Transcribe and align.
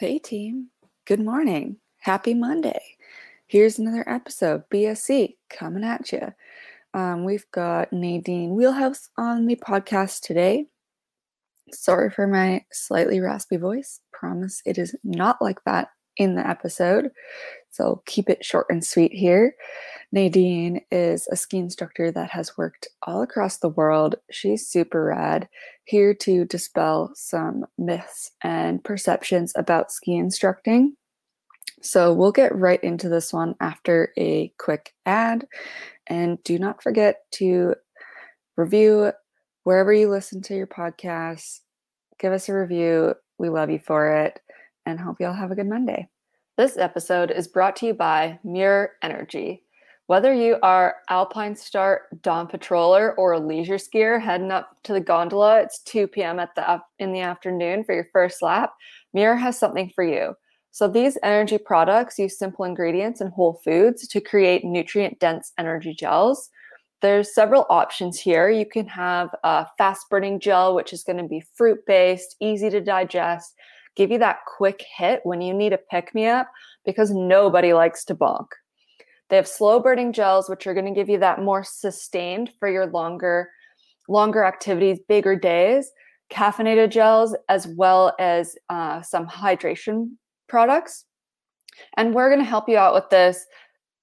Hey, 0.00 0.18
team. 0.18 0.68
Good 1.04 1.20
morning. 1.20 1.76
Happy 1.98 2.32
Monday. 2.32 2.80
Here's 3.46 3.78
another 3.78 4.02
episode, 4.08 4.62
BSC, 4.72 5.36
coming 5.50 5.84
at 5.84 6.10
you. 6.10 6.32
Um, 6.94 7.26
we've 7.26 7.44
got 7.50 7.92
Nadine 7.92 8.54
Wheelhouse 8.54 9.10
on 9.18 9.44
the 9.44 9.56
podcast 9.56 10.22
today. 10.22 10.64
Sorry 11.70 12.08
for 12.08 12.26
my 12.26 12.64
slightly 12.72 13.20
raspy 13.20 13.58
voice. 13.58 14.00
Promise 14.10 14.62
it 14.64 14.78
is 14.78 14.96
not 15.04 15.36
like 15.42 15.62
that 15.66 15.90
in 16.16 16.34
the 16.34 16.46
episode. 16.46 17.10
So 17.70 18.02
keep 18.06 18.28
it 18.28 18.44
short 18.44 18.66
and 18.68 18.84
sweet 18.84 19.12
here. 19.12 19.54
Nadine 20.12 20.80
is 20.90 21.28
a 21.28 21.36
ski 21.36 21.58
instructor 21.58 22.10
that 22.10 22.30
has 22.30 22.58
worked 22.58 22.88
all 23.02 23.22
across 23.22 23.58
the 23.58 23.68
world. 23.68 24.16
She's 24.30 24.66
super 24.66 25.04
rad, 25.04 25.48
here 25.84 26.12
to 26.14 26.44
dispel 26.44 27.12
some 27.14 27.64
myths 27.78 28.32
and 28.42 28.82
perceptions 28.82 29.52
about 29.54 29.92
ski 29.92 30.16
instructing. 30.16 30.96
So 31.80 32.12
we'll 32.12 32.32
get 32.32 32.54
right 32.54 32.82
into 32.82 33.08
this 33.08 33.32
one 33.32 33.54
after 33.60 34.12
a 34.18 34.52
quick 34.58 34.92
ad. 35.06 35.46
And 36.08 36.42
do 36.42 36.58
not 36.58 36.82
forget 36.82 37.18
to 37.34 37.76
review 38.56 39.12
wherever 39.62 39.92
you 39.92 40.10
listen 40.10 40.42
to 40.42 40.56
your 40.56 40.66
podcasts. 40.66 41.60
Give 42.18 42.32
us 42.32 42.48
a 42.48 42.54
review. 42.54 43.14
We 43.38 43.48
love 43.48 43.70
you 43.70 43.78
for 43.78 44.10
it 44.10 44.40
and 44.86 45.00
hope 45.00 45.16
you 45.20 45.26
all 45.26 45.32
have 45.32 45.50
a 45.50 45.54
good 45.54 45.68
Monday. 45.68 46.08
This 46.56 46.76
episode 46.76 47.30
is 47.30 47.48
brought 47.48 47.76
to 47.76 47.86
you 47.86 47.94
by 47.94 48.38
Muir 48.44 48.92
Energy. 49.02 49.62
Whether 50.06 50.34
you 50.34 50.56
are 50.62 50.96
Alpinestart, 51.08 51.98
Dawn 52.22 52.48
Patroller, 52.48 53.14
or 53.16 53.32
a 53.32 53.38
leisure 53.38 53.76
skier 53.76 54.20
heading 54.20 54.50
up 54.50 54.76
to 54.82 54.92
the 54.92 55.00
gondola, 55.00 55.60
it's 55.60 55.80
2 55.84 56.08
p.m. 56.08 56.40
at 56.40 56.54
the 56.56 56.80
in 56.98 57.12
the 57.12 57.20
afternoon 57.20 57.84
for 57.84 57.94
your 57.94 58.08
first 58.12 58.42
lap. 58.42 58.74
Muir 59.14 59.36
has 59.36 59.58
something 59.58 59.90
for 59.94 60.02
you. 60.02 60.34
So 60.72 60.88
these 60.88 61.16
energy 61.22 61.58
products 61.58 62.18
use 62.18 62.38
simple 62.38 62.64
ingredients 62.64 63.20
and 63.20 63.32
whole 63.32 63.60
foods 63.64 64.06
to 64.08 64.20
create 64.20 64.64
nutrient-dense 64.64 65.52
energy 65.58 65.94
gels. 65.94 66.50
There's 67.02 67.34
several 67.34 67.66
options 67.70 68.20
here. 68.20 68.50
You 68.50 68.66
can 68.66 68.86
have 68.86 69.30
a 69.42 69.66
fast-burning 69.78 70.40
gel, 70.40 70.74
which 70.74 70.92
is 70.92 71.02
going 71.02 71.18
to 71.18 71.28
be 71.28 71.42
fruit-based, 71.54 72.36
easy 72.40 72.68
to 72.70 72.80
digest, 72.80 73.54
give 73.96 74.10
you 74.10 74.18
that 74.18 74.40
quick 74.56 74.84
hit 74.96 75.20
when 75.24 75.40
you 75.40 75.52
need 75.52 75.72
a 75.72 75.78
pick-me-up 75.78 76.48
because 76.84 77.10
nobody 77.10 77.72
likes 77.72 78.04
to 78.06 78.14
bonk. 78.14 78.46
They 79.28 79.36
have 79.36 79.48
slow 79.48 79.80
burning 79.80 80.12
gels, 80.12 80.48
which 80.48 80.66
are 80.66 80.74
going 80.74 80.86
to 80.86 80.98
give 80.98 81.08
you 81.08 81.18
that 81.18 81.42
more 81.42 81.62
sustained 81.64 82.50
for 82.58 82.68
your 82.68 82.86
longer, 82.86 83.50
longer 84.08 84.44
activities, 84.44 84.98
bigger 85.08 85.36
days. 85.36 85.90
Caffeinated 86.30 86.90
gels, 86.90 87.36
as 87.48 87.66
well 87.66 88.14
as 88.20 88.54
uh, 88.68 89.02
some 89.02 89.26
hydration 89.26 90.10
products. 90.48 91.04
And 91.96 92.14
we're 92.14 92.28
going 92.28 92.40
to 92.40 92.44
help 92.44 92.68
you 92.68 92.76
out 92.76 92.94
with 92.94 93.08
this. 93.10 93.44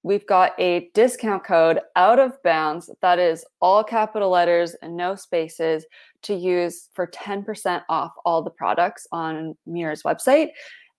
We've 0.08 0.26
got 0.26 0.58
a 0.58 0.88
discount 0.94 1.44
code 1.44 1.80
out 1.94 2.18
of 2.18 2.42
bounds 2.42 2.88
that 3.02 3.18
is 3.18 3.44
all 3.60 3.84
capital 3.84 4.30
letters 4.30 4.74
and 4.80 4.96
no 4.96 5.16
spaces 5.16 5.84
to 6.22 6.32
use 6.32 6.88
for 6.94 7.08
10% 7.08 7.82
off 7.90 8.12
all 8.24 8.40
the 8.40 8.48
products 8.48 9.06
on 9.12 9.54
Muir's 9.66 10.04
website, 10.04 10.48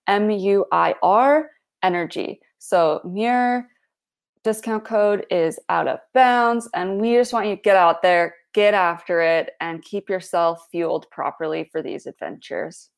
M 0.06 0.30
U 0.30 0.64
I 0.70 0.94
R 1.02 1.50
Energy. 1.82 2.38
So, 2.60 3.00
Muir 3.04 3.68
discount 4.44 4.84
code 4.84 5.26
is 5.28 5.58
out 5.68 5.88
of 5.88 5.98
bounds 6.14 6.68
and 6.72 7.00
we 7.00 7.14
just 7.14 7.32
want 7.32 7.48
you 7.48 7.56
to 7.56 7.62
get 7.62 7.76
out 7.76 8.02
there 8.02 8.36
get 8.54 8.74
after 8.74 9.20
it 9.22 9.50
and 9.60 9.82
keep 9.82 10.08
yourself 10.08 10.68
fueled 10.70 11.10
properly 11.10 11.68
for 11.72 11.82
these 11.82 12.06
adventures. 12.06 12.90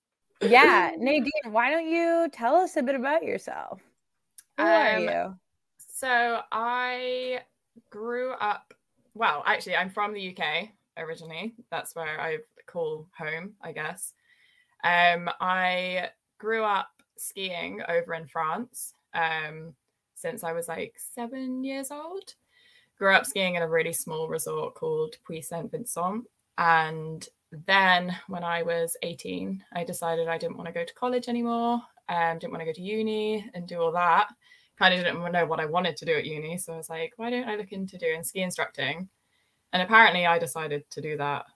Yeah 0.42 0.90
nadine 0.98 1.30
why 1.46 1.70
don't 1.70 1.88
you 1.88 2.28
tell 2.34 2.56
us 2.56 2.76
a 2.76 2.82
bit 2.82 2.96
about 2.96 3.22
yourself? 3.24 3.80
Who 4.58 4.64
um, 4.64 4.68
are 4.68 4.98
you 4.98 5.38
so 6.02 6.40
i 6.50 7.40
grew 7.90 8.32
up 8.32 8.74
well 9.14 9.42
actually 9.46 9.76
i'm 9.76 9.90
from 9.90 10.12
the 10.12 10.36
uk 10.36 10.68
originally 10.96 11.54
that's 11.70 11.94
where 11.94 12.20
i 12.20 12.38
call 12.66 13.06
home 13.16 13.52
i 13.62 13.72
guess 13.72 14.12
um 14.84 15.30
i 15.40 16.08
grew 16.38 16.64
up 16.64 16.88
skiing 17.16 17.80
over 17.88 18.14
in 18.14 18.26
france 18.26 18.94
um 19.14 19.74
since 20.22 20.44
I 20.44 20.52
was 20.52 20.68
like 20.68 20.94
seven 21.14 21.64
years 21.64 21.90
old. 21.90 22.34
Grew 22.96 23.12
up 23.12 23.26
skiing 23.26 23.56
at 23.56 23.62
a 23.62 23.68
really 23.68 23.92
small 23.92 24.28
resort 24.28 24.74
called 24.74 25.16
Puy 25.26 25.42
Saint 25.42 25.70
Vincent. 25.70 26.24
And 26.56 27.28
then 27.66 28.16
when 28.28 28.44
I 28.44 28.62
was 28.62 28.96
18, 29.02 29.62
I 29.74 29.84
decided 29.84 30.28
I 30.28 30.38
didn't 30.38 30.56
want 30.56 30.68
to 30.68 30.72
go 30.72 30.84
to 30.84 30.94
college 30.94 31.28
anymore. 31.28 31.82
Um, 32.08 32.38
didn't 32.38 32.52
want 32.52 32.60
to 32.60 32.66
go 32.66 32.72
to 32.72 32.80
uni 32.80 33.50
and 33.54 33.66
do 33.66 33.80
all 33.80 33.92
that. 33.92 34.28
Kind 34.78 34.94
of 34.94 35.00
didn't 35.00 35.32
know 35.32 35.46
what 35.46 35.60
I 35.60 35.66
wanted 35.66 35.96
to 35.98 36.04
do 36.04 36.14
at 36.14 36.24
uni. 36.24 36.58
So 36.58 36.72
I 36.72 36.76
was 36.76 36.90
like, 36.90 37.12
why 37.16 37.30
don't 37.30 37.48
I 37.48 37.56
look 37.56 37.72
into 37.72 37.98
doing 37.98 38.24
ski 38.24 38.40
instructing? 38.40 39.08
And 39.72 39.82
apparently 39.82 40.26
I 40.26 40.38
decided 40.38 40.88
to 40.90 41.00
do 41.00 41.16
that 41.18 41.46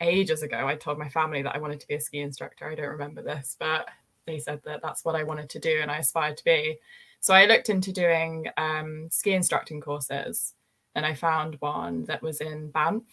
ages 0.00 0.42
ago. 0.42 0.66
I 0.66 0.74
told 0.74 0.98
my 0.98 1.08
family 1.08 1.42
that 1.42 1.54
I 1.54 1.58
wanted 1.58 1.80
to 1.80 1.88
be 1.88 1.94
a 1.94 2.00
ski 2.00 2.20
instructor. 2.20 2.68
I 2.68 2.74
don't 2.74 2.86
remember 2.88 3.22
this, 3.22 3.56
but 3.58 3.88
they 4.26 4.38
said 4.38 4.60
that 4.64 4.80
that's 4.82 5.04
what 5.04 5.16
I 5.16 5.22
wanted 5.22 5.48
to 5.50 5.58
do 5.58 5.80
and 5.80 5.90
I 5.90 5.98
aspired 5.98 6.36
to 6.38 6.44
be. 6.44 6.78
So 7.20 7.34
I 7.34 7.46
looked 7.46 7.68
into 7.68 7.92
doing 7.92 8.46
um, 8.56 9.08
ski 9.10 9.32
instructing 9.32 9.80
courses 9.80 10.54
and 10.94 11.06
I 11.06 11.14
found 11.14 11.56
one 11.60 12.04
that 12.04 12.22
was 12.22 12.40
in 12.40 12.70
Banff 12.70 13.04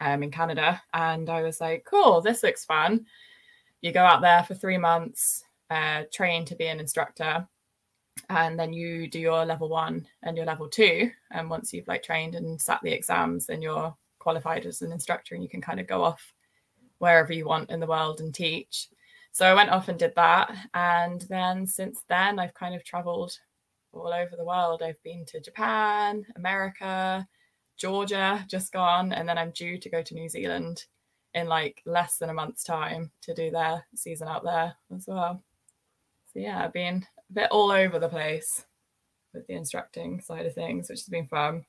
um, 0.00 0.22
in 0.22 0.30
Canada. 0.30 0.82
And 0.92 1.30
I 1.30 1.42
was 1.42 1.60
like, 1.60 1.84
cool, 1.88 2.20
this 2.20 2.42
looks 2.42 2.64
fun. 2.64 3.06
You 3.80 3.92
go 3.92 4.04
out 4.04 4.20
there 4.20 4.42
for 4.42 4.54
three 4.54 4.78
months, 4.78 5.44
uh, 5.70 6.02
train 6.12 6.44
to 6.46 6.56
be 6.56 6.66
an 6.66 6.80
instructor. 6.80 7.46
And 8.28 8.58
then 8.58 8.72
you 8.72 9.08
do 9.08 9.18
your 9.18 9.44
level 9.44 9.68
one 9.68 10.06
and 10.22 10.36
your 10.36 10.46
level 10.46 10.68
two. 10.68 11.10
And 11.30 11.48
once 11.48 11.72
you've 11.72 11.88
like 11.88 12.02
trained 12.02 12.34
and 12.34 12.60
sat 12.60 12.80
the 12.82 12.92
exams, 12.92 13.46
then 13.46 13.62
you're 13.62 13.94
qualified 14.18 14.66
as 14.66 14.82
an 14.82 14.92
instructor 14.92 15.34
and 15.34 15.42
you 15.42 15.50
can 15.50 15.60
kind 15.60 15.80
of 15.80 15.86
go 15.86 16.02
off 16.02 16.32
wherever 16.98 17.32
you 17.32 17.46
want 17.46 17.70
in 17.70 17.80
the 17.80 17.86
world 17.86 18.20
and 18.20 18.34
teach. 18.34 18.88
So 19.32 19.46
I 19.46 19.54
went 19.54 19.70
off 19.70 19.88
and 19.88 19.98
did 19.98 20.14
that. 20.14 20.54
And 20.74 21.22
then 21.22 21.66
since 21.66 22.04
then, 22.08 22.38
I've 22.38 22.54
kind 22.54 22.74
of 22.74 22.84
traveled 22.84 23.38
all 23.92 24.12
over 24.12 24.36
the 24.36 24.44
world. 24.44 24.82
I've 24.82 25.02
been 25.02 25.24
to 25.26 25.40
Japan, 25.40 26.24
America, 26.36 27.26
Georgia, 27.76 28.44
just 28.48 28.72
gone, 28.72 29.12
and 29.12 29.28
then 29.28 29.38
I'm 29.38 29.50
due 29.50 29.78
to 29.78 29.90
go 29.90 30.02
to 30.02 30.14
New 30.14 30.28
Zealand 30.28 30.84
in 31.34 31.48
like 31.48 31.82
less 31.86 32.18
than 32.18 32.30
a 32.30 32.34
month's 32.34 32.62
time 32.62 33.10
to 33.22 33.34
do 33.34 33.50
their 33.50 33.84
season 33.94 34.28
out 34.28 34.44
there 34.44 34.74
as 34.94 35.06
well. 35.06 35.42
So 36.32 36.38
yeah, 36.38 36.64
I've 36.64 36.72
been 36.72 37.06
bit 37.32 37.50
all 37.50 37.70
over 37.70 37.98
the 37.98 38.08
place 38.08 38.64
with 39.32 39.46
the 39.46 39.54
instructing 39.54 40.20
side 40.20 40.46
of 40.46 40.54
things, 40.54 40.88
which 40.88 41.00
has 41.00 41.08
been 41.08 41.26
fun. 41.26 41.64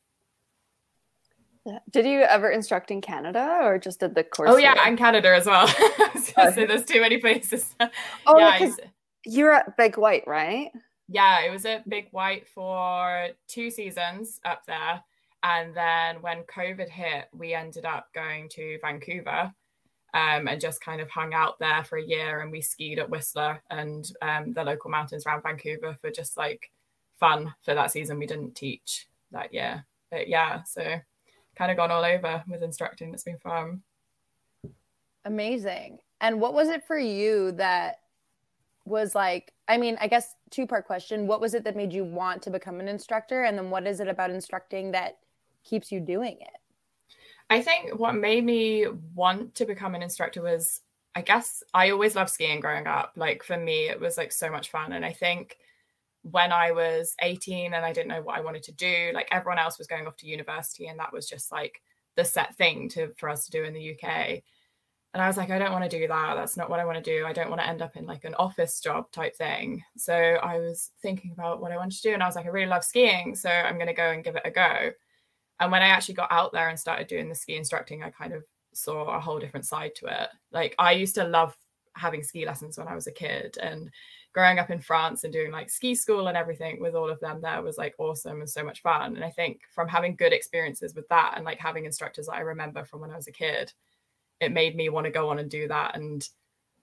Did 1.90 2.06
you 2.06 2.22
ever 2.22 2.51
instruct 2.51 2.91
in 2.91 3.00
Canada 3.00 3.59
or 3.62 3.79
just 3.79 4.02
did 4.02 4.16
the 4.16 4.23
course? 4.25 4.50
Oh 4.52 4.57
yeah, 4.57 4.75
and 4.85 4.97
Canada 4.97 5.34
as 5.34 5.46
well. 5.46 5.66
I 5.69 6.09
was 6.13 6.34
oh, 6.38 6.52
there's 6.52 6.84
too 6.84 7.02
many 7.02 7.18
places. 7.18 7.73
Oh, 8.28 8.38
yeah, 8.38 8.57
because 8.59 8.79
you're 9.25 9.53
at 9.53 9.78
Big 9.78 9.97
White, 9.97 10.23
right? 10.28 10.72
yeah, 11.07 11.41
it 11.41 11.52
was 11.52 11.66
a 11.66 11.84
Big 11.88 12.07
White 12.12 12.47
for 12.47 13.29
two 13.47 13.69
seasons 13.69 14.40
up 14.46 14.66
there. 14.66 15.02
And 15.44 15.75
then 15.75 16.22
when 16.22 16.44
COVID 16.44 16.90
hit, 16.90 17.25
we 17.34 17.53
ended 17.53 17.85
up 17.85 18.07
going 18.16 18.50
to 18.50 18.79
Vancouver 18.81 19.53
um, 20.13 20.47
and 20.47 20.62
just 20.62 20.81
kind 20.81 21.01
of 21.01 21.09
hung 21.09 21.34
out 21.34 21.59
there 21.59 21.84
for 21.84 21.97
a 21.97 22.03
year. 22.03 22.41
And 22.41 22.51
we 22.51 22.62
skied 22.62 23.00
at 23.00 23.09
Whistler 23.09 23.62
and 23.69 24.09
um, 24.22 24.53
the 24.53 24.63
local 24.63 24.91
mountains 24.91 25.25
around 25.25 25.44
Vancouver 25.44 25.97
for 26.01 26.12
just 26.12 26.38
like 26.38 26.72
fun 27.19 27.53
for 27.63 27.74
that 27.74 27.91
season. 27.91 28.19
We 28.19 28.28
didn't 28.28 28.56
teach 28.56 29.07
that 29.31 29.53
year. 29.53 29.85
But 30.12 30.28
yeah, 30.28 30.63
so 30.63 31.00
kind 31.56 31.72
of 31.72 31.78
gone 31.78 31.91
all 31.91 32.06
over 32.06 32.44
with 32.47 32.63
instructing. 32.63 33.13
It's 33.13 33.23
been 33.23 33.40
fun. 33.40 33.81
Amazing. 35.25 36.00
And 36.22 36.40
what 36.40 36.53
was 36.53 36.69
it 36.69 36.85
for 36.85 36.97
you 36.97 37.52
that 37.53 38.00
was 38.85 39.16
like 39.16 39.53
i 39.68 39.78
mean 39.78 39.97
i 40.02 40.08
guess 40.08 40.35
two 40.49 40.67
part 40.67 40.85
question 40.85 41.26
what 41.26 41.40
was 41.40 41.53
it 41.53 41.64
that 41.64 41.76
made 41.76 41.93
you 41.93 42.03
want 42.03 42.41
to 42.41 42.49
become 42.49 42.79
an 42.79 42.88
instructor 42.88 43.43
and 43.43 43.58
then 43.58 43.70
what 43.70 43.88
is 43.88 43.99
it 43.99 44.08
about 44.08 44.29
instructing 44.29 44.91
that 44.91 45.17
keeps 45.64 45.91
you 45.91 45.99
doing 45.99 46.38
it 46.41 46.59
i 47.53 47.61
think 47.61 47.97
what 48.00 48.16
made 48.16 48.44
me 48.44 48.85
want 49.14 49.55
to 49.55 49.66
become 49.66 49.96
an 49.96 50.03
instructor 50.03 50.41
was 50.41 50.82
i 51.16 51.22
guess 51.22 51.64
i 51.73 51.90
always 51.90 52.16
loved 52.16 52.29
skiing 52.29 52.59
growing 52.59 52.88
up 52.88 53.14
like 53.16 53.44
for 53.44 53.58
me 53.58 53.88
it 53.88 54.00
was 54.00 54.17
like 54.17 54.32
so 54.32 54.50
much 54.50 54.70
fun 54.70 54.94
and 54.94 55.05
i 55.05 55.11
think 55.11 55.58
when 56.23 56.52
i 56.52 56.72
was 56.72 57.16
18 57.22 57.73
and 57.73 57.85
i 57.85 57.91
didn't 57.91 58.09
know 58.09 58.22
what 58.22 58.38
i 58.38 58.41
wanted 58.41 58.64
to 58.64 58.72
do 58.72 59.11
like 59.14 59.28
everyone 59.32 59.59
else 59.59 59.78
was 59.78 59.88
going 59.88 60.08
off 60.08 60.17
to 60.17 60.28
university 60.28 60.88
and 60.88 61.00
that 61.00 61.14
was 61.14 61.28
just 61.28 61.52
like 61.52 61.82
the 62.16 62.26
set 62.26 62.55
thing 62.55 62.90
to 62.90 63.11
for 63.17 63.29
us 63.29 63.46
to 63.46 63.52
do 63.52 63.64
in 63.64 63.73
the 63.73 63.94
uk 63.94 64.41
and 65.14 65.22
I 65.22 65.28
was 65.28 65.38
like, 65.38 65.52
I 65.52 65.59
don't 65.59 65.72
want 65.72 65.84
to 65.90 66.00
do 66.00 66.08
that. 66.08 66.35
That's 66.35 66.58
not 66.58 66.72
what 66.72 66.79
I 66.79 66.85
want 66.85 67.03
to 67.03 67.17
do. 67.17 67.26
I 67.26 67.34
don't 67.34 67.50
want 67.50 67.61
to 67.61 67.67
end 67.67 67.84
up 67.84 67.96
in 67.96 68.08
like 68.08 68.23
an 68.26 68.34
office 68.35 68.79
job 68.79 69.11
type 69.11 69.35
thing. 69.35 69.84
So 69.96 70.14
I 70.16 70.58
was 70.58 70.90
thinking 71.03 71.32
about 71.32 71.61
what 71.61 71.72
I 71.72 71.78
wanted 71.78 71.97
to 71.97 72.09
do. 72.09 72.14
And 72.16 72.23
I 72.23 72.26
was 72.26 72.35
like, 72.35 72.47
I 72.47 72.50
really 72.50 72.66
love 72.66 72.84
skiing. 72.84 73.35
So 73.35 73.50
I'm 73.50 73.76
going 73.76 73.88
to 73.88 73.94
go 73.94 74.09
and 74.09 74.23
give 74.23 74.35
it 74.35 74.41
a 74.44 74.50
go. 74.50 74.90
And 75.64 75.72
when 75.72 75.82
I 75.82 75.88
actually 75.88 76.16
got 76.16 76.32
out 76.32 76.52
there 76.52 76.70
and 76.70 76.80
started 76.80 77.08
doing 77.08 77.30
the 77.30 77.36
ski 77.36 77.56
instructing, 77.56 78.04
I 78.04 78.10
kind 78.10 78.34
of 78.34 78.44
saw 78.74 79.16
a 79.16 79.20
whole 79.20 79.40
different 79.40 79.66
side 79.66 79.96
to 79.96 80.08
it. 80.08 80.30
Like 80.52 80.76
I 80.78 80.92
used 80.92 81.16
to 81.16 81.24
love 81.24 81.56
having 81.96 82.22
ski 82.22 82.46
lessons 82.46 82.78
when 82.78 82.88
I 82.88 82.96
was 82.96 83.08
a 83.08 83.12
kid 83.12 83.58
and 83.62 83.90
growing 84.34 84.60
up 84.60 84.72
in 84.72 84.80
France 84.80 85.24
and 85.24 85.32
doing 85.32 85.52
like 85.52 85.70
ski 85.70 85.96
school 85.96 86.28
and 86.28 86.36
everything 86.36 86.82
with 86.82 86.96
all 86.96 87.10
of 87.10 87.20
them 87.20 87.40
there 87.40 87.62
was 87.62 87.78
like 87.78 87.94
awesome 87.98 88.42
and 88.42 88.50
so 88.50 88.64
much 88.64 88.82
fun. 88.82 89.16
And 89.16 89.24
I 89.24 89.30
think 89.30 89.62
from 89.74 89.88
having 89.88 90.16
good 90.16 90.34
experiences 90.34 90.96
with 90.96 91.08
that 91.10 91.34
and 91.36 91.46
like 91.46 91.60
having 91.60 91.86
instructors 91.86 92.26
that 92.26 92.36
I 92.36 92.42
remember 92.42 92.84
from 92.84 93.00
when 93.00 93.12
I 93.12 93.16
was 93.16 93.28
a 93.28 93.32
kid, 93.32 93.72
it 94.42 94.52
made 94.52 94.76
me 94.76 94.90
want 94.90 95.06
to 95.06 95.12
go 95.12 95.30
on 95.30 95.40
and 95.40 95.50
do 95.50 95.68
that. 95.70 95.96
And 95.96 96.28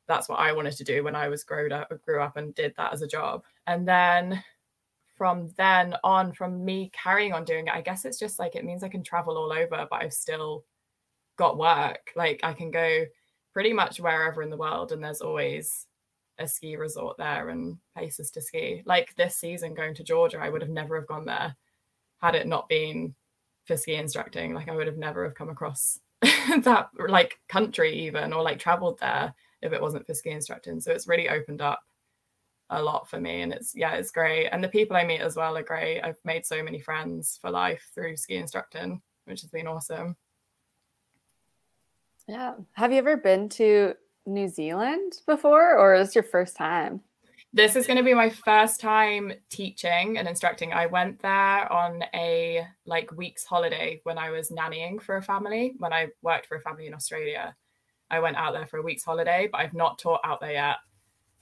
that's 0.06 0.28
what 0.28 0.38
I 0.38 0.52
wanted 0.52 0.76
to 0.76 0.84
do 0.84 1.04
when 1.04 1.16
I 1.16 1.28
was 1.28 1.44
grown 1.44 1.72
up, 1.72 1.92
grew 2.06 2.22
up 2.22 2.38
and 2.38 2.54
did 2.54 2.72
that 2.76 2.94
as 2.94 3.02
a 3.02 3.08
job. 3.08 3.44
And 3.66 3.86
then 3.86 4.42
from 5.20 5.50
then 5.58 5.94
on, 6.02 6.32
from 6.32 6.64
me 6.64 6.90
carrying 6.94 7.34
on 7.34 7.44
doing 7.44 7.66
it, 7.66 7.74
I 7.74 7.82
guess 7.82 8.06
it's 8.06 8.18
just 8.18 8.38
like 8.38 8.56
it 8.56 8.64
means 8.64 8.82
I 8.82 8.88
can 8.88 9.02
travel 9.02 9.36
all 9.36 9.52
over, 9.52 9.86
but 9.90 10.02
I've 10.02 10.14
still 10.14 10.64
got 11.36 11.58
work. 11.58 12.10
Like 12.16 12.40
I 12.42 12.54
can 12.54 12.70
go 12.70 13.04
pretty 13.52 13.74
much 13.74 14.00
wherever 14.00 14.40
in 14.40 14.48
the 14.48 14.56
world, 14.56 14.92
and 14.92 15.04
there's 15.04 15.20
always 15.20 15.86
a 16.38 16.48
ski 16.48 16.76
resort 16.76 17.18
there 17.18 17.50
and 17.50 17.76
places 17.94 18.30
to 18.30 18.40
ski. 18.40 18.82
Like 18.86 19.14
this 19.16 19.36
season, 19.36 19.74
going 19.74 19.94
to 19.96 20.02
Georgia, 20.02 20.38
I 20.40 20.48
would 20.48 20.62
have 20.62 20.70
never 20.70 20.98
have 20.98 21.06
gone 21.06 21.26
there 21.26 21.54
had 22.22 22.34
it 22.34 22.46
not 22.46 22.66
been 22.70 23.14
for 23.66 23.76
ski 23.76 23.96
instructing. 23.96 24.54
Like 24.54 24.70
I 24.70 24.74
would 24.74 24.86
have 24.86 24.96
never 24.96 25.24
have 25.24 25.34
come 25.34 25.50
across 25.50 26.00
that 26.22 26.88
like 27.10 27.38
country 27.50 27.92
even 28.06 28.32
or 28.32 28.42
like 28.42 28.58
traveled 28.58 28.98
there 29.00 29.34
if 29.60 29.74
it 29.74 29.82
wasn't 29.82 30.06
for 30.06 30.14
ski 30.14 30.30
instructing. 30.30 30.80
So 30.80 30.92
it's 30.92 31.06
really 31.06 31.28
opened 31.28 31.60
up 31.60 31.82
a 32.70 32.82
lot 32.82 33.08
for 33.08 33.20
me 33.20 33.42
and 33.42 33.52
it's 33.52 33.74
yeah 33.74 33.94
it's 33.94 34.10
great. 34.10 34.48
And 34.48 34.62
the 34.62 34.68
people 34.68 34.96
i 34.96 35.04
meet 35.04 35.20
as 35.20 35.36
well 35.36 35.56
are 35.56 35.62
great. 35.62 36.00
I've 36.00 36.20
made 36.24 36.46
so 36.46 36.62
many 36.62 36.80
friends 36.80 37.38
for 37.40 37.50
life 37.50 37.90
through 37.94 38.16
ski 38.16 38.36
instructing 38.36 39.02
which 39.26 39.42
has 39.42 39.50
been 39.50 39.66
awesome. 39.66 40.16
Yeah. 42.26 42.54
Have 42.72 42.92
you 42.92 42.98
ever 42.98 43.16
been 43.16 43.48
to 43.50 43.94
new 44.26 44.48
zealand 44.48 45.14
before 45.26 45.76
or 45.76 45.94
is 45.94 46.08
this 46.08 46.14
your 46.14 46.24
first 46.24 46.56
time? 46.56 47.00
This 47.52 47.74
is 47.74 47.86
going 47.86 47.96
to 47.96 48.04
be 48.04 48.14
my 48.14 48.30
first 48.30 48.80
time 48.80 49.32
teaching 49.48 50.18
and 50.18 50.28
instructing. 50.28 50.72
I 50.72 50.86
went 50.86 51.20
there 51.20 51.72
on 51.72 52.04
a 52.14 52.64
like 52.86 53.10
week's 53.16 53.44
holiday 53.44 54.00
when 54.04 54.18
i 54.18 54.30
was 54.30 54.50
nannying 54.50 55.02
for 55.02 55.16
a 55.16 55.22
family 55.22 55.74
when 55.78 55.92
i 55.92 56.06
worked 56.22 56.46
for 56.46 56.56
a 56.56 56.60
family 56.60 56.86
in 56.86 56.94
australia. 56.94 57.56
I 58.12 58.20
went 58.20 58.36
out 58.36 58.54
there 58.54 58.66
for 58.66 58.78
a 58.78 58.82
week's 58.82 59.04
holiday 59.04 59.48
but 59.50 59.60
i've 59.60 59.74
not 59.74 59.98
taught 59.98 60.20
out 60.24 60.40
there 60.40 60.52
yet 60.52 60.76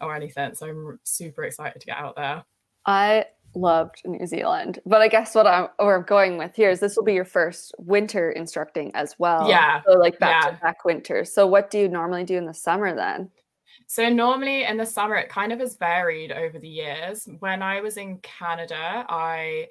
or 0.00 0.14
anything. 0.14 0.54
So 0.54 0.66
I'm 0.66 1.00
super 1.04 1.44
excited 1.44 1.80
to 1.80 1.86
get 1.86 1.96
out 1.96 2.16
there. 2.16 2.44
I 2.86 3.26
loved 3.54 4.02
New 4.04 4.26
Zealand, 4.26 4.78
but 4.86 5.00
I 5.00 5.08
guess 5.08 5.34
what 5.34 5.46
I'm 5.46 5.68
or 5.78 5.96
I'm 5.96 6.04
going 6.04 6.38
with 6.38 6.54
here 6.54 6.70
is 6.70 6.80
this 6.80 6.96
will 6.96 7.04
be 7.04 7.14
your 7.14 7.24
first 7.24 7.74
winter 7.78 8.30
instructing 8.30 8.90
as 8.94 9.14
well. 9.18 9.48
Yeah. 9.48 9.82
So 9.86 9.98
like 9.98 10.18
back 10.18 10.44
yeah. 10.44 10.50
to 10.50 10.56
back 10.58 10.84
winter. 10.84 11.24
So 11.24 11.46
what 11.46 11.70
do 11.70 11.78
you 11.78 11.88
normally 11.88 12.24
do 12.24 12.36
in 12.36 12.46
the 12.46 12.54
summer 12.54 12.94
then? 12.94 13.30
So 13.86 14.08
normally 14.08 14.64
in 14.64 14.76
the 14.76 14.86
summer 14.86 15.16
it 15.16 15.28
kind 15.28 15.52
of 15.52 15.60
has 15.60 15.76
varied 15.76 16.32
over 16.32 16.58
the 16.58 16.68
years. 16.68 17.28
When 17.40 17.62
I 17.62 17.80
was 17.80 17.96
in 17.96 18.18
Canada, 18.18 19.06
I 19.08 19.68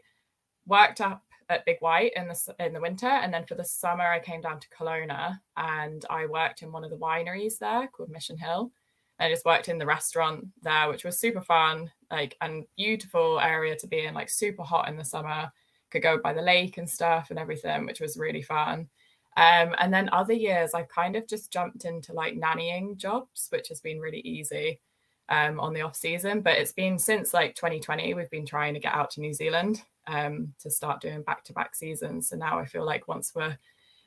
worked 0.66 1.02
up 1.02 1.24
at 1.50 1.66
Big 1.66 1.78
White 1.80 2.12
in 2.16 2.28
the 2.28 2.56
in 2.60 2.74
the 2.74 2.82
winter, 2.82 3.08
and 3.08 3.34
then 3.34 3.46
for 3.46 3.56
the 3.56 3.64
summer 3.64 4.06
I 4.06 4.20
came 4.20 4.42
down 4.42 4.60
to 4.60 4.68
Kelowna 4.70 5.40
and 5.56 6.06
I 6.10 6.26
worked 6.26 6.62
in 6.62 6.72
one 6.72 6.84
of 6.84 6.90
the 6.90 6.98
wineries 6.98 7.58
there 7.60 7.88
called 7.88 8.10
Mission 8.10 8.38
Hill. 8.38 8.72
I 9.20 9.30
just 9.30 9.46
worked 9.46 9.70
in 9.70 9.78
the 9.78 9.86
restaurant 9.86 10.48
there, 10.62 10.90
which 10.90 11.04
was 11.04 11.20
super 11.20 11.42
fun, 11.42 11.92
like 12.12 12.38
and 12.42 12.66
beautiful 12.78 13.40
area 13.40 13.76
to 13.76 13.88
be 13.88 14.06
in, 14.06 14.14
like 14.14 14.30
super 14.30 14.64
hot 14.64 14.88
in 14.90 14.98
the 14.98 15.06
summer. 15.06 15.52
Could 15.90 16.04
go 16.04 16.20
by 16.20 16.34
the 16.34 16.42
lake 16.42 16.78
and 16.78 16.90
stuff 16.90 17.30
and 17.30 17.40
everything, 17.40 17.86
which 17.86 18.02
was 18.02 18.18
really 18.18 18.42
fun. 18.42 18.90
Um, 19.38 19.76
and 19.80 19.94
then 19.94 20.10
other 20.12 20.34
years, 20.34 20.74
I've 20.74 20.90
kind 20.90 21.16
of 21.16 21.28
just 21.28 21.52
jumped 21.52 21.86
into 21.86 22.12
like 22.12 22.36
nannying 22.36 22.98
jobs, 22.98 23.48
which 23.52 23.70
has 23.70 23.80
been 23.80 24.00
really 24.00 24.20
easy 24.20 24.82
um, 25.30 25.60
on 25.60 25.74
the 25.74 25.82
off 25.82 25.96
season. 25.96 26.42
But 26.42 26.58
it's 26.58 26.72
been 26.72 26.98
since 26.98 27.34
like 27.34 27.56
2020, 27.56 28.14
we've 28.14 28.30
been 28.30 28.46
trying 28.46 28.74
to 28.74 28.80
get 28.80 28.94
out 28.94 29.12
to 29.12 29.22
New 29.22 29.34
Zealand 29.34 29.84
um, 30.08 30.54
to 30.60 30.72
start 30.72 31.02
doing 31.02 31.22
back 31.22 31.44
to 31.46 31.54
back 31.54 31.76
seasons. 31.76 32.30
So 32.30 32.36
now 32.36 32.60
I 32.60 32.66
feel 32.66 32.86
like 32.86 33.08
once 33.08 33.34
we're 33.36 33.58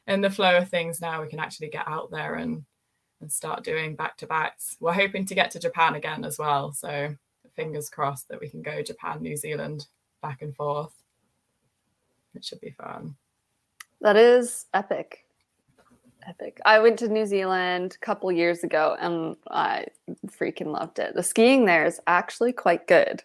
in 0.06 0.20
the 0.20 0.30
flow 0.30 0.58
of 0.58 0.68
things, 0.68 1.00
now 1.00 1.22
we 1.22 1.28
can 1.28 1.40
actually 1.40 1.68
get 1.68 1.86
out 1.86 2.10
there 2.10 2.34
and 2.34 2.64
and 3.20 3.30
start 3.30 3.64
doing 3.64 3.94
back 3.96 4.16
to 4.18 4.26
backs. 4.26 4.76
We're 4.80 4.92
hoping 4.92 5.26
to 5.26 5.34
get 5.34 5.50
to 5.52 5.58
Japan 5.58 5.94
again 5.94 6.24
as 6.24 6.38
well. 6.38 6.72
So 6.72 7.14
fingers 7.54 7.90
crossed 7.90 8.28
that 8.28 8.40
we 8.40 8.48
can 8.48 8.62
go 8.62 8.82
Japan, 8.82 9.22
New 9.22 9.36
Zealand 9.36 9.86
back 10.22 10.42
and 10.42 10.54
forth. 10.54 10.92
It 12.34 12.44
should 12.44 12.60
be 12.60 12.70
fun. 12.70 13.16
That 14.00 14.16
is 14.16 14.66
epic. 14.72 15.26
Epic. 16.26 16.60
I 16.64 16.78
went 16.78 16.98
to 17.00 17.08
New 17.08 17.26
Zealand 17.26 17.96
a 17.96 18.04
couple 18.04 18.30
years 18.30 18.62
ago 18.62 18.96
and 19.00 19.36
I 19.50 19.86
freaking 20.26 20.72
loved 20.72 20.98
it. 20.98 21.14
The 21.14 21.22
skiing 21.22 21.64
there 21.64 21.84
is 21.84 22.00
actually 22.06 22.52
quite 22.52 22.86
good. 22.86 23.22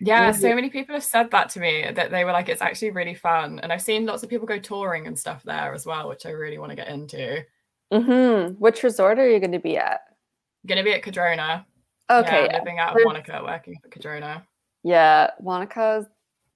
Yeah, 0.00 0.32
so 0.32 0.52
many 0.52 0.68
people 0.68 0.96
have 0.96 1.04
said 1.04 1.30
that 1.30 1.48
to 1.50 1.60
me 1.60 1.88
that 1.94 2.10
they 2.10 2.24
were 2.24 2.32
like, 2.32 2.48
it's 2.48 2.60
actually 2.60 2.90
really 2.90 3.14
fun. 3.14 3.60
And 3.60 3.72
I've 3.72 3.82
seen 3.82 4.04
lots 4.04 4.24
of 4.24 4.28
people 4.28 4.48
go 4.48 4.58
touring 4.58 5.06
and 5.06 5.16
stuff 5.16 5.44
there 5.44 5.72
as 5.72 5.86
well, 5.86 6.08
which 6.08 6.26
I 6.26 6.30
really 6.30 6.58
want 6.58 6.70
to 6.70 6.76
get 6.76 6.88
into. 6.88 7.44
Mm-hmm. 7.92 8.54
Which 8.54 8.82
resort 8.82 9.18
are 9.18 9.28
you 9.28 9.38
going 9.38 9.52
to 9.52 9.58
be 9.58 9.76
at? 9.76 10.00
Going 10.66 10.78
to 10.78 10.84
be 10.84 10.92
at 10.92 11.02
Cardrona. 11.02 11.66
Okay. 12.10 12.46
Yeah, 12.46 12.58
living 12.58 12.78
out 12.78 12.96
of 12.96 13.02
Wanaka, 13.04 13.42
working 13.44 13.76
for 13.82 13.88
Cardrona. 13.88 14.42
Yeah, 14.82 15.30
Wanaka's 15.40 16.06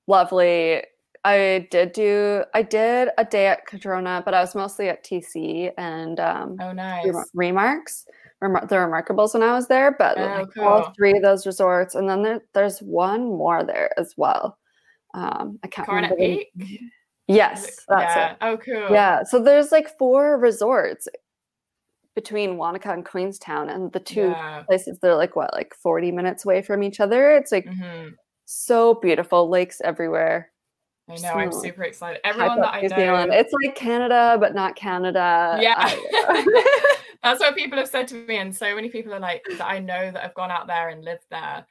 lovely. 0.06 0.82
I 1.24 1.66
did 1.70 1.92
do 1.92 2.44
I 2.54 2.62
did 2.62 3.08
a 3.18 3.24
day 3.24 3.48
at 3.48 3.66
Cardrona, 3.66 4.22
but 4.24 4.32
I 4.32 4.40
was 4.40 4.54
mostly 4.54 4.88
at 4.88 5.04
TC 5.04 5.72
and 5.76 6.20
um 6.20 6.56
oh 6.60 6.72
nice 6.72 7.06
remarks. 7.34 8.06
Remar- 8.42 8.68
the 8.68 8.76
remarkables 8.76 9.34
when 9.34 9.42
I 9.42 9.52
was 9.52 9.66
there, 9.66 9.96
but 9.98 10.18
oh, 10.18 10.24
like 10.24 10.54
cool. 10.54 10.64
all 10.64 10.92
three 10.94 11.16
of 11.16 11.22
those 11.22 11.46
resorts, 11.46 11.94
and 11.94 12.08
then 12.08 12.22
there, 12.22 12.42
there's 12.52 12.80
one 12.80 13.24
more 13.24 13.64
there 13.64 13.90
as 13.98 14.14
well. 14.16 14.58
Um, 15.14 15.58
I 15.64 15.68
can't 15.68 15.88
remember. 15.88 16.16
Peak. 16.16 16.52
Yes, 17.28 17.84
that's 17.88 18.14
yeah. 18.14 18.30
it. 18.32 18.36
Oh, 18.42 18.56
cool. 18.58 18.92
Yeah, 18.92 19.24
so 19.24 19.42
there's 19.42 19.72
like 19.72 19.98
four 19.98 20.38
resorts 20.38 21.08
between 22.16 22.56
Wanaka 22.56 22.90
and 22.92 23.04
Queenstown, 23.04 23.68
and 23.68 23.92
the 23.92 24.00
two 24.00 24.30
Yeah. 24.30 24.64
places 24.66 24.98
they're 25.00 25.14
like 25.14 25.36
what, 25.36 25.54
like 25.54 25.72
40 25.76 26.10
minutes 26.10 26.44
away 26.44 26.62
from 26.62 26.82
each 26.82 26.98
other. 26.98 27.30
It's 27.30 27.52
like 27.52 27.66
Mhm. 27.66 28.14
so 28.46 28.94
beautiful, 28.94 29.48
lakes 29.48 29.80
everywhere. 29.84 30.50
I 31.08 31.16
know. 31.18 31.34
I'm 31.34 31.52
super 31.52 31.84
excited. 31.84 32.20
Everyone 32.24 32.58
that 32.60 32.74
I 32.74 32.80
New 32.80 32.88
know. 32.88 32.96
Zealand. 32.96 33.32
It's 33.32 33.52
like 33.62 33.76
Canada, 33.76 34.36
but 34.40 34.54
not 34.56 34.74
Canada. 34.74 35.56
Yeah. 35.60 35.76
That's 37.22 37.38
what 37.40 37.54
people 37.54 37.78
have 37.78 37.88
said 37.88 38.08
to 38.08 38.14
me. 38.26 38.38
And 38.38 38.54
so 38.54 38.74
many 38.74 38.88
people 38.88 39.14
are 39.14 39.20
like, 39.20 39.44
that 39.58 39.66
I 39.68 39.78
know 39.78 40.10
that 40.10 40.22
have 40.22 40.34
gone 40.34 40.50
out 40.50 40.66
there 40.66 40.88
and 40.88 41.04
lived 41.04 41.26
there, 41.30 41.64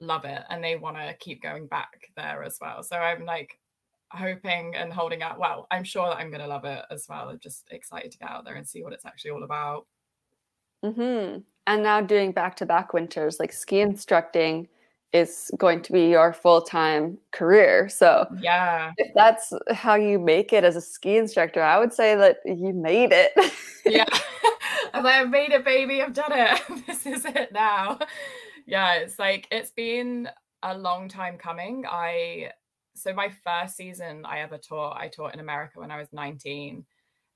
love 0.00 0.24
it. 0.24 0.42
And 0.48 0.64
they 0.64 0.76
want 0.76 0.96
to 0.96 1.14
keep 1.18 1.42
going 1.42 1.66
back 1.66 1.90
there 2.16 2.42
as 2.42 2.56
well. 2.60 2.82
So 2.82 2.96
I'm 2.96 3.24
like 3.26 3.58
hoping 4.10 4.74
and 4.74 4.92
holding 4.92 5.22
out. 5.22 5.38
Well, 5.38 5.66
I'm 5.70 5.84
sure 5.84 6.08
that 6.08 6.16
I'm 6.18 6.30
going 6.30 6.40
to 6.40 6.46
love 6.46 6.64
it 6.64 6.84
as 6.90 7.06
well. 7.08 7.28
I'm 7.28 7.38
just 7.38 7.66
excited 7.70 8.10
to 8.12 8.18
get 8.18 8.30
out 8.30 8.44
there 8.44 8.54
and 8.56 8.66
see 8.68 8.82
what 8.82 8.92
it's 8.92 9.04
actually 9.06 9.32
all 9.32 9.44
about. 9.44 9.86
Mhm. 10.84 11.44
And 11.66 11.82
now 11.82 12.00
doing 12.00 12.32
back 12.32 12.56
to 12.56 12.66
back 12.66 12.92
winters, 12.92 13.38
like 13.40 13.52
ski 13.52 13.80
instructing 13.80 14.68
is 15.12 15.50
going 15.58 15.82
to 15.82 15.92
be 15.92 16.08
your 16.08 16.32
full 16.32 16.62
time 16.62 17.18
career. 17.32 17.88
So 17.88 18.26
Yeah. 18.40 18.92
if 18.98 19.12
that's 19.14 19.52
how 19.72 19.94
you 19.94 20.18
make 20.18 20.52
it 20.52 20.64
as 20.64 20.76
a 20.76 20.80
ski 20.80 21.16
instructor, 21.16 21.62
I 21.62 21.78
would 21.78 21.92
say 21.92 22.14
that 22.14 22.38
you 22.44 22.72
made 22.72 23.12
it. 23.12 23.32
Yeah. 23.84 24.04
I'm 24.94 25.04
like, 25.04 25.16
I've 25.16 25.30
made 25.30 25.52
it, 25.52 25.64
baby. 25.64 26.00
I've 26.02 26.12
done 26.14 26.32
it. 26.32 26.62
this 26.86 27.06
is 27.06 27.24
it 27.24 27.52
now. 27.52 27.98
Yeah. 28.66 28.94
It's 28.94 29.18
like, 29.18 29.48
it's 29.50 29.70
been 29.70 30.28
a 30.62 30.76
long 30.76 31.08
time 31.08 31.36
coming. 31.38 31.84
I, 31.88 32.52
so 32.98 33.12
my 33.12 33.30
first 33.44 33.76
season 33.76 34.24
I 34.24 34.40
ever 34.40 34.58
taught, 34.58 34.96
I 34.96 35.08
taught 35.08 35.34
in 35.34 35.40
America 35.40 35.80
when 35.80 35.90
I 35.90 35.98
was 35.98 36.12
19. 36.12 36.84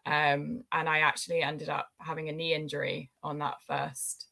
Um, 0.04 0.64
and 0.72 0.88
I 0.88 0.98
actually 0.98 1.42
ended 1.42 1.68
up 1.68 1.88
having 1.98 2.28
a 2.28 2.32
knee 2.32 2.54
injury 2.54 3.10
on 3.22 3.38
that 3.38 3.62
first 3.66 4.26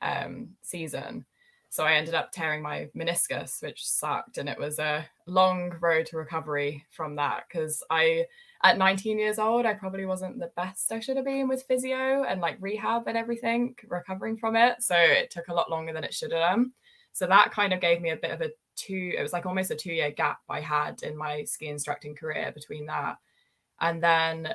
um, 0.00 0.50
season. 0.62 1.24
So 1.70 1.84
I 1.84 1.94
ended 1.94 2.14
up 2.14 2.32
tearing 2.32 2.60
my 2.60 2.90
meniscus, 2.94 3.62
which 3.62 3.86
sucked. 3.86 4.36
And 4.36 4.48
it 4.48 4.58
was 4.58 4.78
a 4.78 5.06
long 5.26 5.72
road 5.80 6.04
to 6.06 6.18
recovery 6.18 6.84
from 6.90 7.16
that 7.16 7.44
because 7.48 7.82
I, 7.88 8.26
at 8.62 8.76
19 8.76 9.18
years 9.18 9.38
old, 9.38 9.64
I 9.64 9.72
probably 9.72 10.04
wasn't 10.04 10.38
the 10.38 10.50
best 10.54 10.92
I 10.92 11.00
should 11.00 11.16
have 11.16 11.24
been 11.24 11.48
with 11.48 11.62
physio 11.62 12.24
and 12.24 12.42
like 12.42 12.58
rehab 12.60 13.06
and 13.06 13.16
everything, 13.16 13.74
recovering 13.88 14.36
from 14.36 14.54
it. 14.54 14.82
So 14.82 14.96
it 14.96 15.30
took 15.30 15.48
a 15.48 15.54
lot 15.54 15.70
longer 15.70 15.94
than 15.94 16.04
it 16.04 16.12
should 16.12 16.32
have 16.32 16.56
done. 16.56 16.72
So 17.12 17.26
that 17.26 17.52
kind 17.52 17.72
of 17.72 17.80
gave 17.80 18.02
me 18.02 18.10
a 18.10 18.16
bit 18.16 18.32
of 18.32 18.40
a 18.40 18.50
two, 18.76 19.14
it 19.16 19.22
was 19.22 19.32
like 19.32 19.46
almost 19.46 19.70
a 19.70 19.76
two 19.76 19.92
year 19.92 20.10
gap 20.10 20.38
I 20.48 20.60
had 20.60 21.02
in 21.02 21.16
my 21.16 21.44
ski 21.44 21.68
instructing 21.68 22.14
career 22.14 22.52
between 22.54 22.86
that. 22.86 23.16
And 23.80 24.02
then 24.02 24.54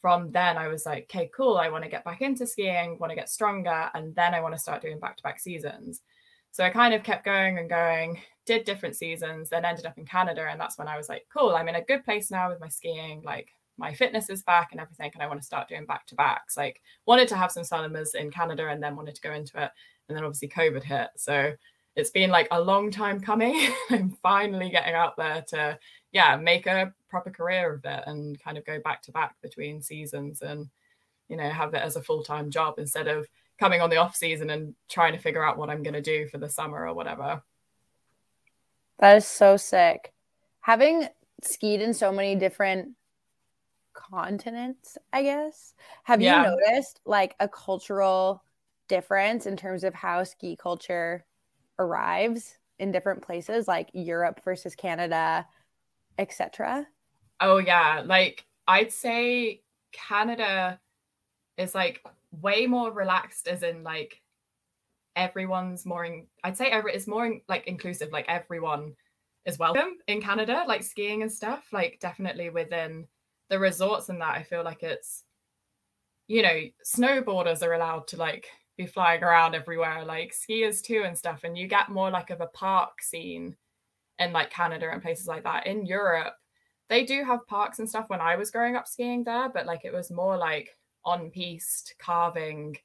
from 0.00 0.30
then 0.30 0.56
I 0.56 0.68
was 0.68 0.86
like, 0.86 1.04
okay, 1.04 1.30
cool. 1.34 1.56
I 1.56 1.68
want 1.68 1.84
to 1.84 1.90
get 1.90 2.04
back 2.04 2.22
into 2.22 2.46
skiing, 2.46 2.98
want 2.98 3.10
to 3.10 3.16
get 3.16 3.28
stronger, 3.28 3.90
and 3.94 4.14
then 4.14 4.34
I 4.34 4.40
want 4.40 4.54
to 4.54 4.60
start 4.60 4.82
doing 4.82 4.98
back 4.98 5.16
to 5.16 5.22
back 5.22 5.40
seasons. 5.40 6.02
So 6.52 6.64
I 6.64 6.70
kind 6.70 6.94
of 6.94 7.02
kept 7.02 7.24
going 7.24 7.58
and 7.58 7.68
going, 7.68 8.20
did 8.46 8.64
different 8.64 8.96
seasons, 8.96 9.50
then 9.50 9.64
ended 9.64 9.86
up 9.86 9.98
in 9.98 10.06
Canada. 10.06 10.46
And 10.50 10.60
that's 10.60 10.78
when 10.78 10.88
I 10.88 10.96
was 10.96 11.08
like, 11.08 11.26
cool, 11.32 11.50
I'm 11.50 11.68
in 11.68 11.74
a 11.74 11.84
good 11.84 12.04
place 12.04 12.30
now 12.30 12.48
with 12.48 12.60
my 12.60 12.68
skiing. 12.68 13.22
Like 13.22 13.48
my 13.76 13.94
fitness 13.94 14.30
is 14.30 14.42
back 14.42 14.68
and 14.72 14.80
everything. 14.80 15.10
And 15.14 15.22
I 15.22 15.26
want 15.26 15.40
to 15.40 15.46
start 15.46 15.68
doing 15.68 15.84
back 15.84 16.06
to 16.06 16.14
backs. 16.14 16.56
Like 16.56 16.80
wanted 17.06 17.28
to 17.28 17.36
have 17.36 17.52
some 17.52 17.64
summers 17.64 18.14
in 18.14 18.30
Canada 18.30 18.68
and 18.68 18.82
then 18.82 18.96
wanted 18.96 19.14
to 19.16 19.20
go 19.20 19.32
into 19.32 19.62
it 19.62 19.70
and 20.08 20.16
then 20.16 20.24
obviously 20.24 20.48
COVID 20.48 20.82
hit. 20.82 21.08
So 21.16 21.52
it's 21.96 22.10
been 22.10 22.30
like 22.30 22.48
a 22.50 22.60
long 22.60 22.90
time 22.90 23.20
coming. 23.20 23.72
I'm 23.90 24.10
finally 24.22 24.70
getting 24.70 24.94
out 24.94 25.16
there 25.16 25.44
to, 25.48 25.78
yeah, 26.12 26.36
make 26.36 26.66
a 26.66 26.92
proper 27.08 27.30
career 27.30 27.74
of 27.74 27.84
it 27.84 28.04
and 28.06 28.40
kind 28.42 28.56
of 28.58 28.64
go 28.64 28.80
back 28.80 29.02
to 29.02 29.12
back 29.12 29.34
between 29.42 29.82
seasons 29.82 30.42
and, 30.42 30.68
you 31.28 31.36
know, 31.36 31.48
have 31.48 31.74
it 31.74 31.82
as 31.82 31.96
a 31.96 32.02
full 32.02 32.22
time 32.22 32.50
job 32.50 32.74
instead 32.78 33.08
of 33.08 33.26
coming 33.58 33.80
on 33.80 33.90
the 33.90 33.96
off 33.96 34.14
season 34.14 34.50
and 34.50 34.74
trying 34.88 35.12
to 35.12 35.18
figure 35.18 35.44
out 35.44 35.58
what 35.58 35.70
I'm 35.70 35.82
going 35.82 35.94
to 35.94 36.00
do 36.00 36.28
for 36.28 36.38
the 36.38 36.48
summer 36.48 36.86
or 36.86 36.94
whatever. 36.94 37.42
That 38.98 39.16
is 39.16 39.26
so 39.26 39.56
sick. 39.56 40.12
Having 40.60 41.08
skied 41.42 41.80
in 41.80 41.94
so 41.94 42.12
many 42.12 42.34
different 42.36 42.90
continents, 43.92 44.96
I 45.12 45.22
guess, 45.22 45.74
have 46.04 46.20
yeah. 46.20 46.50
you 46.50 46.56
noticed 46.56 47.00
like 47.04 47.34
a 47.40 47.48
cultural 47.48 48.42
difference 48.88 49.46
in 49.46 49.56
terms 49.56 49.84
of 49.84 49.94
how 49.94 50.24
ski 50.24 50.56
culture 50.56 51.24
arrives 51.78 52.58
in 52.78 52.92
different 52.92 53.22
places 53.22 53.68
like 53.68 53.90
Europe 53.92 54.40
versus 54.44 54.74
Canada, 54.74 55.46
etc.? 56.18 56.86
Oh 57.40 57.58
yeah, 57.58 58.02
like 58.04 58.44
I'd 58.66 58.92
say 58.92 59.62
Canada 59.92 60.80
is 61.56 61.74
like 61.74 62.04
way 62.30 62.66
more 62.66 62.92
relaxed 62.92 63.48
as 63.48 63.62
in 63.62 63.82
like 63.82 64.20
everyone's 65.16 65.84
more 65.84 66.04
in, 66.04 66.26
I'd 66.44 66.56
say 66.56 66.66
every 66.66 66.94
it's 66.94 67.06
more 67.06 67.26
in, 67.26 67.40
like 67.48 67.66
inclusive 67.66 68.12
like 68.12 68.26
everyone 68.28 68.94
is 69.44 69.58
welcome 69.58 69.96
in 70.06 70.20
Canada 70.20 70.64
like 70.68 70.82
skiing 70.82 71.22
and 71.22 71.32
stuff 71.32 71.66
like 71.72 71.98
definitely 72.00 72.50
within 72.50 73.06
the 73.48 73.58
resorts 73.58 74.08
and 74.08 74.20
that 74.20 74.36
I 74.36 74.42
feel 74.42 74.62
like 74.62 74.82
it's 74.82 75.24
you 76.28 76.42
know 76.42 76.60
snowboarders 76.84 77.62
are 77.62 77.72
allowed 77.72 78.06
to 78.08 78.16
like 78.16 78.48
be 78.78 78.86
flying 78.86 79.22
around 79.22 79.54
everywhere, 79.54 80.04
like 80.06 80.32
skiers 80.32 80.80
too 80.80 81.02
and 81.04 81.18
stuff. 81.18 81.40
And 81.44 81.58
you 81.58 81.66
get 81.66 81.90
more 81.90 82.10
like 82.10 82.30
of 82.30 82.40
a 82.40 82.46
park 82.46 83.02
scene 83.02 83.56
in 84.18 84.32
like 84.32 84.50
Canada 84.50 84.88
and 84.90 85.02
places 85.02 85.26
like 85.26 85.42
that. 85.42 85.66
In 85.66 85.84
Europe, 85.84 86.34
they 86.88 87.04
do 87.04 87.24
have 87.24 87.46
parks 87.46 87.80
and 87.80 87.88
stuff 87.88 88.08
when 88.08 88.20
I 88.20 88.36
was 88.36 88.50
growing 88.52 88.76
up 88.76 88.88
skiing 88.88 89.24
there, 89.24 89.50
but 89.50 89.66
like 89.66 89.84
it 89.84 89.92
was 89.92 90.10
more 90.10 90.38
like 90.38 90.76
on 91.04 91.30
piste 91.30 91.94
carving, 91.98 92.76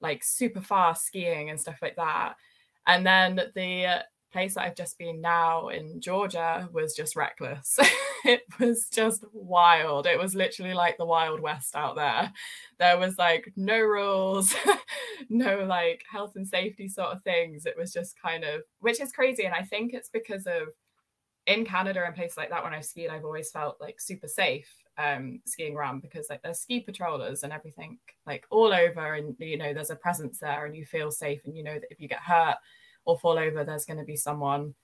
like 0.00 0.24
super 0.24 0.60
fast 0.60 1.06
skiing 1.06 1.50
and 1.50 1.60
stuff 1.60 1.78
like 1.82 1.96
that. 1.96 2.34
And 2.86 3.06
then 3.06 3.36
the 3.54 4.04
place 4.32 4.54
that 4.54 4.62
I've 4.62 4.74
just 4.74 4.98
been 4.98 5.20
now 5.20 5.68
in 5.68 6.00
Georgia 6.00 6.68
was 6.72 6.94
just 6.94 7.14
reckless. 7.14 7.78
it 8.26 8.42
was 8.58 8.88
just 8.88 9.24
wild. 9.32 10.06
It 10.06 10.18
was 10.18 10.34
literally 10.34 10.74
like 10.74 10.96
the 10.98 11.06
Wild 11.06 11.40
West 11.40 11.74
out 11.74 11.96
there. 11.96 12.32
There 12.78 12.98
was 12.98 13.16
like 13.18 13.52
no 13.56 13.78
rules, 13.78 14.54
no 15.28 15.64
like 15.64 16.02
health 16.10 16.32
and 16.36 16.46
safety 16.46 16.88
sort 16.88 17.08
of 17.08 17.22
things. 17.22 17.66
It 17.66 17.76
was 17.76 17.92
just 17.92 18.20
kind 18.20 18.44
of, 18.44 18.62
which 18.80 19.00
is 19.00 19.12
crazy. 19.12 19.44
And 19.44 19.54
I 19.54 19.62
think 19.62 19.92
it's 19.92 20.10
because 20.10 20.46
of 20.46 20.68
in 21.46 21.64
Canada 21.64 22.02
and 22.04 22.14
places 22.14 22.36
like 22.36 22.50
that, 22.50 22.64
when 22.64 22.74
I've 22.74 22.84
skied, 22.84 23.08
I've 23.08 23.24
always 23.24 23.50
felt 23.50 23.76
like 23.80 24.00
super 24.00 24.28
safe 24.28 24.70
um 24.98 25.40
skiing 25.44 25.76
around 25.76 26.00
because 26.00 26.26
like 26.30 26.40
there's 26.40 26.60
ski 26.60 26.80
patrollers 26.80 27.42
and 27.42 27.52
everything 27.52 27.98
like 28.26 28.46
all 28.48 28.72
over 28.72 29.12
and 29.12 29.36
you 29.38 29.58
know 29.58 29.74
there's 29.74 29.90
a 29.90 29.96
presence 29.96 30.38
there 30.38 30.64
and 30.64 30.74
you 30.74 30.86
feel 30.86 31.10
safe 31.10 31.42
and 31.44 31.54
you 31.54 31.62
know 31.62 31.74
that 31.74 31.90
if 31.90 32.00
you 32.00 32.08
get 32.08 32.20
hurt 32.20 32.56
or 33.06 33.18
fall 33.18 33.38
over, 33.38 33.64
there's 33.64 33.86
going 33.86 33.98
to 33.98 34.04
be 34.04 34.16
someone 34.16 34.74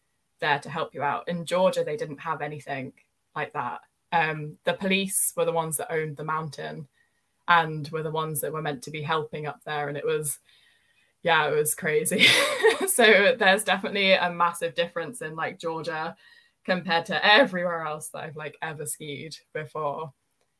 there 0.40 0.58
to 0.61 0.70
help 0.70 0.94
you 0.94 1.02
out. 1.02 1.28
In 1.28 1.44
Georgia, 1.44 1.84
they 1.84 1.96
didn't 1.96 2.20
have 2.20 2.40
anything 2.40 2.92
like 3.34 3.52
that. 3.52 3.80
Um, 4.12 4.58
the 4.64 4.74
police 4.74 5.32
were 5.36 5.44
the 5.44 5.52
ones 5.52 5.78
that 5.78 5.92
owned 5.92 6.16
the 6.16 6.24
mountain 6.24 6.88
and 7.48 7.88
were 7.88 8.02
the 8.02 8.10
ones 8.10 8.40
that 8.40 8.52
were 8.52 8.62
meant 8.62 8.82
to 8.82 8.90
be 8.90 9.02
helping 9.02 9.46
up 9.46 9.60
there. 9.64 9.88
And 9.88 9.96
it 9.96 10.04
was, 10.04 10.38
yeah, 11.22 11.48
it 11.48 11.54
was 11.54 11.74
crazy. 11.74 12.26
so 12.86 13.34
there's 13.38 13.64
definitely 13.64 14.12
a 14.12 14.30
massive 14.30 14.74
difference 14.74 15.22
in 15.22 15.34
like 15.34 15.58
Georgia 15.58 16.16
compared 16.64 17.06
to 17.06 17.26
everywhere 17.26 17.82
else 17.82 18.08
that 18.08 18.24
I've 18.24 18.36
like 18.36 18.56
ever 18.62 18.86
skied 18.86 19.36
before. 19.52 20.12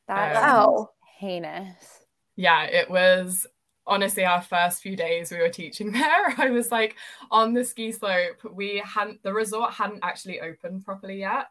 That's 0.09 0.39
um, 0.45 0.87
heinous. 1.19 2.01
Yeah, 2.37 2.65
it 2.65 2.91
was 2.91 3.47
honestly 3.87 4.25
our 4.25 4.41
first 4.41 4.81
few 4.81 4.97
days 4.97 5.31
we 5.31 5.39
were 5.39 5.49
teaching 5.49 5.91
there 5.93 6.35
i 6.39 6.49
was 6.51 6.71
like 6.71 6.95
on 7.31 7.53
the 7.53 7.65
ski 7.65 7.91
slope 7.91 8.37
we 8.53 8.81
hadn't 8.85 9.21
the 9.23 9.33
resort 9.33 9.73
hadn't 9.73 9.99
actually 10.05 10.41
opened 10.41 10.85
properly 10.85 11.19
yet 11.19 11.47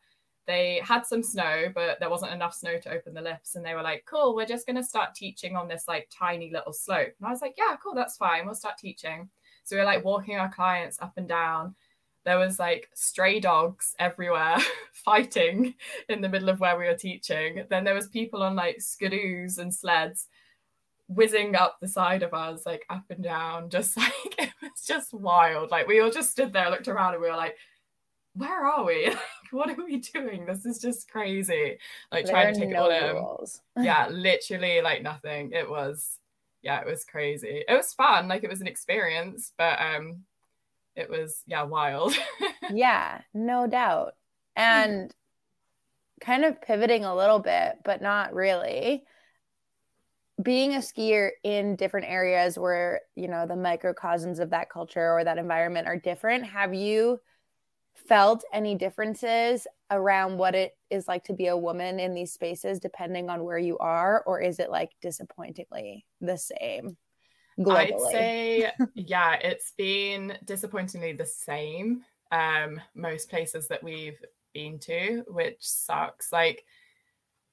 they 0.47 0.81
had 0.83 1.05
some 1.05 1.23
snow 1.23 1.67
but 1.73 1.99
there 1.99 2.09
wasn't 2.09 2.33
enough 2.33 2.53
snow 2.53 2.77
to 2.79 2.91
open 2.91 3.13
the 3.13 3.21
lifts. 3.21 3.55
And 3.55 3.65
they 3.65 3.73
were 3.73 3.81
like 3.81 4.05
cool 4.05 4.35
we're 4.35 4.45
just 4.45 4.65
going 4.65 4.75
to 4.75 4.83
start 4.83 5.15
teaching 5.15 5.55
on 5.55 5.67
this 5.67 5.85
like 5.87 6.09
tiny 6.11 6.51
little 6.51 6.73
slope. 6.73 7.13
And 7.19 7.27
i 7.27 7.31
was 7.31 7.41
like 7.41 7.55
yeah 7.57 7.75
cool 7.81 7.93
that's 7.95 8.17
fine 8.17 8.45
we'll 8.45 8.55
start 8.55 8.77
teaching. 8.77 9.29
So 9.63 9.75
we 9.75 9.79
were 9.79 9.85
like 9.85 10.03
walking 10.03 10.37
our 10.37 10.51
clients 10.51 10.97
up 11.01 11.13
and 11.17 11.27
down. 11.27 11.75
There 12.23 12.37
was 12.37 12.59
like 12.59 12.89
stray 12.93 13.39
dogs 13.39 13.95
everywhere 13.99 14.57
fighting 14.93 15.75
in 16.09 16.21
the 16.21 16.29
middle 16.29 16.49
of 16.49 16.59
where 16.59 16.77
we 16.77 16.85
were 16.85 16.95
teaching. 16.95 17.63
Then 17.69 17.83
there 17.83 17.95
was 17.95 18.07
people 18.07 18.43
on 18.43 18.55
like 18.55 18.77
skidoos 18.77 19.57
and 19.57 19.73
sleds 19.73 20.27
whizzing 21.13 21.55
up 21.55 21.77
the 21.81 21.87
side 21.87 22.23
of 22.23 22.33
us, 22.33 22.65
like 22.65 22.85
up 22.89 23.03
and 23.09 23.23
down, 23.23 23.69
just 23.69 23.97
like 23.97 24.13
it 24.37 24.49
was 24.61 24.85
just 24.85 25.13
wild. 25.13 25.71
Like 25.71 25.87
we 25.87 25.99
all 25.99 26.11
just 26.11 26.31
stood 26.31 26.53
there, 26.53 26.69
looked 26.69 26.87
around, 26.87 27.13
and 27.13 27.21
we 27.21 27.29
were 27.29 27.35
like, 27.35 27.55
"Where 28.33 28.65
are 28.65 28.85
we? 28.85 29.07
Like, 29.53 29.67
what 29.67 29.79
are 29.79 29.83
we 29.83 29.97
doing? 29.97 30.45
This 30.45 30.65
is 30.65 30.79
just 30.79 31.11
crazy." 31.11 31.77
Like 32.11 32.25
there 32.25 32.33
trying 32.33 32.53
to 32.53 32.59
take 32.59 32.69
no 32.69 32.89
it 32.89 33.15
all 33.15 33.45
in. 33.75 33.83
yeah, 33.83 34.07
literally 34.11 34.81
like 34.81 35.03
nothing. 35.03 35.51
It 35.51 35.69
was, 35.69 36.19
yeah, 36.61 36.79
it 36.79 36.87
was 36.87 37.03
crazy. 37.03 37.63
It 37.67 37.73
was 37.75 37.93
fun, 37.93 38.27
like 38.29 38.43
it 38.43 38.49
was 38.49 38.61
an 38.61 38.67
experience, 38.67 39.51
but 39.57 39.79
um, 39.81 40.23
it 40.95 41.09
was 41.09 41.43
yeah 41.47 41.63
wild. 41.63 42.13
yeah, 42.73 43.21
no 43.33 43.67
doubt, 43.67 44.15
and 44.55 45.13
kind 46.21 46.45
of 46.45 46.61
pivoting 46.61 47.03
a 47.03 47.15
little 47.15 47.39
bit, 47.39 47.79
but 47.83 48.01
not 48.01 48.33
really 48.33 49.03
being 50.41 50.73
a 50.75 50.79
skier 50.79 51.31
in 51.43 51.75
different 51.75 52.07
areas 52.07 52.57
where 52.57 53.01
you 53.15 53.27
know 53.27 53.45
the 53.45 53.55
microcosms 53.55 54.39
of 54.39 54.49
that 54.49 54.69
culture 54.69 55.11
or 55.11 55.23
that 55.23 55.37
environment 55.37 55.87
are 55.87 55.97
different 55.97 56.45
have 56.45 56.73
you 56.73 57.19
felt 57.95 58.43
any 58.53 58.75
differences 58.75 59.67
around 59.89 60.37
what 60.37 60.55
it 60.55 60.77
is 60.89 61.07
like 61.07 61.23
to 61.25 61.33
be 61.33 61.47
a 61.47 61.57
woman 61.57 61.99
in 61.99 62.13
these 62.13 62.33
spaces 62.33 62.79
depending 62.79 63.29
on 63.29 63.43
where 63.43 63.57
you 63.57 63.77
are 63.79 64.23
or 64.25 64.41
is 64.41 64.59
it 64.59 64.71
like 64.71 64.91
disappointingly 65.01 66.05
the 66.21 66.37
same 66.37 66.97
globally? 67.59 67.75
i'd 67.75 68.11
say 68.11 68.71
yeah 68.95 69.33
it's 69.35 69.71
been 69.77 70.37
disappointingly 70.45 71.11
the 71.13 71.25
same 71.25 72.01
um 72.31 72.79
most 72.95 73.29
places 73.29 73.67
that 73.67 73.83
we've 73.83 74.19
been 74.53 74.79
to 74.79 75.23
which 75.27 75.57
sucks 75.59 76.31
like 76.31 76.63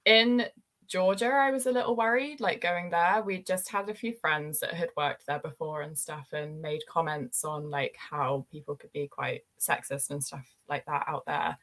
in 0.04 0.44
Georgia, 0.88 1.26
I 1.26 1.50
was 1.50 1.66
a 1.66 1.72
little 1.72 1.94
worried, 1.94 2.40
like 2.40 2.62
going 2.62 2.88
there. 2.88 3.22
We 3.22 3.42
just 3.42 3.68
had 3.68 3.90
a 3.90 3.94
few 3.94 4.14
friends 4.14 4.58
that 4.60 4.72
had 4.72 4.88
worked 4.96 5.26
there 5.26 5.38
before 5.38 5.82
and 5.82 5.96
stuff 5.96 6.28
and 6.32 6.62
made 6.62 6.80
comments 6.88 7.44
on 7.44 7.68
like 7.68 7.94
how 7.98 8.46
people 8.50 8.74
could 8.74 8.92
be 8.92 9.06
quite 9.06 9.42
sexist 9.60 10.10
and 10.10 10.24
stuff 10.24 10.46
like 10.66 10.86
that 10.86 11.04
out 11.06 11.26
there. 11.26 11.58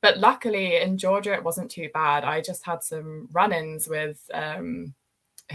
But 0.00 0.16
luckily 0.16 0.76
in 0.76 0.96
Georgia, 0.96 1.34
it 1.34 1.44
wasn't 1.44 1.70
too 1.70 1.90
bad. 1.92 2.24
I 2.24 2.40
just 2.40 2.64
had 2.64 2.82
some 2.82 3.28
run 3.32 3.52
ins 3.52 3.86
with 3.86 4.18
um, 4.32 4.94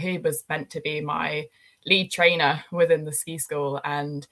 who 0.00 0.20
was 0.20 0.44
meant 0.48 0.70
to 0.70 0.80
be 0.80 1.00
my 1.00 1.48
lead 1.84 2.12
trainer 2.12 2.64
within 2.70 3.04
the 3.04 3.12
ski 3.12 3.38
school 3.38 3.80
and 3.84 4.26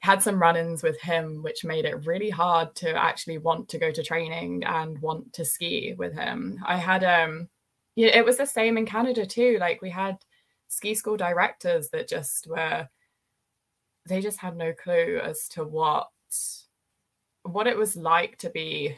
had 0.00 0.20
some 0.20 0.40
run 0.40 0.56
ins 0.56 0.82
with 0.82 1.00
him, 1.00 1.42
which 1.44 1.64
made 1.64 1.84
it 1.84 2.06
really 2.06 2.30
hard 2.30 2.74
to 2.74 2.90
actually 2.90 3.38
want 3.38 3.68
to 3.68 3.78
go 3.78 3.92
to 3.92 4.02
training 4.02 4.64
and 4.64 5.00
want 5.00 5.32
to 5.34 5.44
ski 5.44 5.94
with 5.96 6.12
him. 6.14 6.58
I 6.66 6.76
had, 6.76 7.04
um, 7.04 7.48
yeah, 7.96 8.16
it 8.16 8.24
was 8.24 8.36
the 8.36 8.46
same 8.46 8.78
in 8.78 8.86
Canada 8.86 9.26
too. 9.26 9.58
Like 9.60 9.82
we 9.82 9.90
had 9.90 10.18
ski 10.68 10.94
school 10.94 11.16
directors 11.16 11.90
that 11.90 12.08
just 12.08 12.46
were 12.46 12.88
they 14.08 14.20
just 14.20 14.38
had 14.38 14.56
no 14.56 14.72
clue 14.72 15.20
as 15.22 15.48
to 15.48 15.64
what 15.64 16.08
what 17.42 17.66
it 17.66 17.76
was 17.76 17.96
like 17.96 18.38
to 18.38 18.50
be 18.50 18.96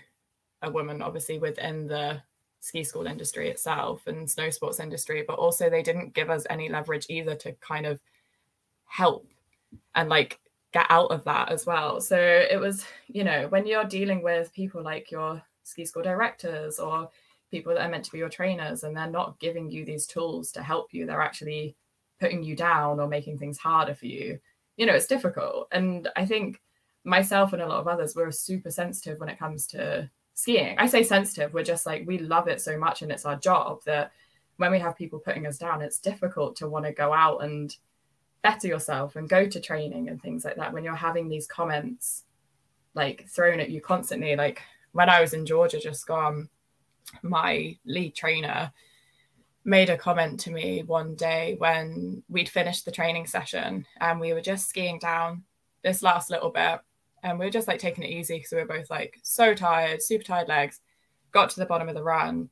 a 0.62 0.70
woman 0.70 1.02
obviously 1.02 1.38
within 1.38 1.86
the 1.86 2.20
ski 2.60 2.84
school 2.84 3.06
industry 3.06 3.48
itself 3.48 4.06
and 4.06 4.30
snow 4.30 4.50
sports 4.50 4.78
industry 4.78 5.24
but 5.26 5.38
also 5.38 5.68
they 5.68 5.82
didn't 5.82 6.14
give 6.14 6.30
us 6.30 6.46
any 6.50 6.68
leverage 6.68 7.06
either 7.08 7.34
to 7.34 7.52
kind 7.54 7.86
of 7.86 8.00
help 8.84 9.26
and 9.94 10.08
like 10.08 10.38
get 10.72 10.86
out 10.88 11.10
of 11.10 11.24
that 11.24 11.50
as 11.50 11.66
well 11.66 12.00
so 12.00 12.16
it 12.16 12.60
was 12.60 12.84
you 13.08 13.24
know 13.24 13.46
when 13.48 13.66
you're 13.66 13.84
dealing 13.84 14.22
with 14.22 14.52
people 14.52 14.82
like 14.82 15.10
your 15.10 15.42
ski 15.64 15.84
school 15.84 16.02
directors 16.02 16.78
or 16.78 17.08
people 17.52 17.74
that 17.74 17.86
are 17.86 17.90
meant 17.90 18.04
to 18.06 18.10
be 18.10 18.18
your 18.18 18.28
trainers 18.28 18.82
and 18.82 18.96
they're 18.96 19.06
not 19.06 19.38
giving 19.38 19.70
you 19.70 19.84
these 19.84 20.06
tools 20.06 20.50
to 20.50 20.62
help 20.62 20.92
you. 20.92 21.06
They're 21.06 21.22
actually 21.22 21.76
putting 22.18 22.42
you 22.42 22.56
down 22.56 22.98
or 22.98 23.06
making 23.06 23.38
things 23.38 23.58
harder 23.58 23.94
for 23.94 24.06
you. 24.06 24.40
You 24.76 24.86
know 24.86 24.94
it's 24.94 25.06
difficult. 25.06 25.68
And 25.70 26.08
i 26.16 26.24
think 26.24 26.60
myself 27.04 27.52
and 27.52 27.62
a 27.62 27.66
lot 27.66 27.80
of 27.80 27.88
others 27.88 28.16
we're 28.16 28.30
super 28.30 28.70
sensitive 28.70 29.20
when 29.20 29.28
it 29.28 29.38
comes 29.38 29.66
to 29.68 30.10
skiing. 30.34 30.76
I 30.78 30.86
say 30.86 31.04
sensitive 31.04 31.52
we're 31.52 31.62
just 31.62 31.86
like 31.86 32.04
we 32.06 32.18
love 32.18 32.48
it 32.48 32.60
so 32.60 32.76
much 32.78 33.02
and 33.02 33.12
it's 33.12 33.26
our 33.26 33.36
job 33.36 33.84
that 33.84 34.12
when 34.56 34.72
we 34.72 34.80
have 34.80 34.96
people 34.96 35.18
putting 35.18 35.46
us 35.46 35.58
down 35.58 35.82
it's 35.82 35.98
difficult 35.98 36.56
to 36.56 36.68
want 36.68 36.86
to 36.86 36.92
go 36.92 37.12
out 37.12 37.44
and 37.44 37.76
better 38.42 38.66
yourself 38.66 39.16
and 39.16 39.28
go 39.28 39.46
to 39.46 39.60
training 39.60 40.08
and 40.08 40.20
things 40.20 40.44
like 40.44 40.56
that 40.56 40.72
when 40.72 40.84
you're 40.84 40.94
having 40.94 41.28
these 41.28 41.46
comments 41.46 42.24
like 42.94 43.28
thrown 43.28 43.60
at 43.60 43.70
you 43.70 43.80
constantly. 43.80 44.34
Like 44.36 44.62
when 44.92 45.10
i 45.10 45.20
was 45.20 45.32
in 45.34 45.44
georgia 45.44 45.80
just 45.80 46.06
gone 46.06 46.48
my 47.22 47.76
lead 47.84 48.14
trainer 48.14 48.72
made 49.64 49.90
a 49.90 49.96
comment 49.96 50.40
to 50.40 50.50
me 50.50 50.82
one 50.82 51.14
day 51.14 51.54
when 51.58 52.22
we'd 52.28 52.48
finished 52.48 52.84
the 52.84 52.90
training 52.90 53.26
session 53.26 53.86
and 54.00 54.18
we 54.18 54.32
were 54.32 54.40
just 54.40 54.68
skiing 54.68 54.98
down 54.98 55.44
this 55.82 56.02
last 56.02 56.30
little 56.30 56.50
bit. 56.50 56.80
And 57.22 57.38
we 57.38 57.44
were 57.44 57.50
just 57.50 57.68
like 57.68 57.78
taking 57.78 58.02
it 58.02 58.10
easy 58.10 58.38
because 58.38 58.50
we 58.50 58.58
were 58.58 58.66
both 58.66 58.90
like 58.90 59.20
so 59.22 59.54
tired 59.54 60.02
super 60.02 60.24
tired 60.24 60.48
legs 60.48 60.80
got 61.30 61.50
to 61.50 61.60
the 61.60 61.66
bottom 61.66 61.88
of 61.88 61.94
the 61.94 62.02
run. 62.02 62.50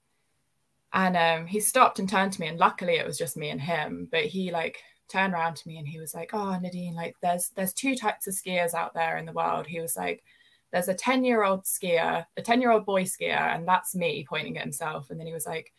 And 0.93 1.17
um, 1.17 1.47
he 1.47 1.61
stopped 1.61 1.99
and 1.99 2.09
turned 2.09 2.33
to 2.35 2.41
me 2.41 2.49
and 2.49 2.59
luckily 2.59 2.95
it 2.97 3.07
was 3.07 3.19
just 3.19 3.37
me 3.37 3.51
and 3.51 3.61
him 3.61 4.09
but 4.11 4.25
he 4.25 4.51
like 4.51 4.79
turned 5.09 5.35
around 5.35 5.57
to 5.57 5.67
me 5.67 5.79
and 5.79 5.89
he 5.89 5.99
was 5.99 6.15
like 6.15 6.31
oh 6.33 6.57
nadine 6.61 6.95
like 6.95 7.17
there's 7.21 7.51
there's 7.57 7.73
two 7.73 7.97
types 7.97 8.29
of 8.29 8.35
skiers 8.35 8.75
out 8.75 8.95
there 8.95 9.19
in 9.19 9.27
the 9.27 9.33
world. 9.33 9.67
He 9.67 9.81
was 9.81 9.97
like 9.97 10.23
there's 10.73 10.89
a 10.89 10.95
10 10.95 11.25
year 11.25 11.43
old 11.43 11.65
skier 11.65 12.25
a 12.37 12.43
10 12.43 12.61
year 12.61 12.71
old 12.71 12.87
boy 12.87 13.05
skier 13.05 13.55
and 13.55 13.67
that's 13.67 13.95
me 13.95 14.25
pointing 14.29 14.57
at 14.57 14.65
himself. 14.65 15.11
And 15.11 15.19
then 15.19 15.27
he 15.27 15.33
was 15.33 15.47
like 15.47 15.73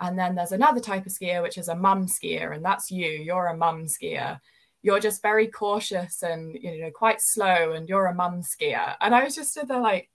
and 0.00 0.18
then 0.18 0.34
there's 0.34 0.52
another 0.52 0.80
type 0.80 1.06
of 1.06 1.12
skier 1.12 1.42
which 1.42 1.58
is 1.58 1.68
a 1.68 1.74
mum 1.76 2.06
skier 2.06 2.54
and 2.54 2.64
that's 2.64 2.90
you. 2.90 3.08
You're 3.08 3.46
a 3.46 3.56
mum 3.56 3.84
skier. 3.84 4.38
You're 4.82 5.00
just 5.00 5.22
very 5.22 5.48
cautious 5.48 6.22
and 6.22 6.56
you 6.60 6.80
know 6.80 6.90
quite 6.90 7.20
slow 7.20 7.72
and 7.72 7.88
you're 7.88 8.06
a 8.06 8.14
mum 8.14 8.42
skier. 8.42 8.94
And 9.00 9.14
i 9.14 9.24
was 9.24 9.34
just 9.34 9.50
stood 9.50 9.68
there 9.68 9.80
like 9.80 10.10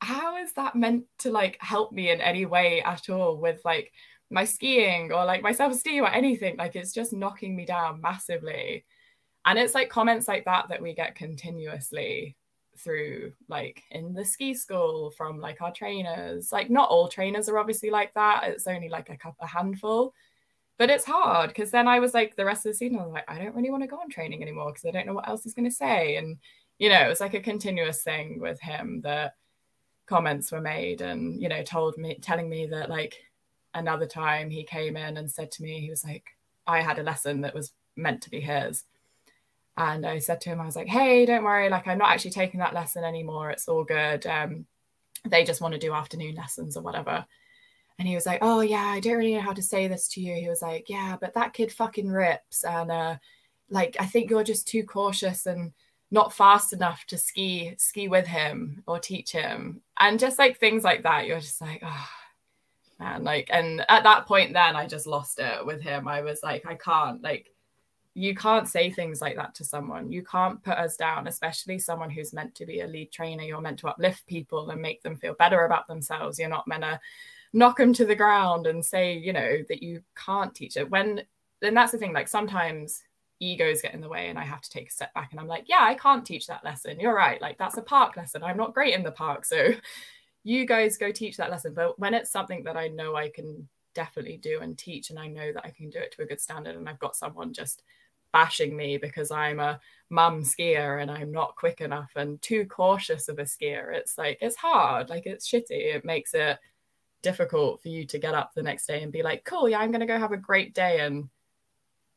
how 0.00 0.36
is 0.36 0.52
that 0.52 0.76
meant 0.76 1.04
to 1.18 1.30
like 1.30 1.56
help 1.60 1.92
me 1.92 2.10
in 2.10 2.20
any 2.20 2.46
way 2.46 2.82
at 2.82 3.08
all 3.08 3.38
with 3.38 3.60
like 3.64 3.90
my 4.30 4.44
skiing 4.44 5.12
or 5.12 5.24
like 5.24 5.42
my 5.42 5.52
self-esteem 5.52 6.04
or 6.04 6.08
anything? 6.08 6.56
Like 6.56 6.76
it's 6.76 6.92
just 6.92 7.12
knocking 7.12 7.56
me 7.56 7.64
down 7.64 8.00
massively. 8.00 8.84
And 9.46 9.58
it's 9.58 9.74
like 9.74 9.88
comments 9.88 10.28
like 10.28 10.44
that 10.44 10.68
that 10.68 10.82
we 10.82 10.94
get 10.94 11.14
continuously 11.14 12.36
through 12.78 13.32
like 13.48 13.82
in 13.90 14.14
the 14.14 14.24
ski 14.24 14.54
school 14.54 15.10
from 15.16 15.40
like 15.40 15.60
our 15.60 15.72
trainers. 15.72 16.52
Like 16.52 16.70
not 16.70 16.88
all 16.88 17.08
trainers 17.08 17.48
are 17.48 17.58
obviously 17.58 17.90
like 17.90 18.14
that. 18.14 18.44
It's 18.44 18.66
only 18.66 18.88
like 18.88 19.10
a 19.10 19.16
couple 19.16 19.44
a 19.44 19.48
handful. 19.48 20.14
But 20.76 20.90
it's 20.90 21.04
hard 21.04 21.50
because 21.50 21.70
then 21.70 21.86
i 21.86 22.00
was 22.00 22.14
like 22.14 22.34
the 22.34 22.44
rest 22.44 22.66
of 22.66 22.72
the 22.72 22.76
season 22.76 22.98
i 22.98 23.04
was 23.04 23.12
like 23.12 23.30
i 23.30 23.38
don't 23.38 23.54
really 23.54 23.70
want 23.70 23.84
to 23.84 23.88
go 23.88 24.00
on 24.00 24.10
training 24.10 24.42
anymore 24.42 24.72
because 24.72 24.84
i 24.84 24.90
don't 24.90 25.06
know 25.06 25.14
what 25.14 25.28
else 25.28 25.44
he's 25.44 25.54
going 25.54 25.70
to 25.70 25.74
say. 25.74 26.16
And 26.16 26.36
you 26.78 26.88
know 26.88 27.00
it 27.00 27.08
was 27.08 27.20
like 27.20 27.34
a 27.34 27.40
continuous 27.40 28.02
thing 28.02 28.40
with 28.40 28.60
him 28.60 29.00
that 29.02 29.34
comments 30.06 30.52
were 30.52 30.60
made 30.60 31.00
and 31.00 31.40
you 31.40 31.48
know 31.48 31.62
told 31.62 31.96
me 31.96 32.18
telling 32.20 32.48
me 32.48 32.66
that 32.66 32.90
like 32.90 33.16
another 33.74 34.06
time 34.06 34.50
he 34.50 34.62
came 34.64 34.96
in 34.96 35.16
and 35.16 35.30
said 35.30 35.50
to 35.50 35.62
me 35.62 35.80
he 35.80 35.90
was 35.90 36.04
like 36.04 36.24
i 36.66 36.80
had 36.80 36.98
a 36.98 37.02
lesson 37.02 37.40
that 37.40 37.54
was 37.54 37.72
meant 37.96 38.20
to 38.20 38.30
be 38.30 38.40
his 38.40 38.84
and 39.76 40.06
i 40.06 40.18
said 40.18 40.40
to 40.40 40.48
him 40.48 40.60
i 40.60 40.66
was 40.66 40.76
like 40.76 40.86
hey 40.86 41.26
don't 41.26 41.44
worry 41.44 41.68
like 41.68 41.86
i'm 41.86 41.98
not 41.98 42.10
actually 42.10 42.30
taking 42.30 42.60
that 42.60 42.74
lesson 42.74 43.02
anymore 43.04 43.50
it's 43.50 43.68
all 43.68 43.84
good 43.84 44.26
um 44.26 44.66
they 45.24 45.44
just 45.44 45.60
want 45.60 45.72
to 45.72 45.80
do 45.80 45.92
afternoon 45.92 46.34
lessons 46.34 46.76
or 46.76 46.82
whatever. 46.82 47.24
And 47.98 48.08
he 48.08 48.14
was 48.14 48.26
like 48.26 48.40
oh 48.42 48.60
yeah 48.60 48.86
i 48.86 49.00
don't 49.00 49.16
really 49.16 49.34
know 49.34 49.40
how 49.40 49.52
to 49.52 49.62
say 49.62 49.86
this 49.86 50.08
to 50.08 50.20
you. 50.20 50.34
He 50.34 50.48
was 50.48 50.62
like 50.62 50.88
yeah 50.88 51.16
but 51.20 51.34
that 51.34 51.52
kid 51.52 51.72
fucking 51.72 52.08
rips 52.08 52.64
and 52.64 52.90
uh 52.90 53.16
like 53.70 53.96
i 54.00 54.04
think 54.04 54.30
you're 54.30 54.44
just 54.44 54.68
too 54.68 54.82
cautious 54.82 55.46
and 55.46 55.72
not 56.10 56.32
fast 56.32 56.72
enough 56.72 57.04
to 57.06 57.16
ski 57.16 57.74
ski 57.78 58.08
with 58.08 58.26
him 58.26 58.82
or 58.86 58.98
teach 58.98 59.30
him. 59.30 59.80
And 59.98 60.18
just 60.18 60.38
like 60.38 60.58
things 60.58 60.82
like 60.82 61.04
that 61.04 61.26
you're 61.26 61.40
just 61.40 61.60
like 61.60 61.82
oh 61.84 62.08
man 62.98 63.22
like 63.22 63.48
and 63.50 63.84
at 63.88 64.02
that 64.04 64.26
point 64.26 64.52
then 64.52 64.76
i 64.76 64.86
just 64.86 65.06
lost 65.06 65.38
it 65.38 65.64
with 65.64 65.80
him. 65.80 66.08
I 66.08 66.22
was 66.22 66.42
like 66.42 66.66
i 66.66 66.74
can't 66.74 67.22
like 67.22 67.53
you 68.16 68.34
can't 68.34 68.68
say 68.68 68.90
things 68.90 69.20
like 69.20 69.34
that 69.36 69.54
to 69.54 69.64
someone 69.64 70.10
you 70.10 70.22
can't 70.22 70.62
put 70.62 70.78
us 70.78 70.96
down 70.96 71.26
especially 71.26 71.78
someone 71.78 72.10
who's 72.10 72.32
meant 72.32 72.54
to 72.54 72.64
be 72.64 72.80
a 72.80 72.86
lead 72.86 73.10
trainer 73.10 73.42
you're 73.42 73.60
meant 73.60 73.78
to 73.78 73.88
uplift 73.88 74.24
people 74.26 74.70
and 74.70 74.80
make 74.80 75.02
them 75.02 75.16
feel 75.16 75.34
better 75.34 75.64
about 75.64 75.86
themselves 75.88 76.38
you're 76.38 76.48
not 76.48 76.68
meant 76.68 76.82
to 76.82 77.00
knock 77.52 77.76
them 77.76 77.92
to 77.92 78.04
the 78.04 78.14
ground 78.14 78.66
and 78.66 78.84
say 78.84 79.16
you 79.16 79.32
know 79.32 79.58
that 79.68 79.82
you 79.82 80.00
can't 80.16 80.54
teach 80.54 80.76
it 80.76 80.88
when 80.90 81.22
then 81.60 81.74
that's 81.74 81.92
the 81.92 81.98
thing 81.98 82.12
like 82.12 82.28
sometimes 82.28 83.02
egos 83.40 83.82
get 83.82 83.94
in 83.94 84.00
the 84.00 84.08
way 84.08 84.28
and 84.28 84.38
I 84.38 84.44
have 84.44 84.60
to 84.60 84.70
take 84.70 84.88
a 84.88 84.92
step 84.92 85.12
back 85.14 85.30
and 85.30 85.40
I'm 85.40 85.46
like, 85.46 85.64
yeah, 85.66 85.80
I 85.82 85.94
can't 85.94 86.24
teach 86.24 86.46
that 86.46 86.64
lesson. 86.64 87.00
You're 87.00 87.14
right. 87.14 87.40
Like 87.40 87.58
that's 87.58 87.76
a 87.76 87.82
park 87.82 88.16
lesson. 88.16 88.42
I'm 88.42 88.56
not 88.56 88.74
great 88.74 88.94
in 88.94 89.02
the 89.02 89.10
park. 89.10 89.44
So 89.44 89.72
you 90.44 90.66
guys 90.66 90.98
go 90.98 91.10
teach 91.10 91.36
that 91.38 91.50
lesson. 91.50 91.74
But 91.74 91.98
when 91.98 92.14
it's 92.14 92.30
something 92.30 92.64
that 92.64 92.76
I 92.76 92.88
know 92.88 93.16
I 93.16 93.30
can 93.30 93.68
definitely 93.94 94.36
do 94.36 94.60
and 94.60 94.76
teach 94.76 95.10
and 95.10 95.18
I 95.18 95.28
know 95.28 95.52
that 95.52 95.64
I 95.64 95.70
can 95.70 95.90
do 95.90 95.98
it 95.98 96.12
to 96.12 96.22
a 96.22 96.26
good 96.26 96.40
standard 96.40 96.76
and 96.76 96.88
I've 96.88 96.98
got 96.98 97.16
someone 97.16 97.52
just 97.52 97.82
bashing 98.34 98.76
me 98.76 98.98
because 98.98 99.30
I'm 99.30 99.60
a 99.60 99.80
mum 100.10 100.42
skier 100.42 101.00
and 101.00 101.08
I'm 101.08 101.30
not 101.30 101.54
quick 101.54 101.80
enough 101.80 102.10
and 102.16 102.42
too 102.42 102.66
cautious 102.66 103.28
of 103.28 103.38
a 103.38 103.44
skier, 103.44 103.94
it's 103.94 104.18
like 104.18 104.38
it's 104.40 104.56
hard. 104.56 105.08
Like 105.08 105.24
it's 105.24 105.48
shitty. 105.48 105.94
It 105.94 106.04
makes 106.04 106.34
it 106.34 106.58
difficult 107.22 107.80
for 107.80 107.88
you 107.88 108.04
to 108.06 108.18
get 108.18 108.34
up 108.34 108.52
the 108.52 108.62
next 108.62 108.86
day 108.86 109.02
and 109.04 109.12
be 109.12 109.22
like, 109.22 109.44
cool, 109.44 109.68
yeah, 109.68 109.78
I'm 109.78 109.92
gonna 109.92 110.04
go 110.04 110.18
have 110.18 110.32
a 110.32 110.36
great 110.36 110.74
day 110.74 111.00
and 111.00 111.28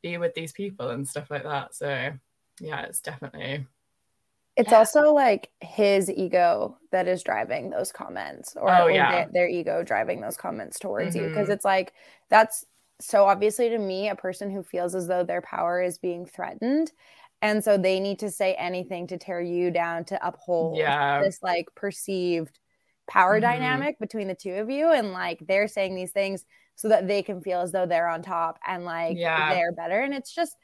be 0.02 0.18
with 0.18 0.34
these 0.34 0.52
people 0.52 0.90
and 0.90 1.08
stuff 1.08 1.30
like 1.30 1.44
that. 1.44 1.76
So 1.76 2.12
yeah, 2.60 2.82
it's 2.82 3.00
definitely 3.00 3.68
it's 4.56 4.72
yeah. 4.72 4.78
also 4.80 5.14
like 5.14 5.52
his 5.62 6.10
ego 6.10 6.80
that 6.92 7.08
is 7.08 7.22
driving 7.22 7.70
those 7.70 7.92
comments 7.92 8.56
or, 8.60 8.76
oh, 8.76 8.88
yeah. 8.88 9.12
their, 9.12 9.30
their, 9.32 9.48
ego 9.48 9.84
driving 9.84 10.20
those 10.20 10.36
comments 10.36 10.80
towards 10.80 11.16
mm-hmm. 11.16 11.26
you 11.26 11.30
because 11.30 11.50
it's 11.50 11.64
like 11.64 11.94
that's 12.30 12.66
so 13.00 13.26
obviously 13.26 13.70
to 13.70 13.78
me 13.78 14.10
a 14.10 14.16
person 14.16 14.50
who 14.50 14.64
feels 14.64 14.96
as 14.96 15.08
though 15.08 15.24
their 15.24 15.42
power 15.42 15.82
is 15.82 15.98
being 15.98 16.26
threatened 16.26 16.92
and 17.42 17.64
so 17.64 17.78
they 17.78 18.00
need 18.00 18.20
to 18.20 18.32
say 18.32 18.56
anything 18.56 19.08
to 19.08 19.18
tear 19.18 19.42
you 19.42 19.70
down 19.70 20.06
to 20.06 20.28
uphold 20.28 20.78
yeah. 20.78 21.22
this 21.22 21.40
like 21.44 21.68
perceived 21.76 22.60
power 23.08 23.36
mm-hmm. 23.36 23.52
dynamic 23.52 24.00
between 24.00 24.28
the 24.28 24.36
two 24.36 24.54
of 24.54 24.70
you 24.70 24.92
and 24.92 25.12
like 25.12 25.40
they're 25.48 25.68
saying 25.68 25.96
these 25.96 26.12
things 26.12 26.46
so 26.76 26.90
that 26.90 27.08
they 27.08 27.24
can 27.24 27.42
feel 27.42 27.62
as 27.62 27.72
though 27.72 27.86
they're 27.86 28.08
on 28.08 28.22
top 28.22 28.60
and 28.66 28.86
like 28.86 29.18
yeah. 29.18 29.54
they're 29.54 29.72
better. 29.72 30.00
And 30.00 30.14
it's 30.14 30.34
just, 30.34 30.56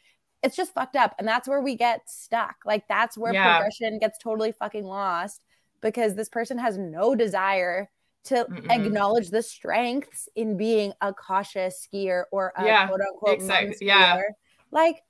it's 0.43 0.55
just 0.55 0.73
fucked 0.73 0.95
up. 0.95 1.15
And 1.17 1.27
that's 1.27 1.47
where 1.47 1.61
we 1.61 1.75
get 1.75 2.01
stuck. 2.07 2.55
Like 2.65 2.87
that's 2.87 3.17
where 3.17 3.33
yeah. 3.33 3.57
progression 3.57 3.97
gets 3.99 4.19
totally 4.19 4.51
fucking 4.51 4.83
lost 4.83 5.43
because 5.81 6.15
this 6.15 6.29
person 6.29 6.59
has 6.59 6.77
no 6.77 7.15
desire 7.15 7.89
to 8.25 8.45
Mm-mm. 8.45 8.71
acknowledge 8.71 9.29
the 9.29 9.41
strengths 9.41 10.29
in 10.35 10.57
being 10.57 10.93
a 11.01 11.13
cautious 11.13 11.87
skier 11.87 12.23
or 12.31 12.53
a 12.57 12.65
yeah, 12.65 12.87
quote 12.87 13.01
unquote 13.01 13.35
exactly. 13.35 13.75
Yeah. 13.81 14.21
Like 14.71 15.01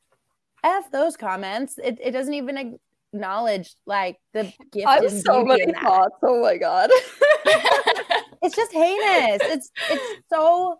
F 0.63 0.91
those 0.91 1.15
comments. 1.15 1.77
It, 1.83 1.99
it 2.01 2.11
doesn't 2.11 2.33
even 2.33 2.77
acknowledge 3.13 3.75
like 3.85 4.17
the 4.33 4.51
gift. 4.71 4.87
I 4.87 4.95
have 4.95 5.11
so 5.11 5.43
many 5.43 5.71
thoughts. 5.73 6.15
Oh 6.23 6.41
my 6.41 6.57
god. 6.57 6.89
it's 8.41 8.55
just 8.55 8.71
heinous. 8.71 9.41
It's 9.43 9.71
it's 9.89 10.23
so 10.29 10.77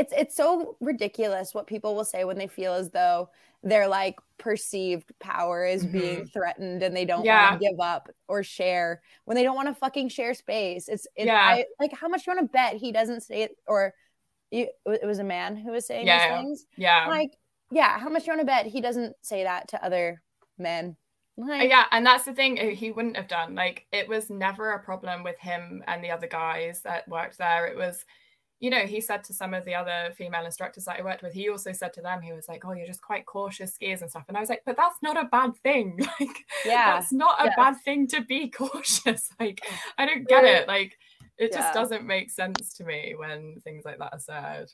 it's 0.00 0.12
it's 0.16 0.34
so 0.34 0.76
ridiculous 0.80 1.54
what 1.54 1.66
people 1.66 1.94
will 1.94 2.04
say 2.04 2.24
when 2.24 2.38
they 2.38 2.46
feel 2.46 2.72
as 2.72 2.90
though 2.90 3.28
their 3.62 3.86
like 3.86 4.16
perceived 4.38 5.12
power 5.20 5.66
is 5.66 5.84
mm-hmm. 5.84 5.98
being 5.98 6.26
threatened 6.26 6.82
and 6.82 6.96
they 6.96 7.04
don't 7.04 7.26
yeah. 7.26 7.50
want 7.50 7.60
to 7.60 7.68
give 7.68 7.78
up 7.78 8.08
or 8.26 8.42
share 8.42 9.02
when 9.26 9.34
they 9.34 9.42
don't 9.42 9.54
want 9.54 9.68
to 9.68 9.74
fucking 9.74 10.08
share 10.08 10.32
space. 10.32 10.88
It's, 10.88 11.06
it's 11.14 11.26
yeah. 11.26 11.36
I, 11.36 11.64
like 11.78 11.92
how 11.92 12.08
much 12.08 12.26
you 12.26 12.32
want 12.32 12.46
to 12.46 12.52
bet 12.52 12.76
he 12.76 12.90
doesn't 12.90 13.20
say 13.20 13.42
it 13.42 13.56
or 13.66 13.92
it, 14.50 14.70
it 14.86 15.06
was 15.06 15.18
a 15.18 15.24
man 15.24 15.56
who 15.56 15.72
was 15.72 15.86
saying 15.86 16.06
yeah. 16.06 16.28
these 16.28 16.38
things. 16.38 16.66
Yeah. 16.78 17.06
Like 17.06 17.36
yeah, 17.70 17.98
how 17.98 18.08
much 18.08 18.26
you 18.26 18.32
want 18.32 18.40
to 18.40 18.46
bet 18.46 18.66
he 18.66 18.80
doesn't 18.80 19.14
say 19.20 19.44
that 19.44 19.68
to 19.68 19.84
other 19.84 20.22
men? 20.58 20.96
Like, 21.36 21.70
yeah, 21.70 21.84
and 21.92 22.04
that's 22.04 22.24
the 22.24 22.32
thing 22.32 22.56
he 22.56 22.90
wouldn't 22.90 23.16
have 23.16 23.28
done. 23.28 23.54
Like 23.54 23.86
it 23.92 24.08
was 24.08 24.30
never 24.30 24.72
a 24.72 24.82
problem 24.82 25.22
with 25.22 25.38
him 25.38 25.84
and 25.86 26.02
the 26.02 26.10
other 26.10 26.26
guys 26.26 26.80
that 26.82 27.08
worked 27.08 27.36
there. 27.38 27.66
It 27.66 27.76
was 27.76 28.04
you 28.60 28.68
know, 28.68 28.80
he 28.80 29.00
said 29.00 29.24
to 29.24 29.32
some 29.32 29.54
of 29.54 29.64
the 29.64 29.74
other 29.74 30.12
female 30.16 30.44
instructors 30.44 30.84
that 30.84 30.98
I 30.98 31.02
worked 31.02 31.22
with, 31.22 31.32
he 31.32 31.48
also 31.48 31.72
said 31.72 31.94
to 31.94 32.02
them, 32.02 32.20
he 32.20 32.32
was 32.32 32.46
like, 32.46 32.64
Oh, 32.64 32.72
you're 32.72 32.86
just 32.86 33.00
quite 33.00 33.24
cautious 33.24 33.76
skiers 33.76 34.02
and 34.02 34.10
stuff. 34.10 34.26
And 34.28 34.36
I 34.36 34.40
was 34.40 34.50
like, 34.50 34.62
But 34.66 34.76
that's 34.76 34.98
not 35.02 35.16
a 35.16 35.28
bad 35.28 35.56
thing. 35.62 35.98
Like, 36.20 36.44
yeah, 36.66 36.98
that's 36.98 37.12
not 37.12 37.40
a 37.40 37.46
yeah. 37.46 37.56
bad 37.56 37.76
thing 37.82 38.06
to 38.08 38.20
be 38.20 38.48
cautious. 38.56 39.30
Like, 39.40 39.62
I 39.96 40.04
don't 40.04 40.28
get 40.28 40.44
it. 40.44 40.68
Like, 40.68 40.98
it 41.38 41.52
just 41.52 41.72
doesn't 41.72 42.04
make 42.04 42.30
sense 42.30 42.74
to 42.74 42.84
me 42.84 43.14
when 43.16 43.56
things 43.64 43.84
like 43.86 43.98
that 43.98 44.12
are 44.12 44.18
said. 44.18 44.70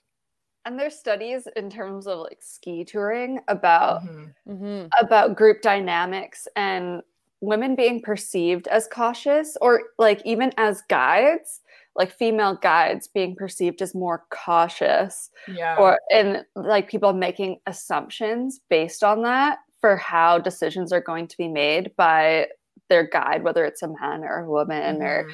And 0.64 0.77
there's 0.77 0.99
studies 0.99 1.46
in 1.55 1.70
terms 1.70 2.09
of 2.09 2.18
like 2.18 2.38
ski 2.40 2.85
touring 2.85 3.38
about 3.46 4.03
mm-hmm. 4.03 4.53
Mm-hmm. 4.53 4.87
about 5.01 5.37
group 5.37 5.62
dynamics 5.62 6.49
and 6.57 7.03
women 7.40 7.77
being 7.77 8.03
perceived 8.03 8.66
as 8.66 8.88
cautious 8.92 9.57
or 9.61 9.83
like 9.99 10.20
even 10.25 10.53
as 10.57 10.83
guides 10.88 11.61
like 11.97 12.17
female 12.17 12.55
guides 12.55 13.09
being 13.09 13.35
perceived 13.35 13.81
as 13.83 13.95
more 13.95 14.25
cautious 14.31 15.31
yeah 15.49 15.77
or 15.77 15.99
and 16.11 16.45
like 16.55 16.89
people 16.89 17.13
making 17.13 17.59
assumptions 17.67 18.61
based 18.69 19.03
on 19.03 19.23
that 19.23 19.59
for 19.81 19.97
how 19.97 20.39
decisions 20.39 20.93
are 20.93 21.01
going 21.01 21.27
to 21.27 21.37
be 21.37 21.49
made 21.49 21.91
by 21.97 22.47
their 22.89 23.09
guide 23.09 23.43
whether 23.43 23.65
it's 23.65 23.83
a 23.83 23.89
man 23.89 24.23
or 24.23 24.41
a 24.41 24.51
woman 24.51 24.97
mm-hmm. 24.97 25.03
or 25.03 25.29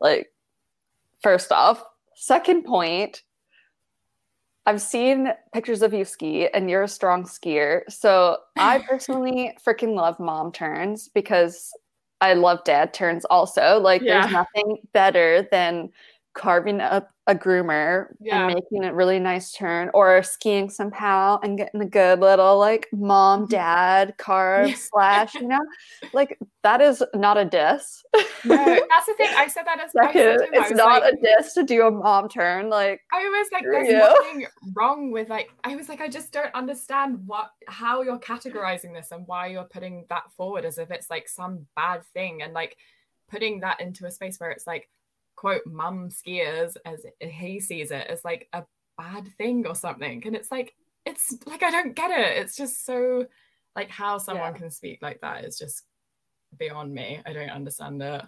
like 0.00 0.28
first 1.22 1.52
off 1.52 1.82
second 2.14 2.64
point 2.64 3.22
I've 4.64 4.80
seen 4.80 5.28
pictures 5.52 5.82
of 5.82 5.92
you 5.92 6.04
ski 6.04 6.48
and 6.48 6.70
you're 6.70 6.84
a 6.84 6.88
strong 6.88 7.24
skier. 7.24 7.82
So 7.88 8.36
I 8.56 8.78
personally 8.88 9.56
freaking 9.64 9.96
love 9.96 10.20
mom 10.20 10.52
turns 10.52 11.08
because 11.08 11.72
I 12.22 12.34
love 12.34 12.64
dad 12.64 12.94
turns 12.94 13.24
also. 13.26 13.78
Like 13.80 14.02
Yeah. 14.02 14.22
there's 14.22 14.32
nothing 14.32 14.78
better 14.92 15.46
than 15.50 15.90
carving 16.34 16.80
up 16.80 17.10
a 17.28 17.34
groomer 17.34 18.08
Yeah. 18.20 18.46
and 18.46 18.54
making 18.54 18.84
a 18.84 18.92
really 18.92 19.20
nice 19.20 19.52
turn 19.52 19.90
or 19.94 20.22
skiing 20.24 20.68
somehow 20.68 21.38
and 21.42 21.56
getting 21.56 21.80
a 21.80 21.86
good 21.86 22.18
little 22.18 22.58
like 22.58 22.88
mom 22.92 23.42
mm-hmm. 23.42 23.50
dad 23.50 24.14
carve 24.18 24.76
slash, 24.76 25.34
you 25.34 25.46
know? 25.46 25.60
Like 26.12 26.38
that 26.62 26.80
is 26.80 27.02
not 27.14 27.38
a 27.38 27.44
diss. 27.44 28.02
No, 28.44 28.56
that's 28.90 29.06
the 29.06 29.14
thing. 29.16 29.28
I 29.36 29.46
said 29.46 29.64
that 29.66 29.78
as 29.78 29.92
I 29.96 30.06
Like, 30.06 30.14
said 30.14 30.38
to 30.38 30.44
him, 30.44 30.50
I 30.54 30.66
it's 30.66 30.70
not 30.72 31.02
like, 31.02 31.14
a 31.14 31.16
diss 31.16 31.54
to 31.54 31.62
do 31.62 31.86
a 31.86 31.90
mom 31.90 32.28
turn. 32.28 32.68
Like 32.68 33.00
I 33.12 33.22
was 33.28 33.48
like, 33.52 33.62
there's 33.62 33.88
you. 33.88 33.98
nothing 33.98 34.46
wrong 34.74 35.12
with 35.12 35.28
like. 35.28 35.50
I 35.62 35.76
was 35.76 35.88
like, 35.88 36.00
I 36.00 36.08
just 36.08 36.32
don't 36.32 36.54
understand 36.54 37.20
what 37.26 37.50
how 37.68 38.02
you're 38.02 38.18
categorizing 38.18 38.92
this 38.94 39.12
and 39.12 39.26
why 39.28 39.46
you're 39.46 39.64
putting 39.64 40.06
that 40.08 40.24
forward 40.36 40.64
as 40.64 40.78
if 40.78 40.90
it's 40.90 41.08
like 41.08 41.28
some 41.28 41.66
bad 41.76 42.04
thing 42.14 42.42
and 42.42 42.52
like 42.52 42.76
putting 43.30 43.60
that 43.60 43.80
into 43.80 44.06
a 44.06 44.10
space 44.10 44.38
where 44.40 44.50
it's 44.50 44.66
like 44.66 44.88
quote 45.42 45.66
mum 45.66 46.08
skiers 46.08 46.76
as 46.86 47.04
he 47.20 47.58
sees 47.58 47.90
it 47.90 48.06
as 48.08 48.24
like 48.24 48.48
a 48.52 48.62
bad 48.96 49.26
thing 49.38 49.66
or 49.66 49.74
something 49.74 50.22
and 50.24 50.36
it's 50.36 50.52
like 50.52 50.72
it's 51.04 51.34
like 51.46 51.64
I 51.64 51.72
don't 51.72 51.96
get 51.96 52.12
it. 52.12 52.36
It's 52.40 52.54
just 52.56 52.86
so 52.86 53.26
like 53.74 53.90
how 53.90 54.18
someone 54.18 54.52
Yeah. 54.52 54.58
can 54.60 54.70
speak 54.70 55.00
like 55.02 55.20
that 55.22 55.44
is 55.44 55.58
just 55.58 55.82
beyond 56.56 56.94
me. 56.94 57.20
I 57.26 57.32
don't 57.32 57.50
understand 57.50 58.00
it. 58.00 58.22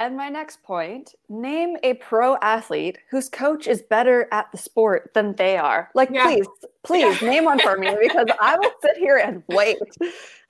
And 0.00 0.16
my 0.16 0.28
next 0.28 0.62
point 0.62 1.14
name 1.28 1.76
a 1.82 1.94
pro 1.94 2.36
athlete 2.36 2.98
whose 3.10 3.28
coach 3.28 3.66
is 3.66 3.82
better 3.82 4.28
at 4.30 4.50
the 4.52 4.58
sport 4.58 5.10
than 5.14 5.34
they 5.34 5.56
are. 5.56 5.90
Like, 5.94 6.10
Yeah. 6.12 6.22
please, 6.24 6.46
please 6.84 7.20
Yeah. 7.20 7.28
name 7.28 7.44
one 7.44 7.60
for 7.60 7.76
me 7.76 7.96
because 8.02 8.28
I 8.40 8.56
will 8.56 8.70
sit 8.82 8.96
here 8.96 9.16
and 9.16 9.42
wait. 9.48 9.76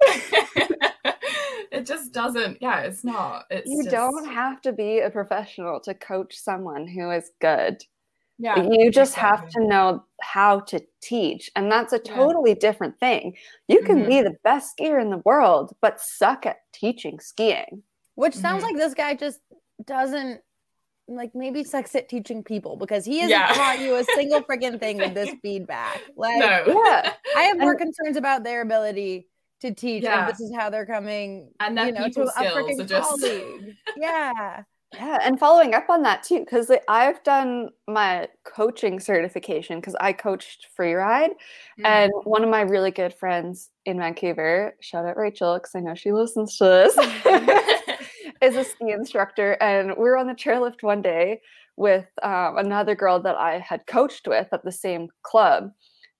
it 1.72 1.86
just 1.86 2.12
doesn't. 2.12 2.58
Yeah, 2.60 2.80
it's 2.80 3.04
not. 3.04 3.46
It's 3.50 3.70
You 3.70 3.84
just, 3.84 3.94
don't 3.94 4.26
have 4.28 4.60
to 4.62 4.72
be 4.72 5.00
a 5.00 5.08
professional 5.10 5.80
to 5.80 5.94
coach 5.94 6.36
someone 6.38 6.86
who 6.86 7.10
is 7.10 7.30
good. 7.40 7.82
Yeah, 8.38 8.62
you 8.62 8.90
just 8.92 9.16
have 9.16 9.48
to 9.50 9.64
know 9.66 10.04
how 10.20 10.60
to 10.60 10.80
teach. 11.00 11.50
And 11.56 11.72
that's 11.72 11.92
a 11.92 12.00
Yeah. 12.04 12.14
totally 12.14 12.54
different 12.54 13.00
thing. 13.00 13.36
You 13.66 13.82
can 13.82 14.02
Mhm. 14.02 14.06
be 14.06 14.20
the 14.22 14.36
best 14.44 14.76
skier 14.78 15.00
in 15.00 15.10
the 15.10 15.22
world, 15.24 15.74
but 15.80 16.00
suck 16.00 16.46
at 16.46 16.70
teaching 16.72 17.18
skiing. 17.18 17.82
Which 18.18 18.34
sounds 18.34 18.62
Mhm. 18.64 18.66
like 18.66 18.76
this 18.76 18.94
guy 18.94 19.14
just 19.14 19.38
doesn't 19.86 20.40
like 21.06 21.30
maybe 21.36 21.62
sucks 21.62 21.94
at 21.94 22.08
teaching 22.08 22.42
people 22.42 22.74
because 22.76 23.04
he 23.04 23.20
hasn't 23.20 23.30
Yeah. 23.40 23.52
taught 23.54 23.78
you 23.78 23.94
a 23.94 24.02
single 24.16 24.42
freaking 24.42 24.80
thing 24.80 24.98
with 24.98 25.14
this 25.14 25.30
feedback. 25.40 26.00
Like 26.16 26.38
no. 26.38 26.64
Yeah. 26.66 27.12
I 27.36 27.42
have 27.44 27.58
more 27.60 27.70
And- 27.70 27.80
concerns 27.80 28.16
about 28.16 28.42
their 28.42 28.60
ability 28.60 29.28
to 29.60 29.72
teach 29.72 30.02
Yeah. 30.02 30.20
and 30.24 30.28
this 30.32 30.40
is 30.40 30.52
how 30.54 30.68
they're 30.68 30.84
coming 30.84 31.52
And 31.60 31.78
their 31.78 31.86
you 31.86 31.92
know 31.92 32.02
to 32.02 32.08
people 32.08 32.28
a 32.28 32.32
skills 32.32 32.54
freaking 32.54 32.86
just- 32.88 33.08
colleague. 33.08 33.76
Yeah. 33.96 34.62
Yeah, 34.94 35.18
and 35.22 35.38
following 35.38 35.74
up 35.74 35.90
on 35.90 36.02
that 36.04 36.22
too, 36.22 36.40
because 36.40 36.70
I've 36.88 37.22
done 37.22 37.68
my 37.86 38.26
coaching 38.44 38.98
certification 39.00 39.80
because 39.80 39.94
I 40.00 40.14
coached 40.14 40.66
freeride, 40.78 41.32
Mm. 41.78 41.84
and 41.84 42.12
one 42.24 42.42
of 42.42 42.48
my 42.48 42.62
really 42.62 42.90
good 42.90 43.12
friends 43.12 43.68
in 43.84 43.98
Vancouver, 43.98 44.74
shout 44.80 45.04
out 45.04 45.18
Rachel, 45.18 45.54
because 45.58 45.74
I 45.74 45.80
know 45.80 45.94
she 45.94 46.10
listens 46.10 46.56
to 46.56 46.64
this, 46.64 46.96
is 48.42 48.56
a 48.56 48.64
ski 48.64 48.90
instructor, 48.90 49.52
and 49.60 49.90
we 49.90 50.04
were 50.04 50.16
on 50.16 50.26
the 50.26 50.34
chairlift 50.34 50.82
one 50.82 51.02
day 51.02 51.40
with 51.76 52.06
um, 52.22 52.58
another 52.58 52.94
girl 52.94 53.20
that 53.20 53.36
I 53.36 53.58
had 53.58 53.86
coached 53.86 54.26
with 54.26 54.48
at 54.52 54.64
the 54.64 54.72
same 54.72 55.08
club. 55.22 55.70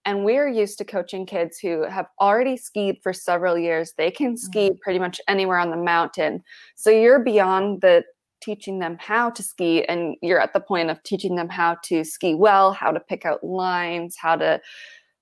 And 0.04 0.24
we're 0.24 0.48
used 0.48 0.78
to 0.78 0.84
coaching 0.84 1.26
kids 1.26 1.58
who 1.58 1.82
have 1.82 2.06
already 2.20 2.56
skied 2.56 2.98
for 3.02 3.12
several 3.12 3.58
years. 3.58 3.92
They 3.98 4.10
can 4.10 4.36
ski 4.36 4.70
pretty 4.80 4.98
much 4.98 5.20
anywhere 5.28 5.58
on 5.58 5.70
the 5.70 5.76
mountain. 5.76 6.42
So 6.76 6.90
you're 6.90 7.18
beyond 7.18 7.82
the 7.82 8.04
teaching 8.40 8.78
them 8.78 8.96
how 9.00 9.30
to 9.30 9.42
ski 9.42 9.84
and 9.84 10.14
you're 10.22 10.40
at 10.40 10.52
the 10.52 10.60
point 10.60 10.90
of 10.90 11.02
teaching 11.02 11.36
them 11.36 11.48
how 11.48 11.76
to 11.82 12.04
ski 12.04 12.34
well 12.34 12.72
how 12.72 12.90
to 12.90 13.00
pick 13.00 13.24
out 13.24 13.42
lines 13.42 14.16
how 14.16 14.36
to 14.36 14.60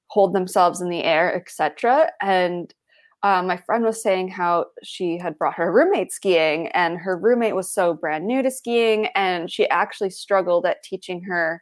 hold 0.08 0.34
themselves 0.34 0.80
in 0.80 0.90
the 0.90 1.02
air 1.02 1.34
etc 1.34 2.10
and 2.22 2.74
uh, 3.26 3.42
my 3.42 3.56
friend 3.56 3.82
was 3.82 4.00
saying 4.00 4.28
how 4.28 4.66
she 4.84 5.18
had 5.18 5.36
brought 5.36 5.54
her 5.54 5.72
roommate 5.72 6.12
skiing 6.12 6.68
and 6.68 6.96
her 6.98 7.16
roommate 7.18 7.56
was 7.56 7.72
so 7.72 7.92
brand 7.92 8.24
new 8.24 8.40
to 8.40 8.50
skiing 8.52 9.06
and 9.16 9.50
she 9.50 9.68
actually 9.70 10.10
struggled 10.10 10.64
at 10.64 10.82
teaching 10.84 11.20
her 11.22 11.60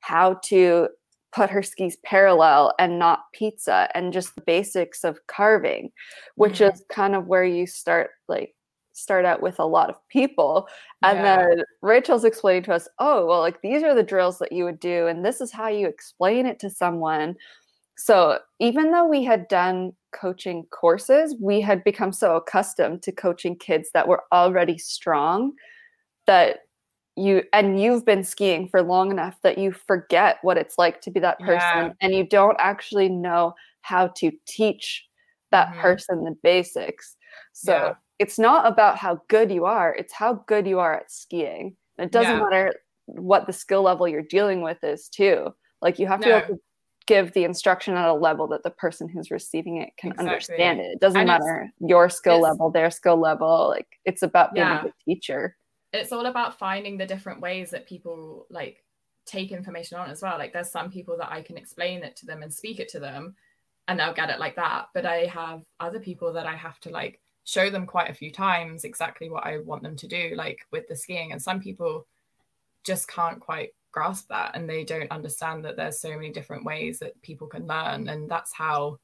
how 0.00 0.34
to 0.42 0.88
put 1.34 1.50
her 1.50 1.62
skis 1.62 1.98
parallel 2.06 2.72
and 2.78 2.98
not 2.98 3.24
pizza 3.34 3.88
and 3.94 4.12
just 4.14 4.34
the 4.34 4.40
basics 4.46 5.04
of 5.04 5.18
carving 5.26 5.90
which 6.36 6.60
Mhm. 6.60 6.72
is 6.72 6.82
kind 6.88 7.14
of 7.14 7.26
where 7.26 7.44
you 7.44 7.66
start 7.66 8.10
like 8.28 8.54
start 8.92 9.24
out 9.26 9.42
with 9.42 9.58
a 9.58 9.66
lot 9.66 9.90
of 9.90 9.96
people 10.08 10.68
and 11.02 11.18
Yeah. 11.18 11.36
then 11.36 11.64
rachel's 11.82 12.24
explaining 12.24 12.62
to 12.62 12.72
us 12.72 12.88
oh 12.98 13.26
well 13.26 13.40
like 13.40 13.60
these 13.60 13.82
are 13.82 13.94
the 13.94 14.02
drills 14.12 14.38
that 14.38 14.52
you 14.52 14.64
would 14.64 14.80
do 14.80 15.08
and 15.08 15.24
this 15.24 15.40
is 15.42 15.52
how 15.52 15.68
you 15.68 15.86
explain 15.88 16.46
it 16.46 16.58
to 16.60 16.70
someone 16.70 17.34
so 17.96 18.38
even 18.60 18.90
though 18.92 19.06
we 19.06 19.22
had 19.24 19.46
done 19.48 19.92
coaching 20.12 20.64
courses 20.70 21.36
we 21.40 21.60
had 21.60 21.82
become 21.84 22.12
so 22.12 22.36
accustomed 22.36 23.02
to 23.02 23.12
coaching 23.12 23.56
kids 23.56 23.90
that 23.94 24.08
were 24.08 24.24
already 24.32 24.78
strong 24.78 25.52
that 26.26 26.60
you 27.16 27.42
and 27.52 27.80
you've 27.80 28.04
been 28.04 28.24
skiing 28.24 28.68
for 28.68 28.82
long 28.82 29.10
enough 29.10 29.36
that 29.42 29.58
you 29.58 29.72
forget 29.72 30.38
what 30.42 30.58
it's 30.58 30.78
like 30.78 31.00
to 31.00 31.10
be 31.10 31.20
that 31.20 31.38
person 31.40 31.60
Yeah. 31.86 31.92
and 32.00 32.14
you 32.14 32.24
don't 32.26 32.56
actually 32.60 33.08
know 33.08 33.54
how 33.82 34.08
to 34.08 34.32
teach 34.46 35.06
that 35.52 35.68
Mhm. 35.74 35.80
person 35.82 36.24
the 36.24 36.36
basics 36.42 37.16
so 37.52 37.72
Yeah. 37.74 37.94
it's 38.18 38.38
not 38.38 38.66
about 38.66 38.96
how 38.98 39.20
good 39.28 39.52
you 39.52 39.64
are 39.64 39.94
it's 39.94 40.12
how 40.12 40.34
good 40.46 40.66
you 40.66 40.80
are 40.80 40.94
at 40.94 41.10
skiing 41.10 41.76
and 41.98 42.06
it 42.06 42.12
doesn't 42.12 42.36
Yeah. 42.36 42.42
matter 42.50 42.74
what 43.06 43.46
the 43.46 43.52
skill 43.52 43.82
level 43.82 44.08
you're 44.08 44.22
dealing 44.22 44.62
with 44.62 44.82
is 44.84 45.08
too 45.08 45.54
like 45.82 45.98
you 45.98 46.06
have 46.08 46.20
to 46.20 46.26
be 46.26 46.30
able 46.32 46.46
to 46.56 46.60
give 47.06 47.32
the 47.32 47.44
instruction 47.44 47.94
at 47.94 48.08
a 48.08 48.14
level 48.14 48.46
that 48.48 48.62
the 48.62 48.70
person 48.70 49.08
who's 49.08 49.30
receiving 49.30 49.76
it 49.78 49.90
can 49.96 50.10
Exactly. 50.12 50.32
understand 50.32 50.80
it 50.80 50.92
it 50.92 51.00
doesn't 51.00 51.20
And 51.20 51.26
matter 51.28 51.70
your 51.80 52.08
skill 52.08 52.40
level 52.40 52.70
their 52.70 52.90
skill 52.90 53.16
level 53.20 53.68
like 53.68 53.86
it's 54.04 54.22
about 54.22 54.54
being 54.54 54.66
Yeah. 54.66 54.80
a 54.80 54.82
good 54.84 54.94
teacher 55.04 55.56
it's 55.92 56.12
all 56.12 56.26
about 56.26 56.58
finding 56.58 56.96
the 56.96 57.06
different 57.06 57.40
ways 57.40 57.70
that 57.70 57.86
people 57.86 58.46
like 58.50 58.82
take 59.26 59.52
information 59.52 59.96
on 59.96 60.10
as 60.10 60.20
well. 60.20 60.36
Like 60.36 60.52
there's 60.52 60.70
some 60.70 60.90
people 60.90 61.16
that 61.18 61.30
I 61.32 61.40
can 61.40 61.56
explain 61.56 62.02
it 62.02 62.16
to 62.16 62.26
them 62.26 62.42
and 62.42 62.52
speak 62.52 62.80
it 62.80 62.88
to 62.90 63.00
them 63.00 63.36
and 63.86 63.98
they'll 63.98 64.12
get 64.12 64.28
it 64.28 64.40
like 64.40 64.56
that. 64.56 64.88
But 64.92 65.06
I 65.06 65.26
have 65.26 65.62
other 65.78 66.00
people 66.00 66.32
that 66.32 66.46
I 66.46 66.56
have 66.56 66.80
to 66.80 66.90
like 66.90 67.20
show 67.44 67.70
them 67.70 67.86
quite 67.86 68.10
a 68.10 68.14
few 68.14 68.30
times 68.30 68.84
exactly 68.84 69.30
what 69.30 69.46
I 69.46 69.58
want 69.58 69.82
them 69.82 69.96
to 69.96 70.08
do, 70.08 70.32
like 70.34 70.66
with 70.72 70.88
the 70.88 70.96
skiing. 70.96 71.32
And 71.32 71.40
some 71.40 71.60
people 71.60 72.06
just 72.82 73.06
can't 73.08 73.40
quite 73.40 73.72
grasp 73.94 74.28
that 74.28 74.50
and 74.54 74.68
they 74.68 74.82
don't 74.84 75.10
understand 75.10 75.64
that 75.64 75.76
there's 75.76 76.00
so 76.00 76.10
many 76.10 76.30
different 76.30 76.64
ways 76.64 76.98
that 76.98 77.20
people 77.22 77.46
can 77.46 77.66
learn. 77.66 78.08
And 78.08 78.28
that's 78.28 78.52
how 78.52 78.98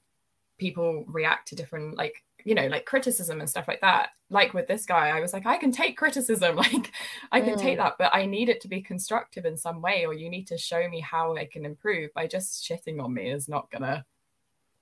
people 0.58 1.04
react 1.06 1.48
to 1.48 1.56
different 1.56 1.96
like 1.96 2.22
you 2.44 2.54
know 2.54 2.66
like 2.66 2.84
criticism 2.84 3.40
and 3.40 3.48
stuff 3.48 3.68
like 3.68 3.80
that 3.80 4.10
like 4.30 4.52
with 4.54 4.66
this 4.66 4.84
guy 4.86 5.08
i 5.08 5.20
was 5.20 5.32
like 5.32 5.46
i 5.46 5.56
can 5.58 5.72
take 5.72 5.96
criticism 5.96 6.56
like 6.66 6.92
i 7.32 7.40
can 7.40 7.56
take 7.56 7.76
Mm. 7.78 7.82
that 7.82 7.94
but 7.98 8.14
i 8.14 8.26
need 8.26 8.48
it 8.50 8.60
to 8.62 8.68
be 8.68 8.80
constructive 8.82 9.44
in 9.46 9.56
some 9.56 9.80
way 9.80 10.04
or 10.06 10.12
you 10.14 10.28
need 10.30 10.46
to 10.48 10.58
show 10.58 10.86
me 10.88 11.00
how 11.00 11.34
i 11.36 11.46
can 11.46 11.64
improve 11.66 12.12
by 12.14 12.26
just 12.26 12.62
shitting 12.66 13.02
on 13.02 13.12
me 13.14 13.30
is 13.30 13.48
not 13.48 13.70
gonna 13.70 14.04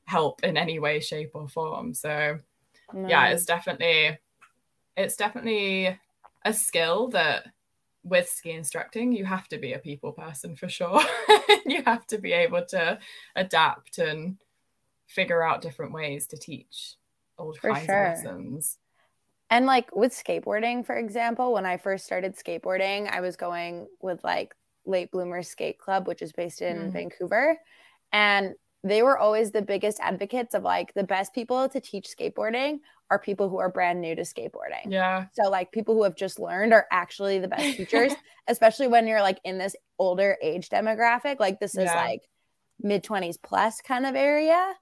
help 0.06 0.42
in 0.44 0.56
any 0.56 0.78
way 0.80 0.98
shape 1.00 1.30
or 1.34 1.48
form 1.48 1.94
so 1.94 2.38
yeah 2.94 3.28
Mm. 3.28 3.32
it's 3.32 3.44
definitely 3.44 4.18
it's 4.96 5.16
definitely 5.16 5.98
a 6.44 6.52
skill 6.52 7.08
that 7.08 7.46
with 8.08 8.28
ski 8.28 8.52
instructing 8.52 9.12
you 9.12 9.24
have 9.24 9.48
to 9.48 9.58
be 9.58 9.72
a 9.72 9.78
people 9.78 10.12
person 10.12 10.56
for 10.56 10.68
sure 10.68 11.00
you 11.66 11.82
have 11.84 12.06
to 12.06 12.18
be 12.18 12.32
able 12.32 12.64
to 12.64 12.98
adapt 13.36 13.98
and 13.98 14.38
figure 15.06 15.42
out 15.42 15.62
different 15.62 15.92
ways 15.92 16.26
to 16.26 16.36
teach 16.36 16.94
old 17.38 17.60
For 17.60 17.70
kinds 17.70 17.86
sure. 17.86 18.04
of 18.04 18.24
lessons 18.24 18.78
And 19.50 19.66
like 19.66 19.94
with 19.96 20.12
skateboarding, 20.12 20.84
for 20.84 20.96
example, 20.96 21.52
when 21.52 21.64
I 21.64 21.78
first 21.78 22.04
started 22.04 22.36
skateboarding, 22.36 23.10
I 23.10 23.20
was 23.20 23.36
going 23.36 23.86
with 24.00 24.22
like 24.22 24.54
Late 24.84 25.10
Bloomers 25.10 25.48
Skate 25.48 25.78
Club, 25.78 26.06
which 26.06 26.20
is 26.22 26.32
based 26.32 26.60
in 26.60 26.76
Mhm. 26.88 26.92
Vancouver. 26.92 27.58
And 28.12 28.54
they 28.84 29.02
were 29.02 29.18
always 29.18 29.50
the 29.50 29.62
biggest 29.62 29.98
advocates 30.00 30.54
of 30.54 30.62
like 30.62 30.94
the 30.94 31.04
best 31.04 31.34
people 31.34 31.68
to 31.68 31.80
teach 31.80 32.06
skateboarding 32.08 32.78
are 33.10 33.18
people 33.18 33.48
who 33.48 33.58
are 33.58 33.70
brand 33.70 34.00
new 34.00 34.14
to 34.14 34.22
skateboarding. 34.22 34.90
yeah 34.90 35.26
So 35.32 35.48
like 35.50 35.72
people 35.72 35.94
who 35.94 36.04
have 36.04 36.14
just 36.14 36.38
learned 36.38 36.72
are 36.72 36.86
actually 36.92 37.38
the 37.38 37.48
best 37.48 37.74
teachers, 37.76 38.12
especially 38.48 38.86
when 38.86 39.06
you're 39.06 39.22
like 39.22 39.40
in 39.44 39.58
this 39.58 39.74
older 39.98 40.36
age 40.42 40.68
demographic. 40.68 41.40
Like 41.40 41.58
this 41.60 41.74
is 41.74 41.84
Yeah. 41.84 42.04
like 42.04 42.20
mid 42.80 43.02
20s 43.02 43.36
plus 43.42 43.80
kind 43.80 44.06
of 44.06 44.14
area. 44.14 44.74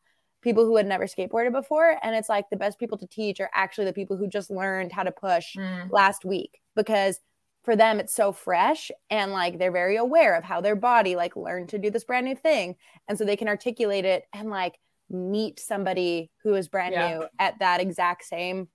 People 0.43 0.65
who 0.67 0.77
had 0.77 0.87
never 0.87 1.07
skateboarded 1.07 1.53
before. 1.53 1.99
And 2.03 2.15
it's 2.15 2.29
like 2.29 2.51
the 2.51 2.57
best 2.57 2.79
people 2.79 2.99
to 2.99 3.07
teach 3.07 3.41
are 3.41 3.51
actually 3.55 3.87
the 3.87 3.93
people 3.93 4.17
who 4.17 4.29
just 4.29 4.51
learned 4.51 4.93
how 4.93 5.03
to 5.05 5.11
push 5.13 5.57
Mm, 5.57 5.91
last 5.91 6.25
week 6.25 6.61
because 6.75 7.19
for 7.67 7.75
them 7.75 7.99
it's 7.99 8.15
so 8.15 8.31
fresh 8.31 8.93
and 9.11 9.33
like 9.33 9.59
they're 9.59 9.73
very 9.73 9.97
aware 9.97 10.37
of 10.37 10.45
how 10.45 10.61
their 10.61 10.77
body 10.77 11.17
like 11.17 11.35
learned 11.35 11.69
to 11.69 11.79
do 11.79 11.91
this 11.91 12.05
brand 12.05 12.25
new 12.25 12.37
thing 12.37 12.77
and 13.09 13.19
so 13.19 13.25
they 13.25 13.37
can 13.37 13.49
articulate 13.49 14.05
it 14.05 14.25
and 14.33 14.49
like 14.49 14.79
meet 15.11 15.59
somebody 15.59 16.31
who 16.45 16.55
is 16.55 16.69
brand 16.69 16.95
yeah. 16.95 17.19
new 17.19 17.27
at 17.41 17.59
that 17.59 17.81
exact 17.81 18.25
same 18.25 18.69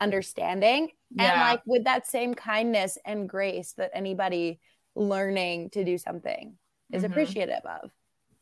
understanding 0.00 0.88
yeah. 1.10 1.32
and 1.32 1.40
like 1.42 1.60
with 1.66 1.84
that 1.84 2.06
same 2.06 2.34
kindness 2.34 2.96
and 3.04 3.28
grace 3.28 3.74
that 3.76 3.90
anybody 3.92 4.58
learning 4.96 5.68
to 5.68 5.84
do 5.84 5.98
something 5.98 6.56
is 6.90 7.02
mm-hmm. 7.02 7.12
appreciative 7.12 7.64
of 7.66 7.90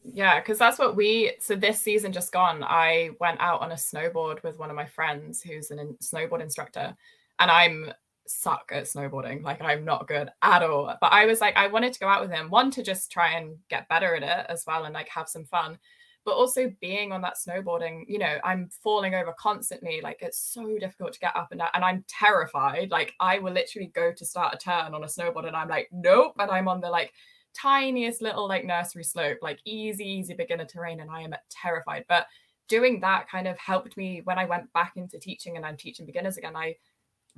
yeah 0.05 0.39
because 0.39 0.57
that's 0.57 0.79
what 0.79 0.95
we 0.95 1.33
so 1.41 1.57
this 1.57 1.81
season 1.81 2.13
just 2.13 2.31
gone 2.31 2.63
i 2.63 3.11
went 3.19 3.41
out 3.41 3.61
on 3.61 3.73
a 3.73 3.77
snowboard 3.77 4.41
with 4.45 4.57
one 4.57 4.71
of 4.71 4.77
my 4.77 4.87
friends 4.87 5.43
who's 5.43 5.73
an 5.73 5.81
in, 5.81 5.95
snowboard 5.95 6.41
instructor 6.41 6.95
and 7.41 7.51
i'm 7.51 7.93
suck 8.29 8.71
at 8.73 8.85
snowboarding. 8.85 9.43
Like 9.43 9.61
I'm 9.63 9.85
not 9.85 10.09
good 10.09 10.31
at 10.43 10.63
all. 10.63 10.95
But 11.01 11.13
I 11.13 11.27
was 11.27 11.41
like, 11.41 11.57
I 11.57 11.67
wanted 11.67 11.93
to 11.93 12.01
go 12.01 12.09
out 12.09 12.23
with 12.23 12.31
him, 12.31 12.51
one 12.51 12.71
to 12.73 12.83
just 12.83 13.11
try 13.11 13.33
and 13.33 13.57
get 13.69 13.89
better 13.89 14.15
at 14.15 14.23
it 14.23 14.47
as 14.49 14.65
well 14.67 14.85
and 14.85 14.95
like 14.95 15.09
have 15.09 15.29
some 15.29 15.45
fun. 15.45 15.79
But 16.25 16.35
also 16.35 16.73
being 16.81 17.13
on 17.13 17.23
that 17.23 17.37
snowboarding, 17.37 18.05
you 18.09 18.19
know, 18.19 18.39
I'm 18.43 18.69
falling 18.83 19.15
over 19.15 19.33
constantly. 19.39 20.01
Like 20.03 20.19
it's 20.21 20.41
so 20.41 20.77
difficult 20.79 21.13
to 21.13 21.21
get 21.21 21.37
up 21.37 21.49
and 21.53 21.61
down. 21.61 21.69
And 21.75 21.85
I'm 21.85 22.05
terrified. 22.09 22.91
Like 22.91 23.15
I 23.21 23.39
will 23.39 23.53
literally 23.53 23.93
go 23.95 24.13
to 24.13 24.25
start 24.25 24.55
a 24.55 24.59
turn 24.59 24.93
on 24.93 25.05
a 25.05 25.07
snowboard 25.07 25.47
and 25.47 25.57
I'm 25.57 25.69
like, 25.69 25.89
nope. 25.93 26.33
And 26.39 26.51
I'm 26.51 26.69
on 26.69 26.81
the 26.81 26.91
like 26.91 27.13
tiniest 27.55 28.23
little 28.23 28.49
like 28.49 28.65
nursery 28.65 29.05
slope, 29.05 29.39
like 29.41 29.61
easy, 29.65 30.05
easy 30.05 30.35
beginner 30.35 30.65
terrain. 30.65 31.01
And 31.01 31.11
I 31.11 31.23
am 31.23 31.35
terrified. 31.49 32.05
But 32.09 32.27
doing 32.69 33.01
that 33.01 33.29
kind 33.29 33.47
of 33.47 33.59
helped 33.59 33.97
me 33.97 34.21
when 34.25 34.39
I 34.39 34.45
went 34.45 34.73
back 34.73 34.95
into 34.97 35.19
teaching 35.19 35.57
and 35.57 35.65
I'm 35.65 35.77
teaching 35.77 36.07
beginners 36.07 36.37
again. 36.37 36.57
I 36.57 36.77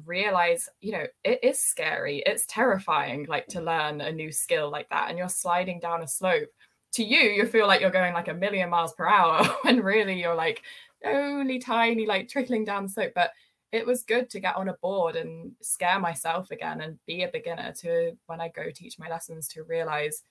realize 0.05 0.69
you 0.81 0.93
know 0.93 1.07
it 1.25 1.41
is 1.43 1.59
scary. 1.61 2.23
It's 2.27 2.47
terrifying 2.47 3.27
like 3.29 3.47
to 3.49 3.61
learn 3.61 4.01
a 4.01 4.13
new 4.13 4.33
skill 4.33 4.71
like 4.71 4.89
that 4.91 5.09
and 5.09 5.19
you're 5.19 5.29
sliding 5.29 5.81
down 5.81 6.03
a 6.03 6.09
slope. 6.09 6.49
To 6.93 7.05
you 7.05 7.21
you 7.21 7.47
feel 7.47 7.67
like 7.67 7.81
you're 7.81 7.91
going 7.91 8.15
like 8.15 8.29
a 8.29 8.35
million 8.35 8.71
miles 8.71 8.95
per 8.95 9.07
hour 9.07 9.45
when 9.63 9.81
really 9.81 10.21
you're 10.21 10.35
like 10.35 10.63
only 11.05 11.59
tiny 11.59 12.07
like 12.07 12.29
trickling 12.29 12.65
down 12.65 12.85
the 12.85 12.89
slope. 12.89 13.13
But 13.15 13.31
it 13.71 13.87
was 13.87 14.03
good 14.03 14.31
to 14.31 14.41
get 14.41 14.57
on 14.57 14.69
a 14.69 14.75
board 14.81 15.17
and 15.17 15.53
scare 15.61 16.01
myself 16.01 16.51
again 16.51 16.81
and 16.81 16.99
be 17.07 17.23
a 17.23 17.29
beginner 17.29 17.71
to 17.71 18.13
when 18.25 18.41
i 18.41 18.49
go 18.49 18.71
teach 18.75 18.99
my 18.99 19.11
lessons 19.11 19.47
to 19.47 19.63
realize 19.63 20.23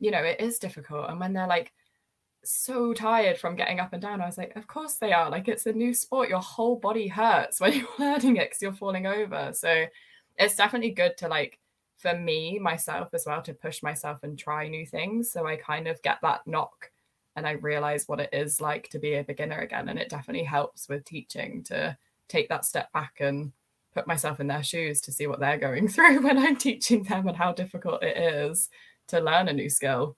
you 0.00 0.10
know 0.10 0.22
it 0.22 0.40
is 0.40 0.58
difficult. 0.58 1.10
And 1.10 1.20
when 1.20 1.32
they're 1.32 1.46
like 1.46 1.72
so 2.52 2.92
tired 2.92 3.38
from 3.38 3.56
getting 3.56 3.80
up 3.80 3.92
and 3.92 4.02
down. 4.02 4.20
I 4.20 4.26
was 4.26 4.38
like, 4.38 4.56
of 4.56 4.66
course 4.66 4.94
they 4.94 5.12
are. 5.12 5.30
Like 5.30 5.48
it's 5.48 5.66
a 5.66 5.72
new 5.72 5.94
sport. 5.94 6.28
Your 6.28 6.40
whole 6.40 6.76
body 6.76 7.08
hurts 7.08 7.60
when 7.60 7.72
you're 7.78 7.88
learning 7.98 8.36
it 8.36 8.50
because 8.50 8.62
you're 8.62 8.72
falling 8.72 9.06
over. 9.06 9.52
So 9.54 9.86
it's 10.36 10.56
definitely 10.56 10.90
good 10.90 11.16
to 11.18 11.28
like 11.28 11.58
for 11.98 12.14
me 12.16 12.58
myself 12.58 13.08
as 13.12 13.24
well 13.26 13.42
to 13.42 13.52
push 13.52 13.82
myself 13.82 14.22
and 14.22 14.38
try 14.38 14.68
new 14.68 14.86
things. 14.86 15.30
So 15.30 15.46
I 15.46 15.56
kind 15.56 15.88
of 15.88 16.00
get 16.02 16.18
that 16.22 16.46
knock 16.46 16.90
and 17.36 17.46
I 17.46 17.52
realize 17.52 18.06
what 18.06 18.20
it 18.20 18.30
is 18.32 18.60
like 18.60 18.88
to 18.90 18.98
be 18.98 19.14
a 19.14 19.24
beginner 19.24 19.58
again. 19.58 19.88
And 19.88 19.98
it 19.98 20.08
definitely 20.08 20.44
helps 20.44 20.88
with 20.88 21.04
teaching 21.04 21.62
to 21.64 21.96
take 22.28 22.48
that 22.48 22.64
step 22.64 22.92
back 22.92 23.14
and 23.20 23.52
put 23.94 24.06
myself 24.06 24.38
in 24.38 24.46
their 24.46 24.62
shoes 24.62 25.00
to 25.02 25.12
see 25.12 25.26
what 25.26 25.40
they're 25.40 25.58
going 25.58 25.88
through 25.88 26.22
when 26.22 26.38
I'm 26.38 26.56
teaching 26.56 27.02
them 27.04 27.26
and 27.28 27.36
how 27.36 27.52
difficult 27.52 28.02
it 28.02 28.16
is 28.16 28.68
to 29.08 29.20
learn 29.20 29.48
a 29.48 29.52
new 29.52 29.68
skill. 29.68 30.16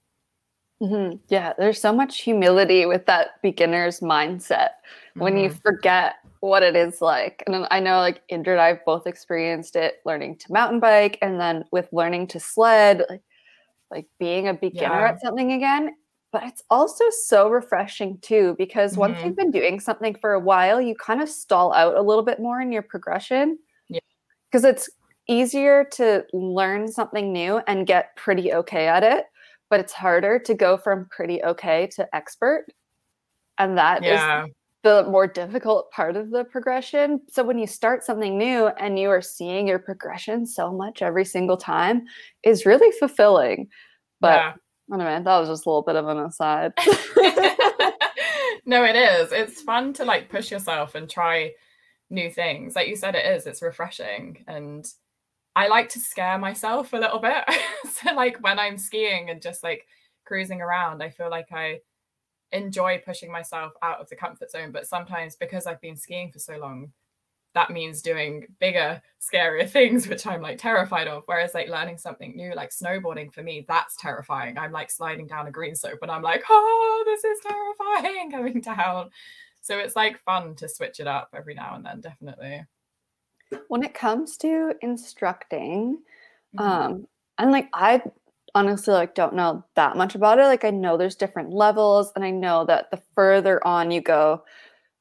Mm-hmm. 0.82 1.16
Yeah, 1.28 1.52
there's 1.58 1.80
so 1.80 1.92
much 1.92 2.22
humility 2.22 2.86
with 2.86 3.04
that 3.06 3.42
beginner's 3.42 4.00
mindset 4.00 4.70
mm-hmm. 4.70 5.20
when 5.20 5.36
you 5.36 5.50
mm-hmm. 5.50 5.58
forget 5.58 6.14
what 6.40 6.62
it 6.62 6.74
is 6.74 7.02
like. 7.02 7.42
And 7.46 7.66
I 7.70 7.80
know 7.80 7.98
like 7.98 8.22
Indra 8.28 8.54
and 8.54 8.62
I 8.62 8.80
both 8.86 9.06
experienced 9.06 9.76
it 9.76 9.96
learning 10.06 10.36
to 10.38 10.52
mountain 10.52 10.80
bike 10.80 11.18
and 11.20 11.38
then 11.38 11.64
with 11.70 11.88
learning 11.92 12.28
to 12.28 12.40
sled, 12.40 13.04
like, 13.10 13.22
like 13.90 14.06
being 14.18 14.48
a 14.48 14.54
beginner 14.54 15.00
yeah. 15.00 15.08
at 15.08 15.20
something 15.20 15.52
again. 15.52 15.94
But 16.32 16.44
it's 16.44 16.62
also 16.70 17.04
so 17.10 17.50
refreshing 17.50 18.18
too, 18.18 18.54
because 18.56 18.92
mm-hmm. 18.92 19.00
once 19.00 19.18
you've 19.22 19.36
been 19.36 19.50
doing 19.50 19.80
something 19.80 20.16
for 20.18 20.32
a 20.32 20.40
while, 20.40 20.80
you 20.80 20.94
kind 20.94 21.20
of 21.20 21.28
stall 21.28 21.74
out 21.74 21.96
a 21.96 22.02
little 22.02 22.24
bit 22.24 22.40
more 22.40 22.60
in 22.62 22.72
your 22.72 22.82
progression. 22.82 23.58
Yeah. 23.88 24.00
Because 24.50 24.64
it's 24.64 24.88
easier 25.28 25.84
to 25.92 26.24
learn 26.32 26.90
something 26.90 27.32
new 27.32 27.58
and 27.66 27.86
get 27.86 28.16
pretty 28.16 28.54
okay 28.54 28.88
at 28.88 29.02
it 29.02 29.26
but 29.70 29.80
it's 29.80 29.92
harder 29.92 30.38
to 30.40 30.54
go 30.54 30.76
from 30.76 31.06
pretty 31.10 31.42
okay 31.42 31.86
to 31.94 32.14
expert. 32.14 32.66
And 33.58 33.78
that 33.78 34.02
yeah. 34.02 34.44
is 34.44 34.50
the 34.82 35.04
more 35.04 35.26
difficult 35.26 35.90
part 35.90 36.16
of 36.16 36.30
the 36.30 36.44
progression. 36.44 37.20
So 37.28 37.44
when 37.44 37.58
you 37.58 37.66
start 37.66 38.02
something 38.02 38.36
new 38.36 38.68
and 38.68 38.98
you 38.98 39.10
are 39.10 39.22
seeing 39.22 39.68
your 39.68 39.78
progression 39.78 40.46
so 40.46 40.72
much 40.72 41.02
every 41.02 41.24
single 41.24 41.56
time 41.56 42.04
is 42.42 42.66
really 42.66 42.90
fulfilling. 42.98 43.68
But 44.20 44.34
yeah. 44.34 44.52
I 44.92 44.96
don't 44.96 45.06
know, 45.06 45.22
that 45.22 45.38
was 45.38 45.48
just 45.48 45.66
a 45.66 45.68
little 45.68 45.82
bit 45.82 45.96
of 45.96 46.08
an 46.08 46.18
aside. 46.18 46.72
no, 48.66 48.84
it 48.84 48.96
is. 48.96 49.32
It's 49.32 49.62
fun 49.62 49.92
to 49.94 50.04
like 50.04 50.30
push 50.30 50.50
yourself 50.50 50.94
and 50.94 51.08
try 51.08 51.52
new 52.08 52.30
things. 52.30 52.74
Like 52.74 52.88
you 52.88 52.96
said, 52.96 53.14
it 53.14 53.24
is. 53.24 53.46
It's 53.46 53.62
refreshing. 53.62 54.44
And 54.48 54.84
I 55.56 55.68
like 55.68 55.88
to 55.90 56.00
scare 56.00 56.38
myself 56.38 56.92
a 56.92 56.98
little 56.98 57.18
bit. 57.18 57.44
so 57.92 58.14
like 58.14 58.42
when 58.42 58.58
I'm 58.58 58.78
skiing 58.78 59.30
and 59.30 59.42
just 59.42 59.62
like 59.62 59.86
cruising 60.24 60.60
around, 60.60 61.02
I 61.02 61.10
feel 61.10 61.30
like 61.30 61.52
I 61.52 61.80
enjoy 62.52 63.02
pushing 63.04 63.30
myself 63.30 63.72
out 63.82 64.00
of 64.00 64.08
the 64.08 64.16
comfort 64.16 64.50
zone. 64.50 64.72
But 64.72 64.86
sometimes 64.86 65.36
because 65.36 65.66
I've 65.66 65.80
been 65.80 65.96
skiing 65.96 66.30
for 66.30 66.38
so 66.38 66.56
long, 66.56 66.92
that 67.54 67.70
means 67.70 68.00
doing 68.00 68.46
bigger, 68.60 69.02
scarier 69.20 69.68
things, 69.70 70.06
which 70.06 70.26
I'm 70.26 70.40
like 70.40 70.58
terrified 70.58 71.08
of. 71.08 71.24
Whereas 71.26 71.52
like 71.52 71.68
learning 71.68 71.98
something 71.98 72.36
new, 72.36 72.54
like 72.54 72.70
snowboarding 72.70 73.32
for 73.32 73.42
me, 73.42 73.64
that's 73.66 73.96
terrifying. 73.96 74.56
I'm 74.56 74.72
like 74.72 74.90
sliding 74.90 75.26
down 75.26 75.48
a 75.48 75.50
green 75.50 75.74
slope 75.74 75.98
and 76.02 76.10
I'm 76.10 76.22
like, 76.22 76.44
oh, 76.48 77.02
this 77.06 77.24
is 77.24 77.38
terrifying 77.42 78.30
coming 78.30 78.60
down. 78.60 79.10
So 79.62 79.78
it's 79.78 79.96
like 79.96 80.22
fun 80.24 80.54
to 80.56 80.68
switch 80.68 81.00
it 81.00 81.06
up 81.08 81.30
every 81.34 81.54
now 81.54 81.74
and 81.74 81.84
then, 81.84 82.00
definitely 82.00 82.64
when 83.68 83.82
it 83.82 83.94
comes 83.94 84.36
to 84.36 84.74
instructing 84.82 85.98
mm-hmm. 86.58 86.64
um 86.64 87.06
and 87.38 87.50
like 87.50 87.68
i 87.74 88.02
honestly 88.54 88.92
like 88.92 89.14
don't 89.14 89.34
know 89.34 89.64
that 89.76 89.96
much 89.96 90.14
about 90.14 90.38
it 90.38 90.44
like 90.44 90.64
i 90.64 90.70
know 90.70 90.96
there's 90.96 91.14
different 91.14 91.50
levels 91.52 92.12
and 92.14 92.24
i 92.24 92.30
know 92.30 92.64
that 92.64 92.90
the 92.90 93.00
further 93.14 93.64
on 93.66 93.90
you 93.90 94.00
go 94.00 94.42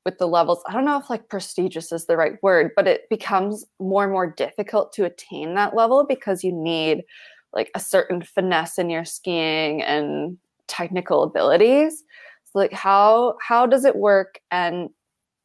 with 0.06 0.18
the 0.18 0.28
levels 0.28 0.62
i 0.68 0.74
don't 0.74 0.86
know 0.86 0.98
if 0.98 1.10
like 1.10 1.30
prestigious 1.30 1.92
is 1.92 2.06
the 2.06 2.18
right 2.18 2.42
word 2.42 2.72
but 2.76 2.88
it 2.88 3.10
becomes 3.10 3.66
more 3.80 4.04
and 4.04 4.14
more 4.14 4.32
difficult 4.32 4.94
to 4.94 5.06
attain 5.06 5.56
that 5.56 5.76
level 5.76 6.06
because 6.08 6.44
you 6.44 6.52
need 6.52 7.04
like 7.54 7.72
a 7.76 7.80
certain 7.80 8.22
finesse 8.22 8.78
in 8.78 8.90
your 8.90 9.06
skiing 9.06 9.82
and 9.82 10.38
technical 10.68 11.24
abilities 11.24 12.04
so 12.46 12.60
like 12.60 12.72
how 12.72 13.36
how 13.42 13.66
does 13.66 13.86
it 13.86 13.96
work 13.96 14.40
and 14.52 14.90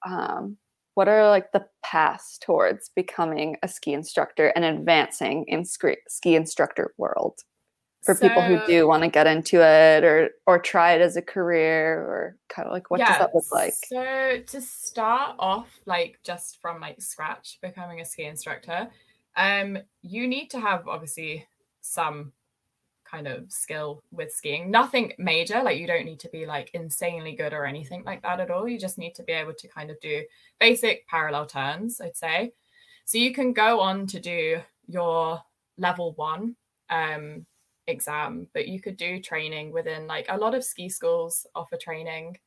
um 0.07 0.57
what 0.95 1.09
are 1.09 1.29
like 1.29 1.53
the 1.53 1.67
paths 1.83 2.39
towards 2.39 2.91
becoming 2.95 3.57
a 3.63 3.69
ski 3.69 3.93
instructor 3.93 4.49
and 4.49 4.65
advancing 4.65 5.45
in 5.49 5.65
ski, 5.65 5.97
ski 6.09 6.37
instructor 6.37 6.95
world? 6.97 7.41
For 8.05 8.15
so, 8.15 8.29
people 8.29 8.43
who 8.43 8.65
do 8.67 8.87
want 8.87 9.03
to 9.03 9.09
get 9.09 9.27
into 9.27 9.63
it 9.63 10.05
or 10.05 10.31
or 10.47 10.59
try 10.59 10.93
it 10.93 11.01
as 11.01 11.17
a 11.17 11.23
career 11.23 12.01
or 12.01 12.37
kind 12.51 12.67
of 12.67 12.73
like 12.73 12.91
what 12.91 13.01
yeah, 13.01 13.09
does 13.09 13.19
that 13.19 13.35
look 13.35 13.51
like? 13.51 13.73
so 13.87 14.43
to 14.47 14.61
start 14.61 15.37
off 15.39 15.69
like 15.87 16.19
just 16.23 16.61
from 16.61 16.83
like 16.83 17.01
scratch 17.01 17.59
becoming 17.63 18.03
a 18.03 18.05
ski 18.05 18.25
instructor 18.25 18.91
um 19.37 19.79
you 20.03 20.29
need 20.29 20.51
to 20.51 20.61
have 20.61 20.87
obviously 20.87 21.47
some 21.81 22.33
kind 23.15 23.29
of 23.29 23.51
skill 23.53 24.03
with 24.11 24.33
skiing. 24.33 24.71
Nothing 24.71 25.13
major, 25.19 25.63
like 25.63 25.79
you 25.79 25.87
don't 25.87 26.05
need 26.05 26.19
to 26.21 26.29
be 26.31 26.47
like 26.47 26.71
insanely 26.75 27.35
good 27.37 27.53
or 27.53 27.65
anything 27.65 28.03
like 28.05 28.23
that 28.23 28.41
at 28.41 28.51
all. 28.51 28.69
You 28.69 28.79
just 28.79 28.99
need 28.99 29.15
to 29.15 29.23
be 29.23 29.33
able 29.33 29.55
to 29.55 29.69
kind 29.69 29.91
of 29.91 30.01
do 30.01 30.25
basic 30.59 31.07
parallel 31.07 31.47
turns, 31.47 32.01
I'd 32.01 32.17
say. 32.17 32.53
So 33.05 33.19
you 33.19 33.33
can 33.33 33.53
go 33.53 33.81
on 33.81 34.07
to 34.09 34.19
do 34.19 34.61
your 34.89 35.41
level 35.79 36.15
one 36.15 36.57
um, 36.91 37.47
exam, 37.87 38.49
but 38.53 38.67
you 38.67 38.81
could 38.81 38.97
do 38.97 39.21
training 39.21 39.71
within 39.71 40.09
like 40.09 40.27
a 40.29 40.37
lot 40.37 40.55
of 40.55 40.65
ski 40.65 40.89
schools 40.89 41.47
offer 41.55 41.77
training. 41.77 42.39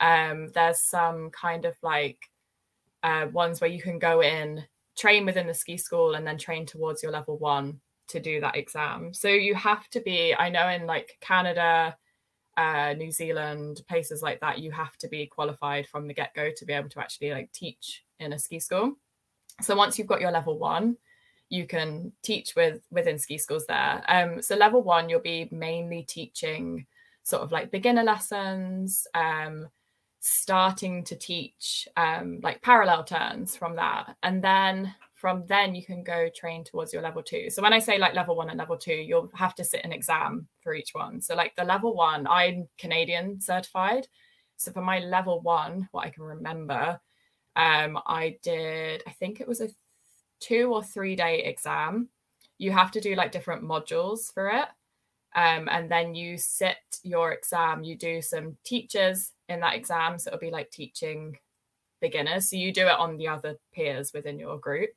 Um, 0.00 0.48
there's 0.48 0.80
some 0.80 1.30
kind 1.30 1.64
of 1.64 1.74
like 1.82 2.18
uh, 3.02 3.28
ones 3.32 3.60
where 3.62 3.70
you 3.70 3.80
can 3.80 3.98
go 3.98 4.20
in, 4.20 4.62
train 4.94 5.24
within 5.24 5.46
the 5.46 5.54
ski 5.54 5.78
school, 5.78 6.16
and 6.16 6.26
then 6.26 6.36
train 6.36 6.66
towards 6.66 7.02
your 7.02 7.12
level 7.12 7.38
one 7.38 7.80
to 8.12 8.20
do 8.20 8.40
that 8.40 8.56
exam. 8.56 9.12
So 9.12 9.28
you 9.28 9.54
have 9.54 9.88
to 9.90 10.00
be, 10.00 10.34
I 10.34 10.48
know 10.48 10.68
in 10.68 10.86
like 10.86 11.18
Canada, 11.20 11.96
uh, 12.56 12.94
New 12.96 13.10
Zealand, 13.10 13.82
places 13.88 14.22
like 14.22 14.40
that, 14.40 14.58
you 14.58 14.70
have 14.70 14.96
to 14.98 15.08
be 15.08 15.26
qualified 15.26 15.86
from 15.88 16.06
the 16.06 16.14
get 16.14 16.34
go 16.34 16.50
to 16.54 16.64
be 16.64 16.72
able 16.72 16.90
to 16.90 17.00
actually 17.00 17.32
like 17.32 17.50
teach 17.52 18.04
in 18.20 18.32
a 18.32 18.38
ski 18.38 18.60
school. 18.60 18.96
So 19.60 19.74
once 19.76 19.98
you've 19.98 20.08
got 20.08 20.20
your 20.20 20.30
level 20.30 20.58
one, 20.58 20.96
you 21.48 21.66
can 21.66 22.12
teach 22.22 22.54
with 22.56 22.80
within 22.90 23.18
ski 23.18 23.36
schools 23.38 23.66
there. 23.66 24.02
Um, 24.08 24.40
so 24.40 24.56
level 24.56 24.82
one, 24.82 25.08
you'll 25.08 25.20
be 25.20 25.48
mainly 25.50 26.02
teaching 26.02 26.86
sort 27.24 27.42
of 27.42 27.52
like 27.52 27.70
beginner 27.70 28.02
lessons, 28.02 29.06
um, 29.14 29.68
starting 30.20 31.04
to 31.04 31.16
teach 31.16 31.88
um, 31.96 32.40
like 32.42 32.62
parallel 32.62 33.04
turns 33.04 33.56
from 33.56 33.76
that, 33.76 34.16
and 34.22 34.42
then 34.42 34.94
from 35.22 35.44
then 35.46 35.72
you 35.72 35.84
can 35.84 36.02
go 36.02 36.28
train 36.34 36.64
towards 36.64 36.92
your 36.92 37.00
level 37.00 37.22
two. 37.22 37.48
So 37.48 37.62
when 37.62 37.72
I 37.72 37.78
say 37.78 37.96
like 37.96 38.12
level 38.12 38.34
one 38.34 38.50
and 38.50 38.58
level 38.58 38.76
two, 38.76 38.92
you'll 38.92 39.30
have 39.34 39.54
to 39.54 39.62
sit 39.62 39.84
an 39.84 39.92
exam 39.92 40.48
for 40.60 40.74
each 40.74 40.90
one. 40.94 41.20
So 41.20 41.36
like 41.36 41.54
the 41.54 41.62
level 41.62 41.94
one, 41.94 42.26
I'm 42.26 42.66
Canadian 42.76 43.40
certified. 43.40 44.08
So 44.56 44.72
for 44.72 44.82
my 44.82 44.98
level 44.98 45.40
one, 45.40 45.88
what 45.92 46.04
I 46.04 46.10
can 46.10 46.24
remember, 46.24 47.00
um, 47.54 48.00
I 48.04 48.36
did, 48.42 49.04
I 49.06 49.12
think 49.12 49.40
it 49.40 49.46
was 49.46 49.60
a 49.60 49.68
two 50.40 50.74
or 50.74 50.82
three 50.82 51.14
day 51.14 51.44
exam. 51.44 52.08
You 52.58 52.72
have 52.72 52.90
to 52.90 53.00
do 53.00 53.14
like 53.14 53.30
different 53.30 53.62
modules 53.62 54.34
for 54.34 54.48
it. 54.48 54.66
Um, 55.36 55.68
and 55.70 55.88
then 55.88 56.16
you 56.16 56.36
sit 56.36 56.78
your 57.04 57.30
exam, 57.30 57.84
you 57.84 57.96
do 57.96 58.20
some 58.22 58.56
teachers 58.64 59.30
in 59.48 59.60
that 59.60 59.76
exam. 59.76 60.18
So 60.18 60.30
it'll 60.30 60.40
be 60.40 60.50
like 60.50 60.72
teaching 60.72 61.38
beginners. 62.00 62.50
So 62.50 62.56
you 62.56 62.72
do 62.72 62.88
it 62.88 62.98
on 62.98 63.18
the 63.18 63.28
other 63.28 63.54
peers 63.72 64.10
within 64.12 64.40
your 64.40 64.58
group. 64.58 64.90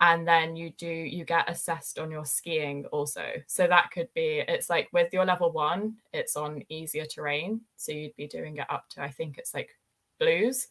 And 0.00 0.26
then 0.26 0.56
you 0.56 0.70
do, 0.70 0.86
you 0.86 1.24
get 1.24 1.50
assessed 1.50 1.98
on 1.98 2.10
your 2.10 2.24
skiing 2.24 2.86
also. 2.86 3.26
So 3.46 3.66
that 3.66 3.90
could 3.90 4.08
be, 4.14 4.42
it's 4.48 4.70
like 4.70 4.88
with 4.92 5.12
your 5.12 5.26
level 5.26 5.52
one, 5.52 5.96
it's 6.14 6.36
on 6.36 6.62
easier 6.70 7.04
terrain. 7.04 7.60
So 7.76 7.92
you'd 7.92 8.16
be 8.16 8.26
doing 8.26 8.56
it 8.56 8.66
up 8.70 8.88
to, 8.90 9.02
I 9.02 9.10
think 9.10 9.36
it's 9.36 9.52
like 9.52 9.70
blues 10.18 10.68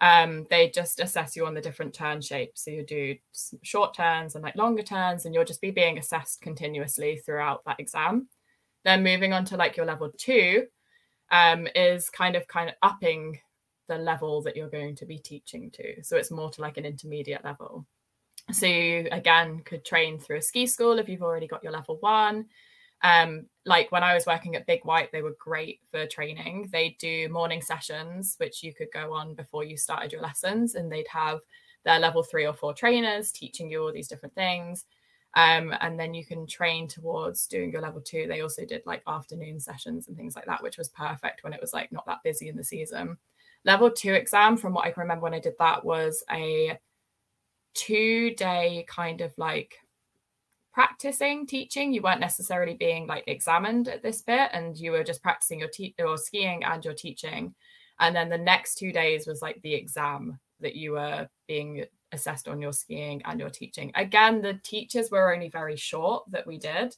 um, 0.00 0.46
they 0.50 0.68
just 0.68 1.00
assess 1.00 1.36
you 1.36 1.46
on 1.46 1.54
the 1.54 1.60
different 1.60 1.94
turn 1.94 2.20
shapes. 2.20 2.64
So 2.64 2.70
you 2.70 2.84
do 2.84 3.16
short 3.62 3.94
turns 3.94 4.34
and 4.34 4.44
like 4.44 4.56
longer 4.56 4.82
turns, 4.82 5.24
and 5.24 5.34
you'll 5.34 5.44
just 5.44 5.60
be 5.60 5.70
being 5.70 5.98
assessed 5.98 6.42
continuously 6.42 7.16
throughout 7.24 7.64
that 7.64 7.80
exam. 7.80 8.28
Then 8.84 9.02
moving 9.02 9.32
on 9.32 9.44
to 9.46 9.56
like 9.56 9.76
your 9.76 9.86
level 9.86 10.10
two 10.16 10.66
um, 11.30 11.66
is 11.74 12.10
kind 12.10 12.36
of 12.36 12.46
kind 12.46 12.68
of 12.68 12.74
upping 12.82 13.40
the 13.88 13.96
level 13.96 14.42
that 14.42 14.56
you're 14.56 14.68
going 14.68 14.96
to 14.96 15.06
be 15.06 15.18
teaching 15.18 15.70
to. 15.72 16.02
So 16.02 16.16
it's 16.16 16.30
more 16.30 16.50
to 16.50 16.60
like 16.60 16.76
an 16.76 16.84
intermediate 16.84 17.44
level. 17.44 17.86
So 18.52 18.66
you 18.66 19.08
again 19.10 19.60
could 19.64 19.84
train 19.84 20.18
through 20.18 20.38
a 20.38 20.42
ski 20.42 20.66
school 20.66 20.98
if 20.98 21.08
you've 21.08 21.22
already 21.22 21.48
got 21.48 21.62
your 21.62 21.72
level 21.72 21.96
one. 22.00 22.46
Um, 23.02 23.46
like 23.64 23.92
when 23.92 24.02
I 24.02 24.14
was 24.14 24.26
working 24.26 24.56
at 24.56 24.66
Big 24.66 24.84
White, 24.84 25.12
they 25.12 25.22
were 25.22 25.36
great 25.38 25.80
for 25.90 26.06
training. 26.06 26.68
They 26.72 26.96
do 26.98 27.28
morning 27.28 27.60
sessions, 27.60 28.36
which 28.38 28.62
you 28.62 28.72
could 28.72 28.88
go 28.92 29.12
on 29.12 29.34
before 29.34 29.64
you 29.64 29.76
started 29.76 30.12
your 30.12 30.22
lessons, 30.22 30.74
and 30.74 30.90
they'd 30.90 31.08
have 31.08 31.40
their 31.84 31.98
level 31.98 32.22
three 32.22 32.46
or 32.46 32.54
four 32.54 32.72
trainers 32.72 33.30
teaching 33.32 33.70
you 33.70 33.82
all 33.82 33.92
these 33.92 34.08
different 34.08 34.34
things. 34.34 34.86
Um, 35.34 35.74
and 35.80 36.00
then 36.00 36.14
you 36.14 36.24
can 36.24 36.46
train 36.46 36.88
towards 36.88 37.46
doing 37.46 37.70
your 37.70 37.82
level 37.82 38.00
two. 38.00 38.26
They 38.26 38.40
also 38.40 38.64
did 38.64 38.82
like 38.86 39.02
afternoon 39.06 39.60
sessions 39.60 40.08
and 40.08 40.16
things 40.16 40.34
like 40.34 40.46
that, 40.46 40.62
which 40.62 40.78
was 40.78 40.88
perfect 40.88 41.44
when 41.44 41.52
it 41.52 41.60
was 41.60 41.74
like 41.74 41.92
not 41.92 42.06
that 42.06 42.22
busy 42.24 42.48
in 42.48 42.56
the 42.56 42.64
season. 42.64 43.18
Level 43.64 43.90
two 43.90 44.14
exam, 44.14 44.56
from 44.56 44.72
what 44.72 44.86
I 44.86 44.92
can 44.92 45.02
remember 45.02 45.24
when 45.24 45.34
I 45.34 45.40
did 45.40 45.54
that, 45.58 45.84
was 45.84 46.24
a 46.30 46.78
two 47.76 48.34
day 48.34 48.84
kind 48.88 49.20
of 49.20 49.32
like 49.36 49.76
practicing 50.72 51.46
teaching. 51.46 51.92
You 51.92 52.02
weren't 52.02 52.20
necessarily 52.20 52.74
being 52.74 53.06
like 53.06 53.24
examined 53.26 53.88
at 53.88 54.02
this 54.02 54.22
bit, 54.22 54.50
and 54.52 54.76
you 54.76 54.92
were 54.92 55.04
just 55.04 55.22
practicing 55.22 55.60
your 55.60 55.68
te- 55.68 55.94
or 55.98 56.16
skiing 56.16 56.64
and 56.64 56.84
your 56.84 56.94
teaching. 56.94 57.54
And 58.00 58.14
then 58.14 58.28
the 58.28 58.38
next 58.38 58.76
two 58.76 58.92
days 58.92 59.26
was 59.26 59.40
like 59.40 59.60
the 59.62 59.74
exam 59.74 60.38
that 60.60 60.76
you 60.76 60.92
were 60.92 61.28
being 61.48 61.84
assessed 62.12 62.48
on 62.48 62.60
your 62.60 62.72
skiing 62.72 63.22
and 63.24 63.40
your 63.40 63.50
teaching. 63.50 63.90
Again, 63.94 64.42
the 64.42 64.60
teachers 64.62 65.10
were 65.10 65.32
only 65.32 65.48
very 65.48 65.76
short 65.76 66.24
that 66.30 66.46
we 66.46 66.58
did. 66.58 66.94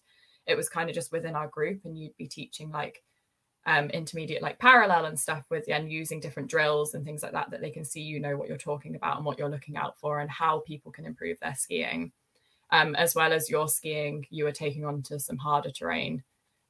It 0.46 0.56
was 0.56 0.68
kind 0.68 0.88
of 0.88 0.94
just 0.94 1.12
within 1.12 1.36
our 1.36 1.48
group, 1.48 1.80
and 1.84 1.96
you'd 1.96 2.16
be 2.16 2.26
teaching 2.26 2.70
like 2.70 3.02
um, 3.66 3.90
intermediate, 3.90 4.42
like 4.42 4.58
parallel 4.58 5.06
and 5.06 5.18
stuff 5.18 5.44
with, 5.50 5.68
and 5.68 5.92
using 5.92 6.20
different 6.20 6.48
drills 6.48 6.94
and 6.94 7.04
things 7.04 7.22
like 7.22 7.32
that, 7.32 7.50
that 7.50 7.60
they 7.60 7.70
can 7.70 7.84
see 7.84 8.00
you 8.00 8.20
know 8.20 8.36
what 8.36 8.48
you're 8.48 8.56
talking 8.56 8.96
about 8.96 9.16
and 9.16 9.26
what 9.26 9.38
you're 9.38 9.50
looking 9.50 9.76
out 9.76 9.98
for 9.98 10.20
and 10.20 10.30
how 10.30 10.60
people 10.66 10.90
can 10.90 11.04
improve 11.04 11.38
their 11.40 11.54
skiing 11.54 12.12
um, 12.70 12.94
as 12.96 13.14
well 13.14 13.32
as 13.32 13.50
your 13.50 13.68
skiing, 13.68 14.26
you 14.30 14.46
are 14.46 14.52
taking 14.52 14.84
on 14.84 15.02
to 15.02 15.18
some 15.18 15.36
harder 15.36 15.70
terrain 15.70 16.22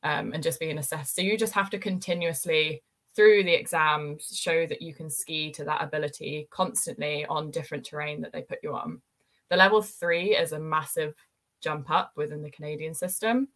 um, 0.03 0.33
and 0.33 0.43
just 0.43 0.61
being 0.61 0.79
assessed. 0.79 1.15
So 1.15 1.23
you 1.23 1.37
just 1.37 1.53
have 1.55 1.71
to 1.71 1.79
continuously, 1.79 2.83
through 3.17 3.45
the 3.45 3.55
exams, 3.55 4.29
show 4.33 4.67
that 4.67 4.83
you 4.83 4.95
can 4.95 5.11
ski 5.11 5.51
to 5.53 5.65
that 5.65 5.83
ability 5.83 6.49
constantly 6.51 7.27
on 7.27 7.51
different 7.51 7.85
terrain 7.85 8.21
that 8.21 8.33
they 8.33 8.43
put 8.43 8.61
you 8.63 8.75
on. 8.75 9.03
The 9.51 9.57
level 9.57 9.83
three 9.83 10.37
is 10.37 10.53
a 10.53 10.61
massive 10.61 11.15
jump 11.61 11.91
up 11.91 12.13
within 12.17 12.43
the 12.43 12.51
Canadian 12.51 12.95
system. 12.95 13.49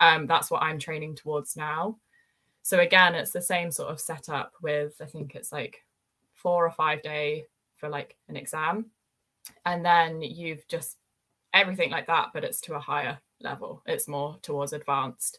Um, 0.00 0.26
that's 0.26 0.50
what 0.50 0.62
I'm 0.62 0.78
training 0.78 1.14
towards 1.14 1.56
now. 1.56 1.96
So 2.66 2.80
again, 2.80 3.14
it's 3.14 3.30
the 3.30 3.40
same 3.40 3.70
sort 3.70 3.90
of 3.90 4.00
setup 4.00 4.50
with 4.60 4.94
I 5.00 5.04
think 5.04 5.36
it's 5.36 5.52
like 5.52 5.84
four 6.34 6.66
or 6.66 6.72
five 6.72 7.00
day 7.00 7.44
for 7.76 7.88
like 7.88 8.16
an 8.28 8.34
exam, 8.34 8.86
and 9.64 9.84
then 9.84 10.20
you've 10.20 10.66
just 10.66 10.96
everything 11.54 11.92
like 11.92 12.08
that, 12.08 12.30
but 12.34 12.42
it's 12.42 12.60
to 12.62 12.74
a 12.74 12.80
higher 12.80 13.20
level. 13.40 13.84
It's 13.86 14.08
more 14.08 14.36
towards 14.42 14.72
advanced 14.72 15.38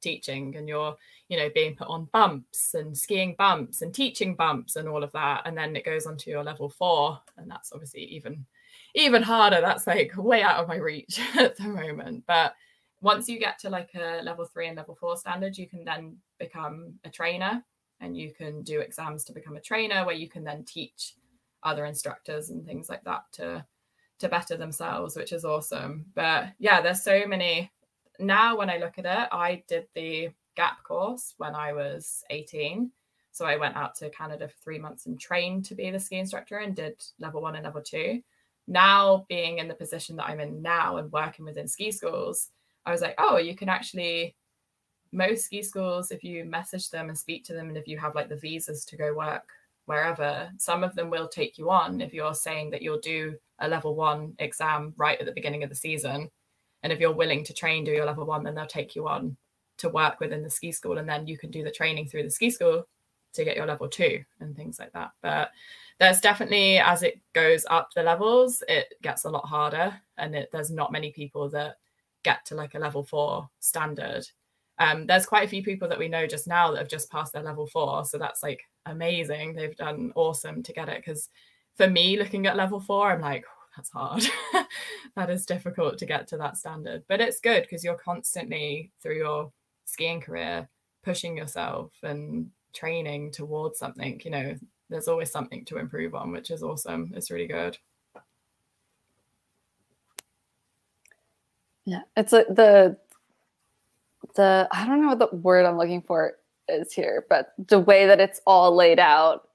teaching 0.00 0.54
and 0.54 0.68
you're 0.68 0.94
you 1.28 1.36
know 1.36 1.50
being 1.52 1.74
put 1.74 1.88
on 1.88 2.08
bumps 2.12 2.74
and 2.74 2.96
skiing 2.96 3.34
bumps 3.36 3.82
and 3.82 3.92
teaching 3.92 4.36
bumps 4.36 4.76
and 4.76 4.88
all 4.88 5.02
of 5.02 5.10
that. 5.10 5.42
And 5.46 5.58
then 5.58 5.74
it 5.74 5.84
goes 5.84 6.06
on 6.06 6.16
to 6.18 6.30
your 6.30 6.44
level 6.44 6.68
four. 6.68 7.20
And 7.38 7.50
that's 7.50 7.72
obviously 7.72 8.04
even 8.04 8.46
even 8.94 9.24
harder. 9.24 9.60
That's 9.60 9.88
like 9.88 10.16
way 10.16 10.42
out 10.42 10.60
of 10.60 10.68
my 10.68 10.76
reach 10.76 11.20
at 11.36 11.56
the 11.56 11.64
moment. 11.64 12.22
But 12.28 12.54
once 13.00 13.28
you 13.28 13.38
get 13.38 13.58
to 13.58 13.70
like 13.70 13.90
a 13.94 14.20
level 14.22 14.44
three 14.44 14.66
and 14.66 14.76
level 14.76 14.94
four 14.94 15.16
standard 15.16 15.56
you 15.56 15.68
can 15.68 15.84
then 15.84 16.16
become 16.38 16.94
a 17.04 17.10
trainer 17.10 17.62
and 18.00 18.16
you 18.16 18.32
can 18.32 18.62
do 18.62 18.80
exams 18.80 19.24
to 19.24 19.32
become 19.32 19.56
a 19.56 19.60
trainer 19.60 20.04
where 20.04 20.14
you 20.14 20.28
can 20.28 20.44
then 20.44 20.64
teach 20.64 21.14
other 21.62 21.84
instructors 21.84 22.50
and 22.50 22.64
things 22.64 22.88
like 22.88 23.04
that 23.04 23.24
to 23.32 23.64
to 24.18 24.28
better 24.28 24.56
themselves, 24.56 25.16
which 25.16 25.32
is 25.32 25.44
awesome. 25.44 26.06
But 26.14 26.48
yeah, 26.58 26.80
there's 26.80 27.02
so 27.02 27.26
many. 27.26 27.70
Now, 28.18 28.56
when 28.56 28.70
I 28.70 28.78
look 28.78 28.98
at 28.98 29.06
it, 29.06 29.28
I 29.30 29.62
did 29.68 29.86
the 29.94 30.30
gap 30.56 30.82
course 30.82 31.34
when 31.36 31.54
I 31.54 31.72
was 31.72 32.24
18. 32.30 32.90
So 33.30 33.46
I 33.46 33.56
went 33.56 33.76
out 33.76 33.94
to 33.96 34.10
Canada 34.10 34.48
for 34.48 34.56
three 34.64 34.78
months 34.78 35.06
and 35.06 35.20
trained 35.20 35.64
to 35.66 35.76
be 35.76 35.90
the 35.90 36.00
ski 36.00 36.16
instructor 36.16 36.58
and 36.58 36.74
did 36.74 37.00
level 37.20 37.40
one 37.40 37.54
and 37.54 37.64
level 37.64 37.80
two. 37.80 38.22
Now, 38.66 39.24
being 39.28 39.58
in 39.58 39.68
the 39.68 39.74
position 39.74 40.16
that 40.16 40.26
I'm 40.26 40.40
in 40.40 40.60
now 40.60 40.96
and 40.96 41.12
working 41.12 41.44
within 41.44 41.68
ski 41.68 41.92
schools, 41.92 42.50
I 42.88 42.90
was 42.90 43.02
like, 43.02 43.16
oh, 43.18 43.36
you 43.36 43.54
can 43.54 43.68
actually, 43.68 44.34
most 45.12 45.44
ski 45.44 45.62
schools, 45.62 46.10
if 46.10 46.24
you 46.24 46.46
message 46.46 46.88
them 46.88 47.10
and 47.10 47.18
speak 47.18 47.44
to 47.44 47.52
them, 47.52 47.68
and 47.68 47.76
if 47.76 47.86
you 47.86 47.98
have 47.98 48.14
like 48.14 48.30
the 48.30 48.36
visas 48.36 48.86
to 48.86 48.96
go 48.96 49.14
work 49.14 49.50
wherever, 49.84 50.50
some 50.56 50.82
of 50.82 50.94
them 50.94 51.10
will 51.10 51.28
take 51.28 51.58
you 51.58 51.68
on 51.68 52.00
if 52.00 52.14
you're 52.14 52.34
saying 52.34 52.70
that 52.70 52.80
you'll 52.80 53.00
do 53.00 53.36
a 53.58 53.68
level 53.68 53.94
one 53.94 54.34
exam 54.38 54.94
right 54.96 55.20
at 55.20 55.26
the 55.26 55.32
beginning 55.32 55.62
of 55.62 55.68
the 55.68 55.74
season. 55.74 56.30
And 56.82 56.90
if 56.90 56.98
you're 56.98 57.12
willing 57.12 57.44
to 57.44 57.52
train, 57.52 57.84
do 57.84 57.90
your 57.90 58.06
level 58.06 58.24
one, 58.24 58.42
then 58.42 58.54
they'll 58.54 58.66
take 58.66 58.96
you 58.96 59.06
on 59.06 59.36
to 59.76 59.90
work 59.90 60.18
within 60.18 60.42
the 60.42 60.48
ski 60.48 60.72
school. 60.72 60.96
And 60.96 61.06
then 61.06 61.26
you 61.26 61.36
can 61.36 61.50
do 61.50 61.62
the 61.62 61.70
training 61.70 62.08
through 62.08 62.22
the 62.22 62.30
ski 62.30 62.48
school 62.48 62.86
to 63.34 63.44
get 63.44 63.56
your 63.56 63.66
level 63.66 63.86
two 63.86 64.24
and 64.40 64.56
things 64.56 64.78
like 64.78 64.92
that. 64.92 65.10
But 65.20 65.50
there's 65.98 66.20
definitely, 66.20 66.78
as 66.78 67.02
it 67.02 67.20
goes 67.34 67.66
up 67.68 67.90
the 67.94 68.02
levels, 68.02 68.62
it 68.66 68.94
gets 69.02 69.24
a 69.24 69.30
lot 69.30 69.44
harder. 69.44 69.94
And 70.16 70.34
it, 70.34 70.48
there's 70.52 70.70
not 70.70 70.90
many 70.90 71.12
people 71.12 71.50
that 71.50 71.76
get 72.22 72.44
to 72.46 72.54
like 72.54 72.74
a 72.74 72.78
level 72.78 73.04
four 73.04 73.48
standard. 73.60 74.26
Um, 74.78 75.06
there's 75.06 75.26
quite 75.26 75.44
a 75.44 75.48
few 75.48 75.62
people 75.62 75.88
that 75.88 75.98
we 75.98 76.08
know 76.08 76.26
just 76.26 76.46
now 76.46 76.70
that 76.70 76.78
have 76.78 76.88
just 76.88 77.10
passed 77.10 77.32
their 77.32 77.42
level 77.42 77.66
four. 77.66 78.04
So 78.04 78.18
that's 78.18 78.42
like 78.42 78.60
amazing. 78.86 79.54
They've 79.54 79.76
done 79.76 80.12
awesome 80.14 80.62
to 80.62 80.72
get 80.72 80.88
it 80.88 81.02
because 81.04 81.28
for 81.76 81.88
me, 81.88 82.16
looking 82.18 82.46
at 82.46 82.56
level 82.56 82.80
four, 82.80 83.10
I'm 83.10 83.20
like, 83.20 83.44
that's 83.76 83.90
hard. 83.90 84.24
that 85.16 85.30
is 85.30 85.46
difficult 85.46 85.98
to 85.98 86.06
get 86.06 86.26
to 86.28 86.36
that 86.38 86.56
standard. 86.56 87.04
But 87.08 87.20
it's 87.20 87.40
good 87.40 87.62
because 87.62 87.84
you're 87.84 87.94
constantly 87.94 88.90
through 89.02 89.18
your 89.18 89.52
skiing 89.84 90.20
career 90.20 90.68
pushing 91.04 91.36
yourself 91.36 91.92
and 92.02 92.50
training 92.74 93.32
towards 93.32 93.78
something. 93.78 94.20
You 94.24 94.30
know, 94.30 94.54
there's 94.90 95.08
always 95.08 95.30
something 95.30 95.64
to 95.66 95.78
improve 95.78 96.14
on, 96.14 96.32
which 96.32 96.50
is 96.50 96.62
awesome. 96.62 97.12
It's 97.14 97.30
really 97.30 97.46
good. 97.46 97.78
Yeah, 101.88 102.02
it's 102.18 102.32
like 102.32 102.48
the 102.48 102.98
the 104.36 104.68
I 104.70 104.86
don't 104.86 105.00
know 105.00 105.08
what 105.08 105.18
the 105.18 105.34
word 105.34 105.64
I'm 105.64 105.78
looking 105.78 106.02
for 106.02 106.34
is 106.68 106.92
here, 106.92 107.24
but 107.30 107.54
the 107.56 107.78
way 107.80 108.06
that 108.06 108.20
it's 108.20 108.42
all 108.46 108.76
laid 108.76 108.98
out 108.98 109.48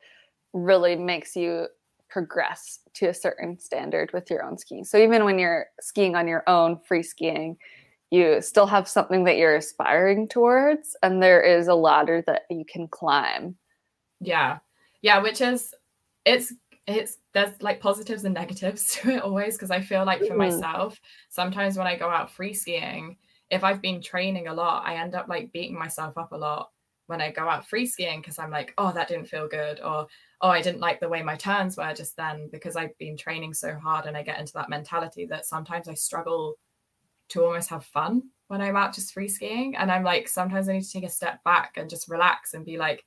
really 0.52 0.96
makes 0.96 1.36
you 1.36 1.68
progress 2.10 2.80
to 2.96 3.10
a 3.10 3.14
certain 3.14 3.60
standard 3.60 4.12
with 4.14 4.32
your 4.32 4.44
own 4.44 4.58
skiing. 4.58 4.84
So 4.84 4.98
even 4.98 5.26
when 5.26 5.38
you're 5.38 5.68
skiing 5.80 6.16
on 6.16 6.28
your 6.28 6.44
own, 6.48 6.80
free 6.80 7.04
skiing, 7.04 7.56
you 8.10 8.42
still 8.42 8.66
have 8.66 8.88
something 8.88 9.26
that 9.26 9.38
you're 9.38 9.56
aspiring 9.56 10.28
towards, 10.28 10.98
and 11.04 11.22
there 11.22 11.42
is 11.42 11.68
a 11.68 11.76
ladder 11.76 12.24
that 12.26 12.44
you 12.50 12.66
can 12.66 12.88
climb. 12.88 13.56
Yeah, 14.20 14.58
yeah, 15.04 15.20
which 15.20 15.40
is 15.40 15.72
it's 16.26 16.52
it's 16.86 17.18
there's 17.34 17.62
like 17.62 17.80
positives 17.80 18.26
and 18.26 18.34
negatives 18.34 18.94
to 19.02 19.12
it 19.12 19.24
always 19.24 19.56
because 19.56 19.72
I 19.72 19.82
feel 19.82 20.06
like 20.06 20.20
for 20.20 20.28
mm-hmm. 20.28 20.38
myself, 20.38 21.00
sometimes 21.30 21.78
when 21.78 21.88
I 21.88 21.98
go 21.98 22.10
out 22.10 22.32
free 22.32 22.54
skiing, 22.54 23.18
if 23.50 23.64
I've 23.64 23.82
been 23.82 24.02
training 24.02 24.48
a 24.48 24.54
lot, 24.54 24.86
I 24.86 24.96
end 24.96 25.16
up 25.16 25.28
like 25.28 25.52
beating 25.52 25.78
myself 25.78 26.18
up 26.18 26.32
a 26.32 26.38
lot 26.38 26.70
when 27.08 27.22
I 27.22 27.32
go 27.32 27.48
out 27.48 27.68
free 27.68 27.86
skiing 27.86 28.22
because 28.22 28.40
I'm 28.40 28.52
like, 28.52 28.74
oh, 28.78 28.92
that 28.94 29.08
didn't 29.08 29.28
feel 29.28 29.48
good, 29.48 29.80
or 29.82 30.08
oh, 30.42 30.50
I 30.50 30.62
didn't 30.62 30.82
like 30.82 31.00
the 31.00 31.10
way 31.10 31.22
my 31.22 31.36
turns 31.36 31.78
were 31.78 31.94
just 31.94 32.18
then 32.18 32.50
because 32.52 32.76
I've 32.76 32.98
been 32.98 33.18
training 33.18 33.54
so 33.54 33.76
hard 33.76 34.06
and 34.06 34.18
I 34.18 34.24
get 34.24 34.40
into 34.40 34.54
that 34.54 34.70
mentality 34.70 35.26
that 35.28 35.46
sometimes 35.46 35.88
I 35.88 35.94
struggle 35.94 36.56
to 37.30 37.46
almost 37.46 37.70
have 37.70 37.86
fun 37.86 38.24
when 38.48 38.62
I'm 38.62 38.76
out 38.76 38.94
just 38.94 39.14
free 39.14 39.28
skiing. 39.28 39.76
And 39.76 39.92
I'm 39.92 40.04
like, 40.04 40.28
sometimes 40.28 40.68
I 40.68 40.74
need 40.74 40.84
to 40.84 40.92
take 40.92 41.06
a 41.06 41.10
step 41.10 41.44
back 41.44 41.74
and 41.78 41.90
just 41.90 42.10
relax 42.10 42.54
and 42.54 42.66
be 42.66 42.78
like, 42.78 43.04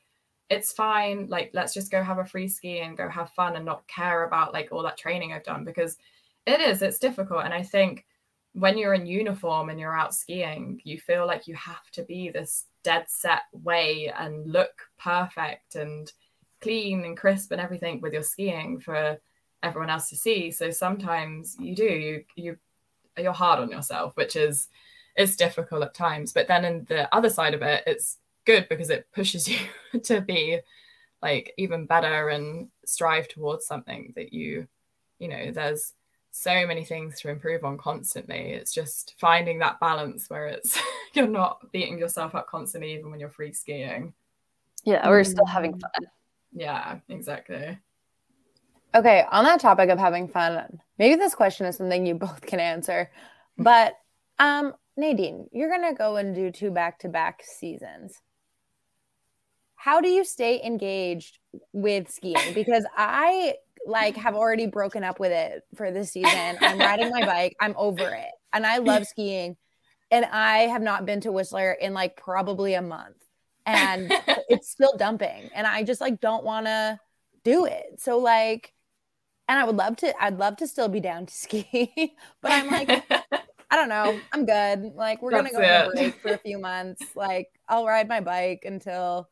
it's 0.49 0.72
fine. 0.72 1.26
Like, 1.28 1.51
let's 1.53 1.74
just 1.74 1.90
go 1.90 2.03
have 2.03 2.18
a 2.18 2.24
free 2.24 2.49
ski 2.49 2.80
and 2.80 2.97
go 2.97 3.09
have 3.09 3.30
fun 3.30 3.57
and 3.57 3.64
not 3.64 3.86
care 3.88 4.24
about 4.24 4.53
like 4.53 4.68
all 4.70 4.82
that 4.82 4.99
training 4.99 5.32
I've 5.32 5.44
done 5.44 5.64
because 5.64 5.99
it 6.47 6.61
is, 6.61 6.82
it's 6.82 6.99
difficult. 6.99 7.44
And 7.44 7.53
I 7.53 7.62
think 7.62 8.07
when 8.53 8.78
you're 8.78 8.94
in 8.94 9.07
uniform 9.07 9.68
and 9.68 9.78
you're 9.78 9.97
out 9.97 10.14
skiing, 10.14 10.80
you 10.84 10.99
feel 10.99 11.26
like 11.26 11.47
you 11.47 11.55
have 11.57 11.90
to 11.92 12.03
be 12.05 12.30
this 12.30 12.66
dead 12.84 13.05
set 13.09 13.42
way 13.53 14.12
and 14.16 14.51
look 14.51 14.82
perfect 14.99 15.74
and 15.74 16.11
clean 16.61 17.05
and 17.05 17.16
crisp 17.16 17.53
and 17.53 17.61
everything 17.61 18.01
with 18.01 18.12
your 18.12 18.22
skiing 18.22 18.78
for 18.78 19.18
everyone 19.62 19.90
else 19.90 20.09
to 20.09 20.16
see. 20.16 20.51
So 20.51 20.70
sometimes 20.70 21.57
you 21.59 21.74
do, 21.74 21.84
you 21.84 22.24
you 22.36 22.57
you're 23.18 23.32
hard 23.32 23.61
on 23.61 23.70
yourself, 23.70 24.16
which 24.16 24.36
is 24.36 24.68
it's 25.16 25.36
difficult 25.36 25.82
at 25.82 25.94
times. 25.94 26.32
But 26.32 26.49
then 26.49 26.64
in 26.64 26.84
the 26.88 27.14
other 27.14 27.30
side 27.30 27.55
of 27.55 27.62
it, 27.62 27.82
it's 27.86 28.18
good 28.47 28.68
because 28.68 28.90
it 28.90 29.09
pushes 29.12 29.49
you 29.49 29.59
to 30.05 30.20
be 30.20 30.61
like 31.22 31.53
even 31.59 31.86
better 31.86 32.28
and 32.28 32.68
strive 32.84 33.28
towards 33.28 33.66
something 33.66 34.12
that 34.16 34.32
you, 34.32 34.66
you 35.18 35.28
know, 35.28 35.51
there's 35.51 35.92
so 36.30 36.66
many 36.66 36.84
things 36.84 37.20
to 37.20 37.30
improve 37.30 37.64
on 37.64 37.78
constantly. 37.78 38.53
It's 38.53 38.72
just 38.72 39.14
finding 39.18 39.59
that 39.59 39.80
balance 39.80 40.28
where 40.28 40.47
it's 40.47 40.78
you're 41.14 41.26
not 41.26 41.72
beating 41.72 41.99
yourself 41.99 42.34
up 42.34 42.47
constantly, 42.47 42.94
even 42.94 43.11
when 43.11 43.20
you're 43.20 43.30
free 43.30 43.53
skiing. 43.53 44.12
Yeah, 44.84 45.09
we're 45.09 45.24
still 45.24 45.47
having 45.47 45.72
mm. 45.72 45.80
fun. 45.80 46.07
Yeah, 46.53 46.99
exactly. 47.09 47.78
Okay, 48.94 49.24
on 49.30 49.44
that 49.44 49.61
topic 49.61 49.90
of 49.90 49.99
having 49.99 50.28
fun, 50.28 50.80
maybe 50.99 51.16
this 51.16 51.34
question 51.34 51.66
is 51.66 51.76
something 51.76 52.07
you 52.07 52.14
both 52.26 52.42
can 52.42 52.61
answer. 52.61 53.11
But 53.59 53.94
um 54.38 54.74
Nadine, 54.97 55.49
you're 55.53 55.68
going 55.68 55.88
to 55.90 55.97
go 55.97 56.16
and 56.16 56.34
do 56.34 56.51
two 56.51 56.70
back-to-back 56.70 57.42
seasons. 57.44 58.22
How 59.87 60.01
do 60.01 60.09
you 60.09 60.24
stay 60.24 60.61
engaged 60.64 61.39
with 61.72 62.11
skiing 62.11 62.55
because 62.55 62.84
I 62.97 63.55
like 63.87 64.16
have 64.16 64.34
already 64.34 64.66
broken 64.66 65.05
up 65.05 65.20
with 65.20 65.30
it 65.30 65.62
for 65.76 65.93
this 65.93 66.11
season. 66.11 66.59
I'm 66.61 66.76
riding 66.80 67.09
my 67.11 67.24
bike. 67.24 67.55
I'm 67.61 67.72
over 67.76 68.03
it. 68.03 68.32
And 68.53 68.66
I 68.66 68.78
love 68.78 69.07
skiing. 69.07 69.57
And 70.11 70.24
I 70.24 70.62
have 70.62 70.82
not 70.82 71.07
been 71.07 71.20
to 71.20 71.30
Whistler 71.30 71.70
in 71.70 71.95
like 71.95 72.16
probably 72.16 72.74
a 72.74 72.82
month. 72.82 73.14
And 73.64 74.11
it's 74.49 74.68
still 74.68 74.97
dumping. 74.97 75.51
And 75.55 75.68
I 75.68 75.84
just 75.84 76.01
like 76.01 76.20
don't 76.20 76.43
want 76.43 76.66
to 76.66 76.99
do 77.45 77.64
it. 77.64 78.01
So 78.01 78.18
like 78.18 78.74
and 79.47 79.57
I 79.57 79.62
would 79.66 79.76
love 79.76 79.95
to, 79.99 80.20
I'd 80.20 80.39
love 80.39 80.57
to 80.57 80.66
still 80.66 80.89
be 80.89 80.99
down 80.99 81.26
to 81.26 81.32
ski, 81.32 82.16
but 82.43 82.51
I'm 82.51 82.66
like, 82.66 82.91
I 83.70 83.76
don't 83.76 83.89
know. 83.89 84.18
I'm 84.32 84.47
good. 84.47 84.97
Like 84.97 85.22
we're 85.22 85.30
That's 85.30 85.53
gonna 85.53 85.64
go 85.64 85.74
on 85.74 85.91
a 85.91 85.93
break 85.93 86.20
for 86.20 86.32
a 86.32 86.39
few 86.39 86.59
months. 86.59 87.05
Like 87.14 87.51
I'll 87.68 87.87
ride 87.87 88.09
my 88.09 88.18
bike 88.18 88.64
until 88.66 89.28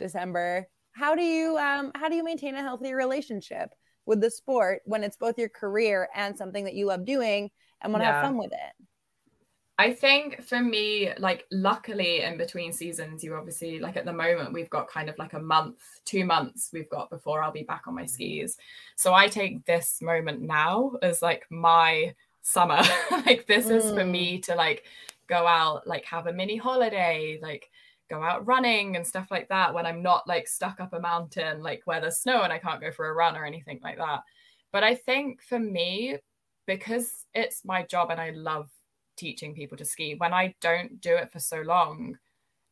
December. 0.00 0.66
How 0.92 1.14
do 1.14 1.22
you 1.22 1.56
um 1.56 1.92
how 1.94 2.08
do 2.08 2.16
you 2.16 2.24
maintain 2.24 2.56
a 2.56 2.62
healthy 2.62 2.92
relationship 2.92 3.70
with 4.06 4.20
the 4.20 4.30
sport 4.30 4.82
when 4.84 5.04
it's 5.04 5.16
both 5.16 5.38
your 5.38 5.48
career 5.48 6.08
and 6.14 6.36
something 6.36 6.64
that 6.64 6.74
you 6.74 6.86
love 6.86 7.04
doing 7.04 7.50
and 7.80 7.92
want 7.92 8.02
to 8.02 8.06
yeah. 8.06 8.14
have 8.14 8.24
fun 8.24 8.36
with 8.36 8.52
it? 8.52 8.86
I 9.78 9.94
think 9.94 10.42
for 10.42 10.60
me, 10.60 11.10
like 11.18 11.46
luckily 11.50 12.20
in 12.20 12.36
between 12.36 12.70
seasons, 12.70 13.24
you 13.24 13.34
obviously 13.34 13.78
like 13.78 13.96
at 13.96 14.04
the 14.04 14.12
moment 14.12 14.52
we've 14.52 14.68
got 14.68 14.90
kind 14.90 15.08
of 15.08 15.16
like 15.16 15.32
a 15.32 15.40
month, 15.40 15.78
two 16.04 16.26
months 16.26 16.68
we've 16.70 16.90
got 16.90 17.08
before 17.08 17.42
I'll 17.42 17.50
be 17.50 17.62
back 17.62 17.84
on 17.86 17.94
my 17.94 18.04
skis. 18.04 18.58
So 18.96 19.14
I 19.14 19.28
take 19.28 19.64
this 19.64 20.02
moment 20.02 20.42
now 20.42 20.92
as 21.00 21.22
like 21.22 21.46
my 21.50 22.14
summer. 22.42 22.82
like 23.10 23.46
this 23.46 23.68
mm. 23.68 23.76
is 23.76 23.90
for 23.90 24.04
me 24.04 24.38
mm. 24.38 24.42
to 24.42 24.54
like 24.54 24.84
go 25.28 25.46
out, 25.46 25.86
like 25.86 26.04
have 26.04 26.26
a 26.26 26.32
mini 26.32 26.56
holiday, 26.56 27.38
like 27.40 27.70
go 28.10 28.22
out 28.22 28.46
running 28.46 28.96
and 28.96 29.06
stuff 29.06 29.28
like 29.30 29.48
that 29.48 29.72
when 29.72 29.86
I'm 29.86 30.02
not 30.02 30.26
like 30.26 30.48
stuck 30.48 30.80
up 30.80 30.92
a 30.92 31.00
mountain, 31.00 31.62
like 31.62 31.82
where 31.84 32.00
there's 32.00 32.18
snow 32.18 32.42
and 32.42 32.52
I 32.52 32.58
can't 32.58 32.80
go 32.80 32.90
for 32.90 33.08
a 33.08 33.14
run 33.14 33.36
or 33.36 33.44
anything 33.46 33.80
like 33.82 33.96
that. 33.98 34.20
But 34.72 34.84
I 34.84 34.94
think 34.94 35.42
for 35.42 35.58
me, 35.58 36.18
because 36.66 37.26
it's 37.34 37.64
my 37.64 37.82
job 37.84 38.10
and 38.10 38.20
I 38.20 38.30
love 38.30 38.68
teaching 39.16 39.54
people 39.54 39.76
to 39.78 39.84
ski 39.84 40.14
when 40.18 40.32
I 40.32 40.54
don't 40.60 41.00
do 41.00 41.14
it 41.14 41.30
for 41.32 41.38
so 41.38 41.60
long. 41.62 42.18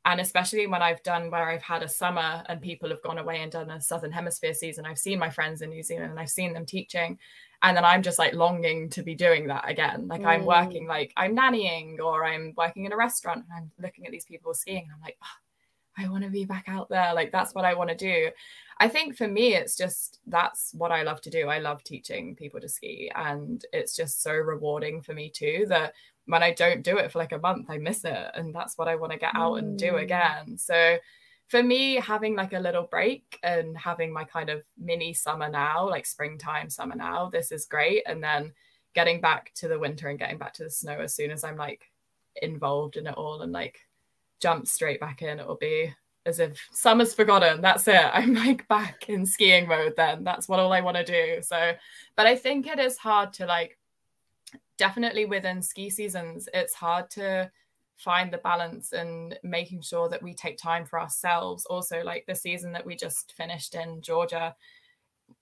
And 0.05 0.20
especially 0.20 0.66
when 0.66 0.82
I've 0.82 1.03
done 1.03 1.30
where 1.30 1.49
I've 1.51 1.62
had 1.62 1.82
a 1.82 1.89
summer 1.89 2.43
and 2.49 2.62
people 2.62 2.89
have 2.89 3.03
gone 3.03 3.18
away 3.18 3.43
and 3.43 3.53
done 3.53 3.70
a 3.70 3.80
Southern 3.80 4.12
Hemisphere 4.12 4.55
season, 4.55 4.86
I've 4.86 4.99
seen 4.99 5.18
my 5.18 5.28
friends 5.28 5.61
in 5.62 5.70
New 5.70 5.82
Zealand 5.82 6.11
and 6.11 6.20
I've 6.20 6.30
seen 6.30 6.53
them 6.53 6.64
teaching. 6.64 7.18
And 7.63 7.77
then 7.77 7.85
I'm 7.85 8.03
just 8.03 8.19
like 8.19 8.35
longing 8.35 8.89
to 8.91 9.03
be 9.03 9.15
doing 9.15 9.49
that 9.49 9.69
again. 9.69 10.07
Like 10.07 10.23
mm. 10.23 10.27
I'm 10.27 10.45
working, 10.45 10.87
like 10.87 11.13
I'm 11.17 11.37
nannying 11.37 11.99
or 11.99 12.25
I'm 12.25 12.55
working 12.57 12.85
in 12.85 12.93
a 12.93 12.97
restaurant 12.97 13.45
and 13.45 13.53
I'm 13.57 13.83
looking 13.83 14.07
at 14.07 14.13
these 14.13 14.25
people 14.25 14.55
skiing 14.55 14.85
and 14.85 14.93
I'm 14.95 15.01
like, 15.01 15.19
oh, 15.23 16.05
I 16.05 16.09
want 16.09 16.23
to 16.23 16.31
be 16.31 16.45
back 16.45 16.67
out 16.69 16.89
there. 16.89 17.13
Like 17.15 17.33
that's 17.33 17.55
what 17.55 17.65
I 17.65 17.75
want 17.75 17.91
to 17.91 17.97
do. 17.97 18.31
I 18.79 18.89
think 18.89 19.17
for 19.17 19.27
me, 19.27 19.55
it's 19.55 19.77
just 19.77 20.21
that's 20.27 20.73
what 20.73 20.93
I 20.93 21.03
love 21.03 21.21
to 21.23 21.31
do. 21.31 21.49
I 21.49 21.59
love 21.59 21.83
teaching 21.83 22.37
people 22.37 22.61
to 22.61 22.69
ski. 22.69 23.11
And 23.15 23.65
it's 23.73 23.97
just 23.97 24.23
so 24.23 24.33
rewarding 24.33 25.03
for 25.03 25.13
me 25.13 25.29
too 25.29 25.67
that 25.69 25.95
when 26.27 26.43
I 26.43 26.53
don't 26.53 26.83
do 26.83 26.99
it 26.99 27.11
for 27.11 27.19
like 27.19 27.33
a 27.33 27.39
month, 27.39 27.71
I 27.71 27.79
miss 27.79 28.05
it. 28.05 28.31
And 28.35 28.55
that's 28.55 28.79
what 28.79 28.87
I 28.87 28.95
want 28.95 29.13
to 29.13 29.19
get 29.19 29.35
out 29.35 29.55
mm. 29.55 29.59
and 29.59 29.79
do 29.79 29.93
mm. 29.93 30.03
again. 30.03 30.57
So 30.57 30.99
for 31.49 31.62
me, 31.62 31.96
having 31.96 32.36
like 32.36 32.53
a 32.53 32.59
little 32.59 32.84
break 32.84 33.38
and 33.42 33.76
having 33.76 34.12
my 34.12 34.24
kind 34.24 34.51
of 34.51 34.62
mini 34.78 35.14
summer 35.14 35.49
now, 35.49 35.88
like 35.88 36.05
springtime 36.05 36.68
summer 36.68 36.94
now, 36.94 37.30
this 37.30 37.51
is 37.51 37.64
great. 37.64 38.03
And 38.07 38.22
then 38.22 38.53
getting 38.94 39.20
back 39.20 39.53
to 39.55 39.68
the 39.68 39.78
winter 39.78 40.09
and 40.09 40.18
getting 40.18 40.38
back 40.38 40.53
to 40.55 40.64
the 40.64 40.70
snow 40.70 41.01
as 41.01 41.14
soon 41.14 41.30
as 41.30 41.44
I'm 41.44 41.57
like 41.57 41.90
involved 42.42 42.96
in 42.96 43.07
it 43.07 43.14
all 43.14 43.40
and 43.40 43.53
like 43.53 43.80
jump 44.40 44.68
straight 44.68 45.01
back 45.01 45.22
in, 45.22 45.40
it'll 45.40 45.57
be 45.57 45.92
as 46.26 46.38
if 46.38 46.68
summer's 46.70 47.14
forgotten. 47.14 47.62
That's 47.62 47.88
it. 47.88 47.94
I'm 48.12 48.34
like 48.34 48.68
back 48.68 49.09
in 49.09 49.24
skiing 49.24 49.66
mode 49.66 49.94
then. 49.96 50.24
That's 50.24 50.49
what 50.49 50.61
all 50.61 50.72
I 50.72 50.82
want 50.82 50.99
to 50.99 51.05
do. 51.05 51.42
So, 51.42 51.72
but 52.14 52.26
I 52.26 52.36
think 52.36 52.66
it 52.66 52.78
is 52.78 52.99
hard 52.99 53.32
to 53.34 53.46
like 53.46 53.78
definitely 54.76 55.24
within 55.24 55.62
ski 55.62 55.88
seasons, 55.88 56.49
it's 56.53 56.74
hard 56.74 57.09
to 57.11 57.51
find 57.99 58.32
the 58.32 58.38
balance 58.38 58.92
and 58.92 59.38
making 59.42 59.82
sure 59.82 60.09
that 60.09 60.22
we 60.22 60.32
take 60.32 60.57
time 60.57 60.86
for 60.86 61.01
ourselves. 61.01 61.66
Also, 61.66 62.03
like 62.03 62.24
the 62.26 62.34
season 62.34 62.72
that 62.72 62.86
we 62.86 62.96
just 62.96 63.34
finished 63.36 63.74
in 63.74 64.01
Georgia, 64.01 64.55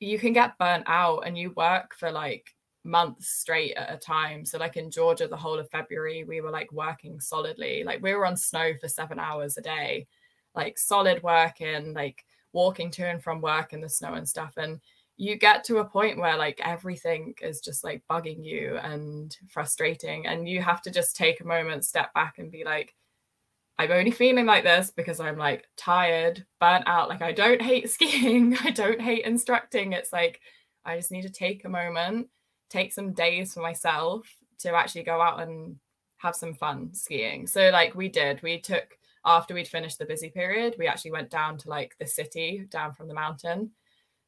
you 0.00 0.18
can 0.18 0.32
get 0.32 0.58
burnt 0.58 0.84
out 0.86 1.20
and 1.20 1.38
you 1.38 1.52
work 1.56 1.94
for 1.94 2.10
like 2.10 2.54
months 2.82 3.28
straight 3.28 3.74
at 3.74 3.94
a 3.94 3.98
time. 3.98 4.44
So, 4.44 4.58
like 4.58 4.76
in 4.76 4.90
Georgia, 4.90 5.28
the 5.28 5.36
whole 5.36 5.58
of 5.58 5.70
February, 5.70 6.24
we 6.24 6.40
were 6.40 6.50
like 6.50 6.72
working 6.72 7.20
solidly. 7.20 7.84
Like 7.84 8.02
we 8.02 8.14
were 8.14 8.26
on 8.26 8.36
snow 8.36 8.72
for 8.80 8.88
seven 8.88 9.18
hours 9.18 9.58
a 9.58 9.62
day, 9.62 10.06
like 10.54 10.78
solid 10.78 11.22
working, 11.22 11.92
like 11.92 12.24
walking 12.52 12.90
to 12.92 13.06
and 13.06 13.22
from 13.22 13.42
work 13.42 13.74
in 13.74 13.82
the 13.82 13.88
snow 13.88 14.14
and 14.14 14.26
stuff. 14.26 14.54
And 14.56 14.80
you 15.16 15.36
get 15.36 15.64
to 15.64 15.78
a 15.78 15.84
point 15.84 16.18
where 16.18 16.36
like 16.36 16.60
everything 16.62 17.34
is 17.40 17.60
just 17.60 17.82
like 17.84 18.02
bugging 18.10 18.44
you 18.44 18.76
and 18.82 19.36
frustrating 19.48 20.26
and 20.26 20.48
you 20.48 20.60
have 20.60 20.82
to 20.82 20.90
just 20.90 21.16
take 21.16 21.40
a 21.40 21.46
moment 21.46 21.84
step 21.84 22.12
back 22.14 22.34
and 22.38 22.52
be 22.52 22.64
like 22.64 22.94
i'm 23.78 23.90
only 23.90 24.10
feeling 24.10 24.46
like 24.46 24.62
this 24.62 24.90
because 24.90 25.18
i'm 25.20 25.38
like 25.38 25.64
tired 25.76 26.44
burnt 26.60 26.84
out 26.86 27.08
like 27.08 27.22
i 27.22 27.32
don't 27.32 27.62
hate 27.62 27.88
skiing 27.96 28.56
i 28.64 28.70
don't 28.70 29.00
hate 29.00 29.24
instructing 29.24 29.92
it's 29.92 30.12
like 30.12 30.40
i 30.84 30.96
just 30.96 31.10
need 31.10 31.22
to 31.22 31.30
take 31.30 31.64
a 31.64 31.68
moment 31.68 32.28
take 32.68 32.92
some 32.92 33.12
days 33.12 33.54
for 33.54 33.60
myself 33.60 34.26
to 34.58 34.74
actually 34.74 35.02
go 35.02 35.20
out 35.20 35.40
and 35.40 35.76
have 36.18 36.34
some 36.34 36.54
fun 36.54 36.92
skiing. 36.94 37.46
So 37.46 37.70
like 37.70 37.94
we 37.94 38.08
did 38.08 38.42
we 38.42 38.60
took 38.60 38.98
after 39.24 39.54
we'd 39.54 39.68
finished 39.68 39.98
the 39.98 40.04
busy 40.04 40.30
period 40.30 40.76
we 40.78 40.86
actually 40.86 41.10
went 41.10 41.30
down 41.30 41.58
to 41.58 41.68
like 41.68 41.96
the 41.98 42.06
city 42.06 42.66
down 42.70 42.92
from 42.92 43.08
the 43.08 43.14
mountain 43.14 43.70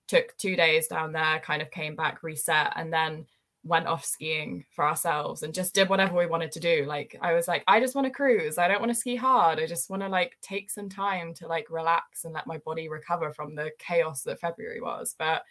took 0.09 0.37
two 0.39 0.57
days 0.57 0.89
down 0.89 1.13
there, 1.13 1.41
kind 1.41 1.63
of 1.63 1.71
came 1.71 1.95
back, 1.95 2.23
reset, 2.23 2.73
and 2.77 2.93
then 2.93 3.27
went 3.65 3.87
off 3.87 4.05
skiing 4.05 4.65
for 4.71 4.85
ourselves 4.85 5.43
and 5.43 5.53
just 5.53 5.75
did 5.75 5.89
whatever 5.89 6.17
we 6.17 6.27
wanted 6.27 6.51
to 6.53 6.61
do. 6.61 6.85
Like 6.87 7.17
I 7.21 7.35
was 7.35 7.47
like, 7.47 7.65
I 7.69 7.81
just 7.81 7.95
want 7.95 8.07
to 8.07 8.13
cruise. 8.13 8.57
I 8.57 8.69
don't 8.69 8.81
want 8.81 8.91
to 8.91 8.99
ski 8.99 9.17
hard. 9.17 9.59
I 9.59 9.67
just 9.67 9.91
want 9.91 10.03
to 10.03 10.09
like 10.09 10.37
take 10.41 10.71
some 10.71 10.89
time 10.89 11.35
to 11.35 11.47
like 11.47 11.67
relax 11.71 12.25
and 12.25 12.33
let 12.33 12.47
my 12.47 12.59
body 12.59 12.89
recover 12.89 13.33
from 13.33 13.55
the 13.55 13.71
chaos 13.79 14.23
that 14.23 14.41
February 14.41 14.81
was. 14.81 15.15
But 15.19 15.43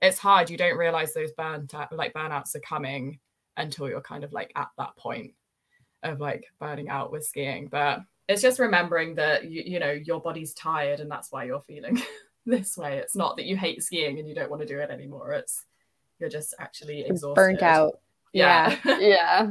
it's 0.00 0.18
hard. 0.18 0.48
You 0.48 0.56
don't 0.56 0.78
realize 0.78 1.12
those 1.12 1.32
burnt 1.32 1.74
out, 1.74 1.92
like 1.92 2.14
burnouts 2.14 2.54
are 2.54 2.60
coming 2.60 3.18
until 3.56 3.88
you're 3.88 4.00
kind 4.00 4.24
of 4.24 4.32
like 4.32 4.52
at 4.56 4.68
that 4.78 4.96
point 4.96 5.34
of 6.02 6.20
like 6.20 6.46
burning 6.58 6.88
out 6.88 7.12
with 7.12 7.26
skiing. 7.26 7.68
But 7.68 8.00
it's 8.28 8.42
just 8.42 8.60
remembering 8.60 9.16
that 9.16 9.50
you, 9.50 9.62
you 9.66 9.80
know 9.80 9.90
your 9.90 10.20
body's 10.20 10.54
tired 10.54 11.00
and 11.00 11.10
that's 11.10 11.32
why 11.32 11.44
you're 11.44 11.60
feeling 11.60 12.00
this 12.46 12.76
way. 12.76 12.98
It's 12.98 13.16
not 13.16 13.36
that 13.36 13.46
you 13.46 13.56
hate 13.56 13.82
skiing 13.82 14.18
and 14.18 14.28
you 14.28 14.34
don't 14.34 14.50
want 14.50 14.62
to 14.62 14.68
do 14.68 14.78
it 14.78 14.90
anymore. 14.90 15.32
It's 15.32 15.64
you're 16.18 16.28
just 16.30 16.54
actually 16.58 17.00
exhausted. 17.06 17.34
Burnt 17.34 17.62
out. 17.62 18.00
Yeah. 18.32 18.76
Yeah. 19.00 19.50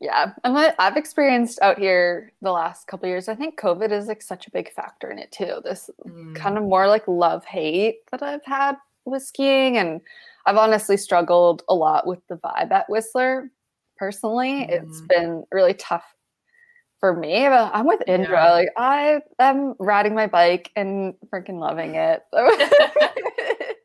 Yeah, 0.00 0.32
And 0.44 0.54
what 0.54 0.76
I've 0.78 0.96
experienced 0.96 1.60
out 1.60 1.76
here 1.76 2.32
the 2.40 2.52
last 2.52 2.86
couple 2.86 3.08
years. 3.08 3.28
I 3.28 3.34
think 3.34 3.58
COVID 3.58 3.90
is 3.90 4.06
like 4.06 4.22
such 4.22 4.46
a 4.46 4.50
big 4.52 4.70
factor 4.72 5.10
in 5.10 5.18
it 5.18 5.32
too. 5.32 5.56
This 5.64 5.90
Mm. 6.06 6.36
kind 6.36 6.56
of 6.56 6.62
more 6.62 6.86
like 6.86 7.08
love 7.08 7.44
hate 7.44 8.08
that 8.12 8.22
I've 8.22 8.44
had 8.44 8.76
with 9.06 9.24
skiing, 9.24 9.76
and 9.76 10.00
I've 10.46 10.56
honestly 10.56 10.96
struggled 10.96 11.64
a 11.68 11.74
lot 11.74 12.06
with 12.06 12.20
the 12.28 12.36
vibe 12.36 12.70
at 12.70 12.88
Whistler. 12.88 13.50
Personally, 13.96 14.68
it's 14.70 15.00
been 15.08 15.42
really 15.50 15.74
tough 15.74 16.04
for 17.00 17.14
me. 17.16 17.46
But 17.48 17.70
I'm 17.74 17.86
with 17.86 18.02
Indra. 18.06 18.44
Yeah. 18.44 18.52
Like 18.52 18.68
I 18.76 19.20
am 19.38 19.74
riding 19.78 20.14
my 20.14 20.26
bike 20.26 20.70
and 20.76 21.14
freaking 21.32 21.58
loving 21.58 21.94
it. 21.94 22.22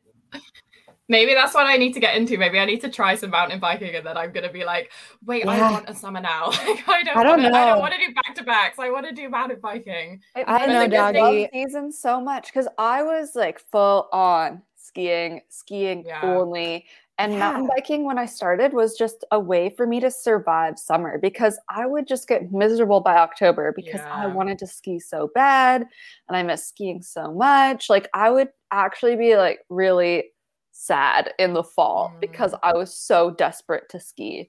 Maybe 1.06 1.34
that's 1.34 1.52
what 1.52 1.66
I 1.66 1.76
need 1.76 1.92
to 1.92 2.00
get 2.00 2.16
into. 2.16 2.38
Maybe 2.38 2.58
I 2.58 2.64
need 2.64 2.80
to 2.80 2.88
try 2.88 3.14
some 3.14 3.28
mountain 3.28 3.60
biking, 3.60 3.94
and 3.94 4.06
then 4.06 4.16
I'm 4.16 4.32
gonna 4.32 4.50
be 4.50 4.64
like, 4.64 4.90
"Wait, 5.26 5.46
I 5.46 5.70
want 5.70 5.86
a 5.86 5.94
summer 5.94 6.18
now. 6.18 6.46
like, 6.48 6.88
I 6.88 7.02
don't, 7.02 7.16
I 7.18 7.22
don't 7.22 7.42
wanna, 7.42 7.54
I 7.54 7.66
don't 7.66 7.80
want 7.80 7.92
to 7.92 8.06
do 8.06 8.14
back 8.14 8.34
to 8.36 8.42
backs. 8.42 8.78
I 8.78 8.90
want 8.90 9.06
to 9.06 9.12
do 9.12 9.28
mountain 9.28 9.58
biking." 9.60 10.22
I, 10.34 10.44
I 10.46 10.58
but, 10.60 10.66
know, 10.68 10.78
like, 10.78 10.94
I 10.94 11.10
love 11.10 11.14
doggy. 11.14 11.48
season 11.52 11.92
so 11.92 12.22
much 12.22 12.46
because 12.46 12.68
I 12.78 13.02
was 13.02 13.34
like 13.34 13.60
full 13.70 14.08
on 14.12 14.62
skiing, 14.76 15.42
skiing 15.50 16.04
Yeah. 16.06 16.20
only. 16.22 16.86
And 17.18 17.38
mountain 17.38 17.68
biking 17.68 18.04
when 18.04 18.18
I 18.18 18.26
started 18.26 18.72
was 18.72 18.96
just 18.96 19.24
a 19.30 19.38
way 19.38 19.70
for 19.76 19.86
me 19.86 20.00
to 20.00 20.10
survive 20.10 20.78
summer 20.78 21.16
because 21.18 21.58
I 21.68 21.86
would 21.86 22.08
just 22.08 22.26
get 22.26 22.52
miserable 22.52 23.00
by 23.00 23.16
October 23.16 23.72
because 23.76 24.00
I 24.12 24.26
wanted 24.26 24.58
to 24.58 24.66
ski 24.66 24.98
so 24.98 25.30
bad 25.32 25.86
and 26.28 26.36
I 26.36 26.42
miss 26.42 26.66
skiing 26.66 27.02
so 27.02 27.32
much. 27.32 27.88
Like 27.88 28.08
I 28.14 28.30
would 28.30 28.48
actually 28.72 29.14
be 29.14 29.36
like 29.36 29.60
really 29.68 30.24
sad 30.72 31.32
in 31.38 31.54
the 31.54 31.62
fall 31.62 32.16
because 32.20 32.52
Mm. 32.52 32.58
I 32.64 32.72
was 32.74 32.92
so 32.98 33.30
desperate 33.30 33.88
to 33.90 34.00
ski. 34.00 34.48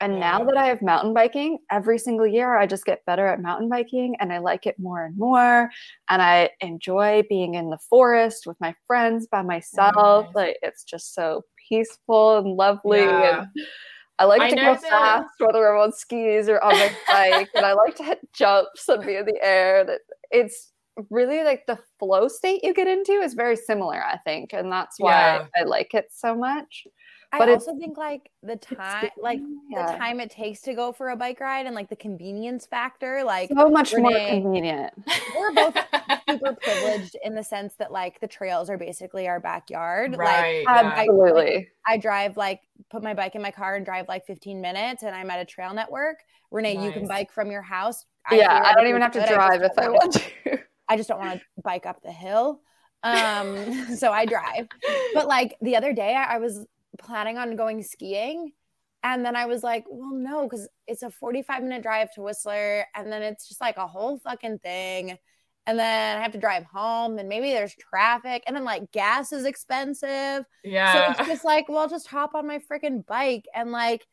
And 0.00 0.20
now 0.20 0.44
that 0.44 0.56
I 0.56 0.66
have 0.66 0.80
mountain 0.80 1.12
biking, 1.12 1.58
every 1.70 1.98
single 1.98 2.26
year 2.26 2.56
I 2.56 2.66
just 2.66 2.86
get 2.86 3.04
better 3.04 3.26
at 3.26 3.42
mountain 3.42 3.68
biking 3.68 4.14
and 4.20 4.32
I 4.32 4.38
like 4.38 4.64
it 4.64 4.78
more 4.78 5.04
and 5.04 5.16
more. 5.18 5.70
And 6.08 6.22
I 6.22 6.50
enjoy 6.60 7.24
being 7.28 7.54
in 7.54 7.68
the 7.70 7.78
forest 7.78 8.46
with 8.46 8.56
my 8.60 8.74
friends 8.86 9.26
by 9.26 9.42
myself. 9.42 10.26
nice. 10.26 10.34
Like 10.34 10.56
it's 10.62 10.84
just 10.84 11.14
so 11.14 11.42
peaceful 11.68 12.38
and 12.38 12.46
lovely. 12.56 13.00
Yeah. 13.00 13.40
And 13.40 13.66
I 14.18 14.24
like 14.24 14.40
I 14.40 14.50
to 14.50 14.56
go 14.56 14.62
that- 14.74 14.82
fast, 14.82 15.34
whether 15.38 15.68
I'm 15.74 15.80
on 15.82 15.92
skis 15.92 16.48
or 16.48 16.60
on 16.62 16.72
my 16.72 16.90
bike. 17.08 17.48
and 17.54 17.64
I 17.64 17.72
like 17.74 17.96
to 17.96 18.04
hit 18.04 18.20
jumps 18.32 18.88
and 18.88 19.04
be 19.04 19.16
in 19.16 19.26
the 19.26 19.38
air. 19.42 19.84
That 19.84 20.00
it's 20.30 20.72
really 21.10 21.44
like 21.44 21.64
the 21.66 21.78
flow 22.00 22.26
state 22.26 22.64
you 22.64 22.74
get 22.74 22.88
into 22.88 23.12
is 23.12 23.34
very 23.34 23.54
similar, 23.54 24.02
I 24.04 24.18
think. 24.24 24.52
And 24.52 24.72
that's 24.72 24.98
why 24.98 25.12
Yeah. 25.12 25.46
I 25.56 25.62
like 25.64 25.94
it 25.94 26.06
so 26.12 26.34
much. 26.34 26.86
I 27.30 27.38
But 27.38 27.48
it's- 27.50 27.66
also 27.68 27.78
think 27.78 27.98
like 27.98 28.30
the 28.42 28.56
time, 28.56 29.10
like 29.20 29.38
yeah. 29.68 29.92
the 29.92 29.98
time 29.98 30.18
it 30.18 30.30
takes 30.30 30.62
to 30.62 30.72
go 30.74 30.92
for 30.92 31.10
a 31.10 31.16
bike 31.16 31.40
ride 31.40 31.66
and 31.66 31.74
like 31.74 31.90
the 31.90 31.96
convenience 31.96 32.64
factor. 32.64 33.22
Like 33.22 33.50
so 33.54 33.68
much 33.68 33.94
more 33.94 34.10
convenient. 34.12 34.94
we're 35.36 35.52
both 35.52 35.76
super 36.30 36.54
privileged 36.54 37.16
in 37.22 37.34
the 37.34 37.44
sense 37.44 37.74
that 37.74 37.92
like 37.92 38.18
the 38.20 38.26
trails 38.28 38.70
are 38.70 38.78
basically 38.78 39.28
our 39.28 39.40
backyard. 39.40 40.12
Like 40.12 40.20
right. 40.20 40.62
yeah. 40.62 40.92
Absolutely. 40.96 41.68
I 41.86 41.98
drive 41.98 42.38
like 42.38 42.60
put 42.90 43.02
my 43.02 43.12
bike 43.12 43.34
in 43.34 43.42
my 43.42 43.50
car 43.50 43.74
and 43.76 43.84
drive 43.84 44.08
like 44.08 44.24
15 44.24 44.60
minutes 44.62 45.02
and 45.02 45.14
I'm 45.14 45.28
at 45.30 45.38
a 45.38 45.44
trail 45.44 45.74
network. 45.74 46.20
Renee, 46.50 46.82
you 46.82 46.92
can 46.92 47.06
bike 47.06 47.30
from 47.30 47.50
your 47.50 47.60
house. 47.62 48.06
yeah, 48.32 48.62
I 48.64 48.72
don't 48.72 48.86
even 48.86 49.02
have 49.02 49.12
to 49.12 49.20
could, 49.20 49.28
I 49.28 49.34
drive 49.34 49.62
if 49.62 49.72
I 49.78 49.82
wanna- 49.88 49.98
want 49.98 50.12
to. 50.14 50.58
I 50.88 50.96
just 50.96 51.10
don't 51.10 51.18
want 51.18 51.38
to 51.38 51.44
bike 51.62 51.84
up 51.84 52.02
the 52.02 52.10
hill. 52.12 52.62
Um, 53.02 53.94
so 53.96 54.10
I 54.12 54.24
drive. 54.24 54.66
But 55.12 55.28
like 55.28 55.56
the 55.60 55.76
other 55.76 55.92
day, 55.92 56.14
I, 56.14 56.36
I 56.36 56.38
was 56.38 56.64
planning 56.98 57.38
on 57.38 57.56
going 57.56 57.82
skiing. 57.82 58.52
And 59.04 59.24
then 59.24 59.36
I 59.36 59.46
was 59.46 59.62
like, 59.62 59.84
well, 59.88 60.12
no, 60.12 60.42
because 60.44 60.68
it's 60.86 61.02
a 61.02 61.10
45 61.10 61.62
minute 61.62 61.82
drive 61.82 62.12
to 62.14 62.22
Whistler. 62.22 62.84
And 62.96 63.10
then 63.12 63.22
it's 63.22 63.48
just 63.48 63.60
like 63.60 63.76
a 63.76 63.86
whole 63.86 64.18
fucking 64.18 64.58
thing. 64.58 65.16
And 65.66 65.78
then 65.78 66.18
I 66.18 66.22
have 66.22 66.32
to 66.32 66.38
drive 66.38 66.64
home 66.64 67.18
and 67.18 67.28
maybe 67.28 67.52
there's 67.52 67.74
traffic. 67.76 68.42
And 68.46 68.56
then 68.56 68.64
like 68.64 68.90
gas 68.90 69.32
is 69.32 69.44
expensive. 69.44 70.44
yeah. 70.64 71.12
So 71.14 71.20
it's 71.20 71.28
just 71.28 71.44
like, 71.44 71.68
well, 71.68 71.88
just 71.88 72.08
hop 72.08 72.34
on 72.34 72.46
my 72.46 72.58
freaking 72.70 73.06
bike 73.06 73.44
and 73.54 73.70
like 73.70 74.06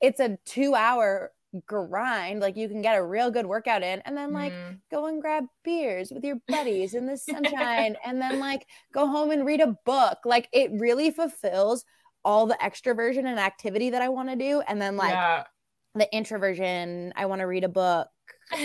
it's 0.00 0.20
a 0.20 0.38
two 0.46 0.74
hour 0.74 1.32
grind. 1.66 2.40
Like 2.40 2.56
you 2.56 2.68
can 2.68 2.80
get 2.80 2.96
a 2.96 3.04
real 3.04 3.30
good 3.30 3.44
workout 3.46 3.82
in 3.82 4.00
and 4.06 4.16
then 4.16 4.32
like 4.32 4.52
Mm. 4.52 4.78
go 4.90 5.06
and 5.06 5.20
grab 5.20 5.44
beers 5.64 6.10
with 6.12 6.24
your 6.24 6.36
buddies 6.48 6.94
in 6.94 7.06
the 7.06 7.16
sunshine 7.18 7.96
and 8.06 8.20
then 8.22 8.38
like 8.40 8.66
go 8.94 9.06
home 9.06 9.30
and 9.32 9.44
read 9.44 9.60
a 9.60 9.76
book. 9.84 10.18
Like 10.24 10.48
it 10.52 10.70
really 10.72 11.10
fulfills 11.10 11.84
all 12.24 12.46
the 12.46 12.58
extroversion 12.62 13.26
and 13.26 13.38
activity 13.38 13.90
that 13.90 14.02
I 14.02 14.08
want 14.08 14.28
to 14.30 14.36
do. 14.36 14.62
And 14.66 14.80
then 14.80 14.96
like 14.96 15.12
yeah. 15.12 15.44
the 15.94 16.12
introversion, 16.14 17.12
I 17.16 17.26
want 17.26 17.40
to 17.40 17.46
read 17.46 17.64
a 17.64 17.68
book 17.68 18.08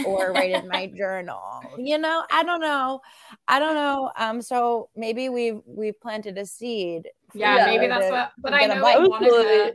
or 0.06 0.32
write 0.32 0.52
in 0.52 0.68
my 0.68 0.88
journal. 0.98 1.62
You 1.78 1.98
know, 1.98 2.24
I 2.32 2.44
don't 2.44 2.62
know. 2.62 3.02
I 3.48 3.60
don't 3.60 3.76
know. 3.76 4.12
Um, 4.18 4.42
so 4.42 4.90
maybe 4.96 5.30
we've 5.30 5.62
we've 5.66 6.00
planted 6.00 6.38
a 6.38 6.46
seed. 6.46 7.10
yeah, 7.34 7.58
Yeah, 7.58 7.66
maybe 7.66 7.88
that's 7.88 8.12
what. 8.12 8.32
But 8.38 8.54
I 8.54 8.66
know 8.66 8.82
bike. 8.82 9.00
like 9.00 9.10
Wanaka, 9.10 9.26
Absolutely. 9.26 9.72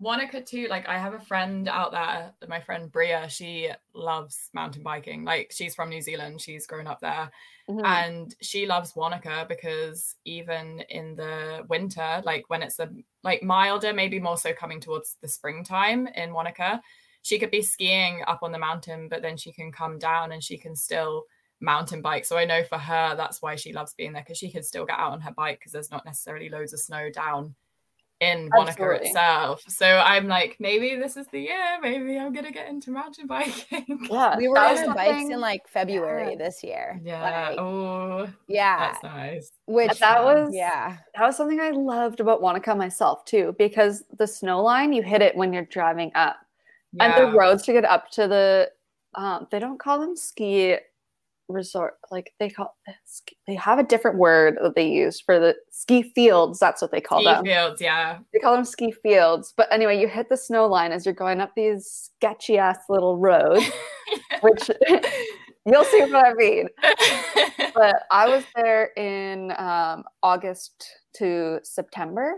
Wanaka 0.00 0.42
too. 0.44 0.66
Like 0.68 0.86
I 0.88 0.98
have 0.98 1.14
a 1.14 1.20
friend 1.20 1.68
out 1.68 1.92
there, 1.92 2.34
my 2.48 2.60
friend 2.60 2.92
Bria. 2.92 3.28
She 3.30 3.70
loves 3.94 4.50
mountain 4.52 4.82
biking. 4.82 5.24
Like 5.24 5.52
she's 5.54 5.74
from 5.74 5.88
New 5.88 6.02
Zealand. 6.02 6.40
She's 6.40 6.66
grown 6.66 6.86
up 6.86 7.00
there, 7.00 7.30
Mhm. 7.68 7.84
and 7.84 8.34
she 8.42 8.66
loves 8.66 8.94
Wanaka 8.94 9.46
because 9.48 10.16
even 10.24 10.80
in 10.90 11.16
the 11.16 11.64
winter, 11.68 12.22
like 12.24 12.44
when 12.48 12.62
it's 12.62 12.78
a 12.78 12.90
like 13.22 13.42
milder, 13.42 13.94
maybe 13.94 14.20
more 14.20 14.36
so 14.36 14.52
coming 14.52 14.80
towards 14.80 15.16
the 15.22 15.28
springtime 15.28 16.06
in 16.08 16.32
Wanaka, 16.34 16.82
she 17.22 17.38
could 17.38 17.50
be 17.50 17.62
skiing 17.62 18.22
up 18.26 18.42
on 18.42 18.52
the 18.52 18.58
mountain, 18.58 19.08
but 19.08 19.22
then 19.22 19.36
she 19.38 19.52
can 19.52 19.72
come 19.72 19.98
down 19.98 20.30
and 20.32 20.44
she 20.44 20.58
can 20.58 20.76
still 20.76 21.24
mountain 21.60 22.02
bike. 22.02 22.26
So 22.26 22.36
I 22.36 22.44
know 22.44 22.62
for 22.64 22.76
her 22.78 23.16
that's 23.16 23.40
why 23.40 23.56
she 23.56 23.72
loves 23.72 23.94
being 23.94 24.12
there 24.12 24.22
because 24.22 24.36
she 24.36 24.50
can 24.50 24.62
still 24.62 24.84
get 24.84 24.98
out 24.98 25.12
on 25.12 25.22
her 25.22 25.32
bike 25.32 25.58
because 25.58 25.72
there's 25.72 25.90
not 25.90 26.04
necessarily 26.04 26.50
loads 26.50 26.74
of 26.74 26.80
snow 26.80 27.10
down 27.10 27.54
in 28.20 28.48
Wanaka 28.54 28.70
Absolutely. 28.82 29.06
itself. 29.08 29.62
So 29.68 29.86
I'm 29.86 30.26
like, 30.26 30.56
maybe 30.58 30.96
this 30.96 31.16
is 31.16 31.26
the 31.32 31.40
year. 31.40 31.78
Maybe 31.82 32.18
I'm 32.18 32.32
gonna 32.32 32.50
get 32.50 32.68
into 32.68 32.90
mountain 32.90 33.26
biking. 33.28 33.84
yeah, 34.10 34.36
We 34.36 34.48
were 34.48 34.54
that 34.54 34.86
was 34.86 34.94
bikes 34.94 35.28
in 35.30 35.40
like 35.40 35.68
February 35.68 36.30
Yeah. 36.32 36.38
this 36.38 36.64
year. 36.64 37.00
yeah. 37.04 37.48
Like, 37.48 37.58
oh, 37.58 38.28
yeah. 38.48 38.78
that's 38.78 39.02
nice. 39.02 39.52
Which 39.66 39.98
that 39.98 40.24
was 40.24 40.50
yeah. 40.54 40.96
that 41.14 41.26
was 41.26 41.36
something 41.36 41.60
I 41.60 41.70
loved 41.70 42.20
about 42.20 42.40
Wanaka 42.40 42.74
myself 42.74 43.24
too, 43.26 43.54
because 43.58 44.04
the 44.16 44.26
snow 44.26 44.62
line 44.62 44.92
you 44.92 45.02
hit 45.02 45.20
it 45.20 45.36
when 45.36 45.52
you're 45.52 45.64
driving 45.66 46.10
up, 46.14 46.36
and 46.98 47.12
the 47.14 47.36
roads 47.36 47.64
to 47.64 47.72
get 47.72 47.84
up 47.84 48.10
to 48.12 48.26
the 48.26 48.70
um, 49.14 49.46
they 49.50 49.58
don't 49.58 49.78
call 49.78 49.98
them 49.98 50.14
ski 50.16 50.76
resort 51.48 51.94
like 52.10 52.32
they 52.40 52.50
call 52.50 52.76
they 53.46 53.54
have 53.54 53.78
a 53.78 53.82
different 53.84 54.18
word 54.18 54.58
that 54.62 54.74
they 54.74 54.88
use 54.88 55.20
for 55.20 55.38
the 55.38 55.54
ski 55.70 56.02
fields 56.02 56.58
that's 56.58 56.82
what 56.82 56.90
they 56.90 57.00
call 57.00 57.20
Ski 57.20 57.26
them. 57.26 57.44
fields, 57.44 57.80
yeah. 57.80 58.18
they 58.32 58.38
call 58.38 58.54
them 58.54 58.64
ski 58.64 58.90
fields 58.90 59.54
but 59.56 59.70
anyway 59.72 59.98
you 59.98 60.08
hit 60.08 60.28
the 60.28 60.36
snow 60.36 60.66
line 60.66 60.90
as 60.92 61.04
you're 61.06 61.14
going 61.14 61.40
up 61.40 61.52
these 61.54 62.10
sketchy 62.16 62.58
ass 62.58 62.78
little 62.88 63.16
roads 63.16 63.64
which 64.40 64.70
you'll 65.66 65.84
see 65.84 66.00
what 66.00 66.26
i 66.26 66.34
mean. 66.34 66.68
But 67.74 68.04
i 68.10 68.28
was 68.28 68.42
there 68.54 68.90
in 68.96 69.52
um, 69.58 70.04
august 70.22 70.90
to 71.16 71.60
september. 71.62 72.34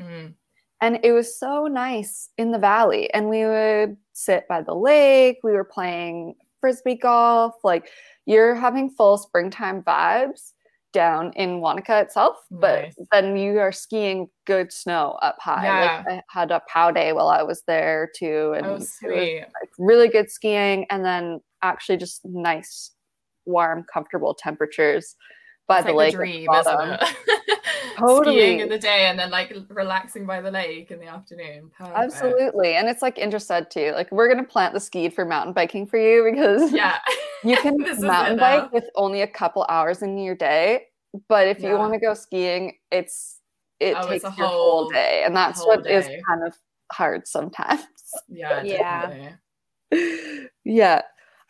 Mm, 0.00 0.34
and 0.80 0.98
it 1.02 1.12
was 1.12 1.38
so 1.38 1.66
nice 1.66 2.30
in 2.38 2.50
the 2.50 2.58
valley 2.58 3.12
and 3.14 3.28
we 3.28 3.44
would 3.44 3.96
sit 4.12 4.46
by 4.48 4.62
the 4.62 4.74
lake 4.74 5.38
we 5.42 5.52
were 5.52 5.64
playing 5.64 6.34
frisbee 6.60 6.94
golf 6.96 7.54
like 7.64 7.88
you're 8.30 8.54
having 8.54 8.88
full 8.90 9.16
springtime 9.18 9.82
vibes 9.82 10.52
down 10.92 11.32
in 11.36 11.60
Wanaka 11.60 12.00
itself 12.00 12.36
but 12.50 12.82
Nice. 12.82 12.94
then 13.12 13.36
you 13.36 13.58
are 13.60 13.70
skiing 13.72 14.28
good 14.46 14.72
snow 14.72 15.18
up 15.22 15.36
high 15.40 15.64
Yeah. 15.64 16.02
like 16.06 16.16
i 16.18 16.22
had 16.28 16.50
a 16.50 16.60
pow 16.68 16.90
day 16.90 17.12
while 17.12 17.28
i 17.28 17.42
was 17.42 17.62
there 17.66 18.10
too 18.16 18.50
oh, 18.50 18.52
and 18.54 18.66
oh, 18.66 18.78
sweet. 18.80 19.40
like 19.40 19.70
really 19.78 20.08
good 20.08 20.30
skiing 20.30 20.86
and 20.90 21.04
then 21.04 21.40
actually 21.62 21.96
just 21.98 22.20
nice 22.24 22.92
warm 23.46 23.84
comfortable 23.92 24.34
temperatures 24.34 25.14
by 25.68 25.78
It's 25.78 25.86
the 25.86 25.92
like 25.92 26.16
lake 26.16 26.46
the 26.46 26.62
at 26.62 26.64
the 26.64 26.80
dream, 26.82 26.98
isn't 26.98 27.00
it? 27.28 27.58
Totally. 27.98 28.36
Skiing 28.36 28.60
in 28.60 28.68
the 28.68 28.78
day 28.78 29.06
and 29.06 29.18
then 29.18 29.30
like 29.30 29.52
relaxing 29.68 30.26
by 30.26 30.40
the 30.40 30.50
lake 30.50 30.90
in 30.90 30.98
the 31.00 31.06
afternoon. 31.06 31.70
Perfect. 31.76 31.96
Absolutely. 31.96 32.74
And 32.74 32.88
it's 32.88 33.02
like 33.02 33.18
Indra 33.18 33.40
said 33.40 33.70
too, 33.70 33.92
like 33.94 34.10
we're 34.12 34.28
gonna 34.28 34.44
plant 34.44 34.74
the 34.74 34.80
seed 34.80 35.14
for 35.14 35.24
mountain 35.24 35.52
biking 35.52 35.86
for 35.86 35.98
you 35.98 36.28
because 36.30 36.72
Yeah. 36.72 36.98
you 37.44 37.56
can 37.56 37.76
This 37.82 37.98
is 37.98 38.04
mountain 38.04 38.36
now. 38.36 38.60
bike 38.62 38.72
with 38.72 38.84
only 38.96 39.22
a 39.22 39.26
couple 39.26 39.64
hours 39.68 40.02
in 40.02 40.18
your 40.18 40.34
day. 40.34 40.84
But 41.28 41.48
if 41.48 41.60
Yeah. 41.60 41.70
you 41.70 41.74
want 41.78 41.92
to 41.94 41.98
go 42.00 42.14
skiing, 42.14 42.76
it's 42.90 43.38
it 43.80 43.94
Oh, 43.96 44.00
it's 44.08 44.22
takes 44.22 44.24
a 44.24 44.38
your 44.38 44.46
whole 44.48 44.70
whole- 44.82 44.90
day. 44.90 45.22
And 45.24 45.34
that's 45.34 45.60
whole 45.60 45.68
what 45.68 45.86
is 45.90 46.06
day. 46.06 46.20
kind 46.28 46.46
of 46.46 46.54
hard 46.92 47.26
sometimes. 47.26 47.86
Yeah. 48.28 48.62
Yeah. 48.64 49.06
definitely. 49.06 50.48
yeah. 50.64 51.02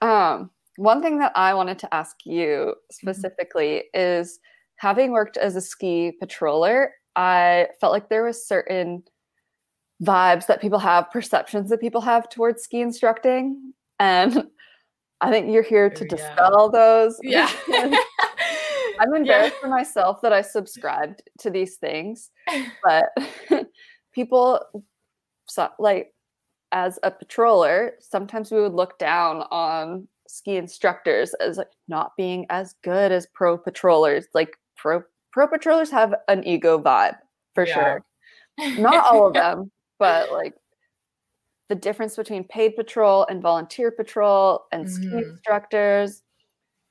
Um, 0.02 0.50
one 0.76 1.02
thing 1.02 1.18
that 1.18 1.32
I 1.34 1.52
wanted 1.54 1.78
to 1.80 1.94
ask 1.94 2.16
you 2.24 2.74
Mm-hmm. 2.74 2.90
specifically 2.90 3.84
is 3.94 4.38
having 4.80 5.12
worked 5.12 5.36
as 5.36 5.56
a 5.56 5.60
ski 5.60 6.10
patroller, 6.22 6.88
I 7.14 7.68
felt 7.82 7.92
like 7.92 8.08
there 8.08 8.24
was 8.24 8.46
certain 8.46 9.02
vibes 10.02 10.46
that 10.46 10.62
people 10.62 10.78
have, 10.78 11.10
perceptions 11.10 11.68
that 11.68 11.82
people 11.82 12.00
have 12.00 12.30
towards 12.30 12.62
ski 12.62 12.80
instructing. 12.80 13.74
And 13.98 14.46
I 15.20 15.30
think 15.30 15.52
you're 15.52 15.62
here 15.62 15.90
to 15.90 16.04
yeah. 16.04 16.16
dispel 16.16 16.70
those. 16.70 17.18
Yeah. 17.22 17.50
I'm 18.98 19.14
embarrassed 19.14 19.56
for 19.56 19.68
myself 19.68 20.22
that 20.22 20.32
I 20.32 20.40
subscribed 20.40 21.24
to 21.40 21.50
these 21.50 21.76
things, 21.76 22.30
but 22.82 23.04
people, 24.14 24.60
so, 25.46 25.68
like, 25.78 26.14
as 26.72 26.98
a 27.02 27.10
patroller, 27.10 27.90
sometimes 28.00 28.50
we 28.50 28.62
would 28.62 28.72
look 28.72 28.98
down 28.98 29.42
on 29.50 30.08
ski 30.26 30.56
instructors 30.56 31.34
as 31.34 31.58
like 31.58 31.72
not 31.88 32.12
being 32.16 32.46
as 32.48 32.76
good 32.82 33.12
as 33.12 33.26
pro 33.34 33.58
patrollers. 33.58 34.26
Like 34.32 34.56
pro 34.80 35.02
pro 35.32 35.46
patrollers 35.48 35.90
have 35.90 36.14
an 36.28 36.44
ego 36.44 36.80
vibe 36.80 37.16
for 37.54 37.66
Yeah. 37.66 37.74
sure. 37.74 38.04
Not 38.78 39.06
all 39.06 39.28
of 39.28 39.34
them, 39.34 39.70
but 39.98 40.32
like 40.32 40.54
the 41.68 41.74
difference 41.76 42.16
between 42.16 42.44
paid 42.44 42.74
patrol 42.76 43.26
and 43.30 43.40
volunteer 43.42 43.90
patrol 43.90 44.66
and 44.72 44.88
ski 44.88 45.08
Mhm. 45.14 45.30
instructors. 45.30 46.22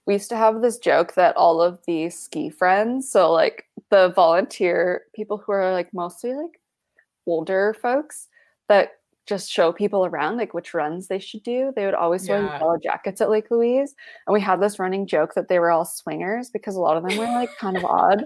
We 0.08 0.14
used 0.16 0.30
to 0.30 0.38
have 0.38 0.62
this 0.62 0.78
joke 0.80 1.16
that 1.16 1.38
all 1.38 1.62
of 1.62 1.80
the 1.88 2.10
ski 2.10 2.50
friends, 2.50 3.12
so 3.12 3.32
like 3.32 3.66
the 3.92 4.10
volunteer 4.10 5.06
people 5.16 5.38
who 5.38 5.52
are 5.54 5.72
like 5.74 5.94
mostly 5.94 6.34
like 6.36 6.62
older 7.28 7.74
folks 7.76 8.30
that 8.70 8.99
just 9.30 9.52
show 9.52 9.72
people 9.72 10.06
around 10.06 10.38
like 10.38 10.54
which 10.54 10.74
runs 10.74 11.08
they 11.08 11.20
should 11.20 11.44
do. 11.44 11.72
They 11.76 11.86
would 11.86 11.94
always 11.94 12.28
wear 12.28 12.42
Yeah. 12.42 12.60
yellow 12.60 12.78
jackets 12.78 13.22
at 13.22 13.30
Lake 13.30 13.50
Louise. 13.52 13.96
And 14.28 14.34
we 14.34 14.42
had 14.42 14.60
this 14.60 14.80
running 14.80 15.06
joke 15.08 15.36
that 15.36 15.48
they 15.48 15.60
were 15.60 15.70
all 15.72 15.86
swingers 15.86 16.50
because 16.50 16.76
a 16.76 16.82
lot 16.82 16.98
of 16.98 17.08
them 17.08 17.18
were 17.18 17.26
like 17.26 17.56
kind 17.58 17.78
of 17.78 17.86
odd. 17.86 18.26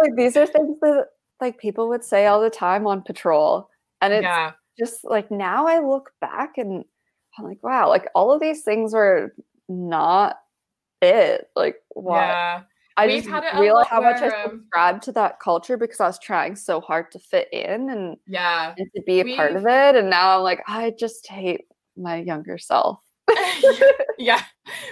Like 0.00 0.16
these 0.16 0.36
are 0.36 0.46
things 0.46 0.78
that 0.80 1.08
like 1.42 1.58
people 1.58 1.88
would 1.90 2.04
say 2.04 2.26
all 2.26 2.40
the 2.40 2.48
time 2.48 2.86
on 2.86 3.02
patrol. 3.02 3.68
And 4.00 4.14
it's 4.14 4.22
yeah. 4.22 4.52
just 4.78 5.04
like 5.04 5.30
now 5.30 5.66
I 5.66 5.80
look 5.80 6.12
back 6.22 6.56
and 6.56 6.84
I'm 7.38 7.44
like, 7.44 7.62
wow, 7.62 7.88
like 7.88 8.08
all 8.14 8.32
of 8.32 8.40
these 8.40 8.62
things 8.62 8.94
were 8.94 9.34
not 9.68 10.38
it. 11.02 11.48
Like 11.54 11.76
why? 11.90 12.20
Yeah. 12.20 12.62
I 12.96 13.06
We've 13.06 13.22
just 13.22 13.28
had 13.28 13.44
it 13.44 13.54
a 13.54 13.60
realized 13.60 13.88
how 13.88 14.00
much 14.00 14.20
where, 14.20 14.34
I 14.36 14.44
um, 14.44 14.50
subscribed 14.50 15.02
to 15.04 15.12
that 15.12 15.40
culture 15.40 15.76
because 15.76 16.00
I 16.00 16.06
was 16.06 16.18
trying 16.18 16.56
so 16.56 16.80
hard 16.80 17.10
to 17.12 17.18
fit 17.18 17.48
in 17.52 17.90
and, 17.90 18.16
Yeah. 18.26 18.74
and 18.76 18.90
to 18.94 19.02
be 19.06 19.20
a 19.20 19.36
part 19.36 19.56
of 19.56 19.64
it. 19.66 19.96
And 19.96 20.10
now 20.10 20.36
I'm 20.36 20.42
like, 20.42 20.62
I 20.66 20.92
just 20.98 21.26
hate 21.26 21.62
my 21.96 22.16
younger 22.16 22.58
self. 22.58 23.00
yeah. 24.18 24.42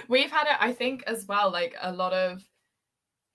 We've 0.07 0.31
had 0.31 0.47
it, 0.47 0.57
I 0.59 0.71
think, 0.71 1.03
as 1.07 1.25
well, 1.27 1.51
like 1.51 1.75
a 1.81 1.91
lot 1.91 2.13
of 2.13 2.43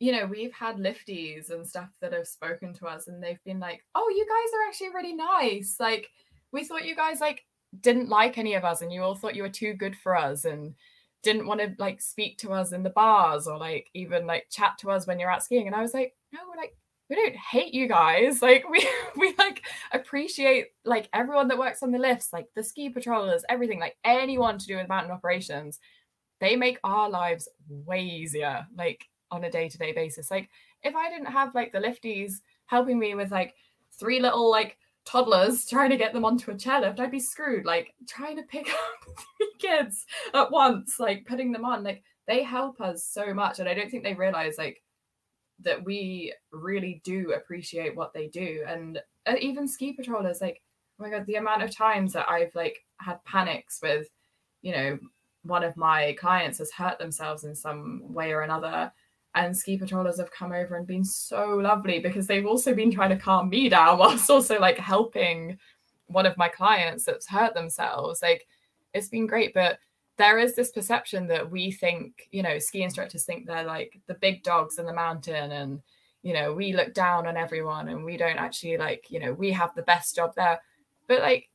you 0.01 0.13
know, 0.13 0.27
we've 0.27 0.53
had 0.53 0.77
lifties 0.77 1.51
and 1.51 1.67
stuff 1.67 1.89
that 2.01 2.13
have 2.13 2.27
spoken 2.27 2.75
to 2.75 2.87
us 2.87 3.07
and 3.07 3.23
they've 3.23 3.43
been 3.45 3.61
like, 3.61 3.85
Oh, 3.95 4.09
you 4.09 4.27
guys 4.27 4.53
are 4.53 4.69
actually 4.69 4.89
really 4.89 5.15
nice. 5.15 5.77
Like, 5.79 6.11
we 6.53 6.65
thought 6.65 6.85
you 6.85 6.97
guys 6.97 7.21
like 7.21 7.45
didn't 7.81 8.09
like 8.09 8.37
any 8.37 8.55
of 8.55 8.65
us 8.65 8.83
and 8.83 8.93
you 8.93 9.03
all 9.03 9.15
thought 9.15 9.35
you 9.35 9.43
were 9.43 9.49
too 9.49 9.73
good 9.75 9.97
for 9.97 10.17
us 10.17 10.45
and 10.45 10.75
didn't 11.25 11.47
want 11.47 11.61
to 11.61 11.75
like 11.79 12.01
speak 12.01 12.39
to 12.39 12.53
us 12.53 12.73
in 12.73 12.83
the 12.83 12.91
bars 12.91 13.49
or 13.49 13.59
like 13.59 13.91
even 13.95 14.27
like 14.27 14.47
chat 14.51 14.79
to 14.79 14.91
us 14.91 15.07
when 15.07 15.19
you're 15.19 15.31
out 15.31 15.43
skiing. 15.43 15.67
And 15.67 15.75
I 15.75 15.83
was 15.83 15.95
like, 15.95 16.15
No, 16.33 16.41
we're 16.49 16.61
like 16.61 16.77
we 17.11 17.17
don't 17.17 17.37
hate 17.37 17.75
you 17.75 17.89
guys. 17.89 18.41
Like 18.43 18.69
we 18.69 18.87
we 19.17 19.35
like 19.39 19.65
appreciate 19.93 20.69
like 20.85 21.09
everyone 21.13 21.49
that 21.49 21.59
works 21.59 21.83
on 21.83 21.91
the 21.91 21.99
lifts, 21.99 22.33
like 22.33 22.47
the 22.55 22.63
ski 22.63 22.91
patrollers, 22.91 23.45
everything, 23.49 23.81
like 23.81 23.97
anyone 24.05 24.59
to 24.59 24.67
do 24.67 24.77
with 24.77 24.89
mountain 24.89 25.13
operations. 25.13 25.81
They 26.41 26.57
make 26.57 26.79
our 26.85 27.09
lives 27.09 27.49
way 27.69 28.03
easier, 28.03 28.67
like 28.77 29.07
on 29.31 29.45
a 29.45 29.51
day-to-day 29.51 29.93
basis. 29.93 30.31
Like 30.31 30.49
if 30.83 30.95
I 30.95 31.09
didn't 31.09 31.33
have 31.33 31.55
like 31.55 31.73
the 31.73 31.79
lifties 31.79 32.41
helping 32.67 32.99
me 32.99 33.15
with 33.15 33.31
like 33.31 33.55
three 33.99 34.21
little 34.21 34.51
like 34.51 34.77
toddlers 35.05 35.67
trying 35.67 35.91
to 35.91 35.97
get 35.97 36.13
them 36.13 36.25
onto 36.25 36.51
a 36.51 36.55
chairlift, 36.55 36.99
I'd 36.99 37.11
be 37.11 37.21
screwed. 37.21 37.65
Like 37.65 37.95
trying 38.09 38.37
to 38.37 38.43
pick 38.43 38.69
up 39.07 39.17
three 39.39 39.53
kids 39.59 40.07
at 40.33 40.51
once, 40.51 40.99
like 40.99 41.27
putting 41.27 41.53
them 41.53 41.65
on. 41.65 41.85
Like 41.85 42.03
they 42.27 42.43
help 42.43 42.81
us 42.81 43.05
so 43.05 43.35
much. 43.35 43.59
And 43.59 43.69
I 43.69 43.75
don't 43.75 43.91
think 43.91 44.03
they 44.03 44.15
realize 44.15 44.57
like 44.59 44.83
that 45.61 45.85
we 45.85 46.33
really 46.53 47.01
do 47.05 47.33
appreciate 47.33 47.95
what 47.95 48.13
they 48.13 48.29
do. 48.29 48.65
And 48.67 49.01
even 49.41 49.69
ski 49.69 49.93
patrollers, 49.93 50.41
like, 50.41 50.63
oh 50.99 51.05
my 51.05 51.11
god, 51.11 51.27
the 51.27 51.37
amount 51.37 51.63
of 51.63 51.75
times 51.75 52.13
that 52.13 52.29
I've 52.29 52.55
like 52.55 52.85
had 52.99 53.25
panics 53.25 53.81
with, 53.83 54.09
you 54.63 54.73
know, 54.73 54.99
one 55.43 55.63
of 55.63 55.77
my 55.77 56.17
clients 56.19 56.59
has 56.59 56.73
hurt 56.73 56.99
themselves 56.99 57.45
in 57.45 57.55
some 57.55 58.01
way 58.13 58.33
or 58.33 58.41
another. 58.41 58.93
And 59.35 59.57
ski 59.57 59.77
patrollers 59.77 60.19
have 60.19 60.31
come 60.31 60.53
over 60.53 60.77
and 60.77 60.87
been 60.87 61.05
so 61.05 61.57
lovely 61.57 61.99
because 61.99 62.27
they've 62.27 62.47
also 62.47 62.73
been 62.73 62.93
trying 62.93 63.11
to 63.11 63.17
calm 63.17 63.49
me 63.49 63.69
down 63.69 63.99
whilst 63.99 64.31
also 64.31 64.59
like 64.61 64.79
helping 64.79 65.59
one 66.07 66.27
of 66.27 66.37
my 66.37 66.49
clients 66.49 67.05
that's 67.05 67.29
hurt 67.29 67.55
themselves. 67.55 68.23
Like 68.23 68.47
it's 68.93 69.09
been 69.09 69.27
great, 69.27 69.53
but 69.53 69.79
there 70.17 70.39
is 70.39 70.55
this 70.55 70.71
perception 70.71 71.27
that 71.27 71.51
we 71.51 71.73
think, 71.73 72.29
you 72.31 72.43
know, 72.43 72.59
ski 72.59 72.83
instructors 72.83 73.25
think 73.25 73.47
they're 73.47 73.65
like 73.65 74.01
the 74.07 74.15
big 74.15 74.45
dogs 74.45 74.79
in 74.79 74.87
the 74.87 74.93
mountain 74.93 75.51
and, 75.51 75.81
you 76.23 76.33
know, 76.33 76.53
we 76.53 76.73
look 76.73 76.95
down 76.95 77.27
on 77.27 77.37
everyone 77.37 77.89
and 77.89 78.05
we 78.05 78.17
don't 78.17 78.39
actually 78.39 78.79
like, 78.79 79.07
you 79.11 79.19
know, 79.19 79.33
we 79.33 79.51
have 79.51 79.75
the 79.75 79.83
best 79.83 80.15
job 80.15 80.33
there. 80.37 80.61
But 81.09 81.21
like, 81.21 81.51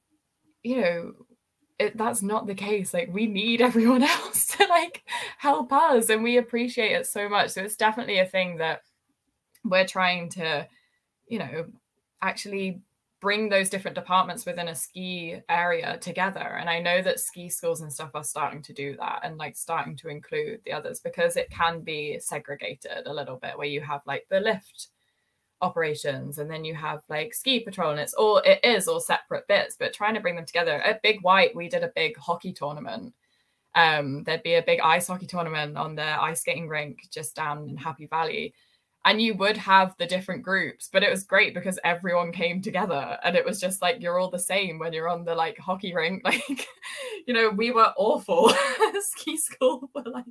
you 0.64 0.82
know, 0.82 1.14
it, 1.80 1.98
that's 1.98 2.22
not 2.22 2.46
the 2.46 2.56
case. 2.56 2.94
Like 2.94 3.10
we 3.12 3.26
need 3.26 3.62
everyone 3.70 4.04
else 4.04 4.46
to 4.58 4.68
like 4.68 5.04
help 5.38 5.72
us 5.72 6.10
and 6.10 6.24
we 6.24 6.38
appreciate 6.38 6.92
it 6.92 7.08
so 7.08 7.28
much. 7.28 7.52
So 7.52 7.64
it's 7.64 7.78
definitely 7.78 8.20
a 8.20 8.26
thing 8.26 8.58
that 8.58 8.84
we're 9.64 9.88
trying 9.88 10.30
to, 10.30 10.68
you 11.28 11.40
know, 11.40 11.66
actually 12.22 12.82
bring 13.22 13.50
those 13.50 13.70
different 13.70 13.96
departments 13.96 14.46
within 14.46 14.70
a 14.70 14.76
ski 14.76 15.42
area 15.50 15.98
together 16.00 16.40
and 16.40 16.70
i 16.70 16.80
know 16.80 17.02
that 17.02 17.20
ski 17.20 17.50
schools 17.50 17.82
and 17.82 17.92
stuff 17.92 18.12
are 18.14 18.24
starting 18.24 18.62
to 18.62 18.72
do 18.72 18.96
that 18.96 19.20
and 19.24 19.38
like 19.38 19.58
starting 19.58 19.96
to 19.96 20.08
include 20.08 20.60
the 20.64 20.72
others 20.72 21.02
because 21.02 21.36
it 21.36 21.50
can 21.50 21.82
be 21.82 22.18
segregated 22.20 23.06
a 23.06 23.14
little 23.14 23.36
bit 23.36 23.58
where 23.58 23.68
you 23.68 23.82
have 23.82 24.02
like 24.06 24.26
the 24.30 24.40
lift 24.40 24.88
operations 25.62 26.38
and 26.38 26.50
then 26.50 26.64
you 26.64 26.74
have 26.74 27.02
like 27.10 27.34
ski 27.34 27.60
patrol 27.60 27.92
and 27.92 28.00
it's 28.00 28.14
all 28.14 28.38
it 28.40 28.60
is 28.64 28.88
all 28.88 29.00
separate 29.00 29.48
bits 29.48 29.76
but 29.78 29.94
trying 29.94 30.14
to 30.14 30.22
bring 30.22 30.36
them 30.36 30.46
together. 30.46 30.82
At 30.82 31.02
big 31.02 31.22
white 31.22 31.56
we 31.56 31.68
did 31.70 31.84
a 31.84 31.92
big 31.96 32.18
hockey 32.18 32.54
tournament. 32.54 33.14
Um 33.76 34.24
there'd 34.24 34.44
be 34.44 34.56
a 34.56 34.64
big 34.64 34.80
ice 34.80 35.08
hockey 35.08 35.28
tournament 35.28 35.78
on 35.78 35.96
the 35.96 36.04
ice 36.04 36.42
skating 36.42 36.68
rink 36.68 37.08
just 37.12 37.36
down 37.36 37.68
in 37.70 37.78
happy 37.78 38.06
valley 38.06 38.54
and 39.06 39.22
you 39.22 39.34
would 39.36 39.56
have 39.58 39.96
the 39.98 40.06
different 40.06 40.44
groups 40.44 40.90
but 40.92 41.04
it 41.04 41.10
was 41.10 41.24
great 41.24 41.54
because 41.54 41.80
everyone 41.84 42.32
came 42.32 42.62
together 42.62 43.18
and 43.24 43.36
it 43.36 43.46
was 43.46 43.60
just 43.60 43.82
like 43.82 44.02
you're 44.02 44.20
all 44.20 44.30
the 44.30 44.38
same 44.38 44.78
when 44.78 44.94
you're 44.94 45.08
on 45.08 45.24
the 45.24 45.34
like 45.34 45.58
hockey 45.58 45.94
rink 45.94 46.22
like 46.26 46.68
you 47.26 47.34
know 47.34 47.50
we 47.50 47.72
were 47.72 47.94
awful. 47.98 48.52
Ski 49.02 49.38
school 49.38 49.90
were 49.96 50.04
like 50.12 50.26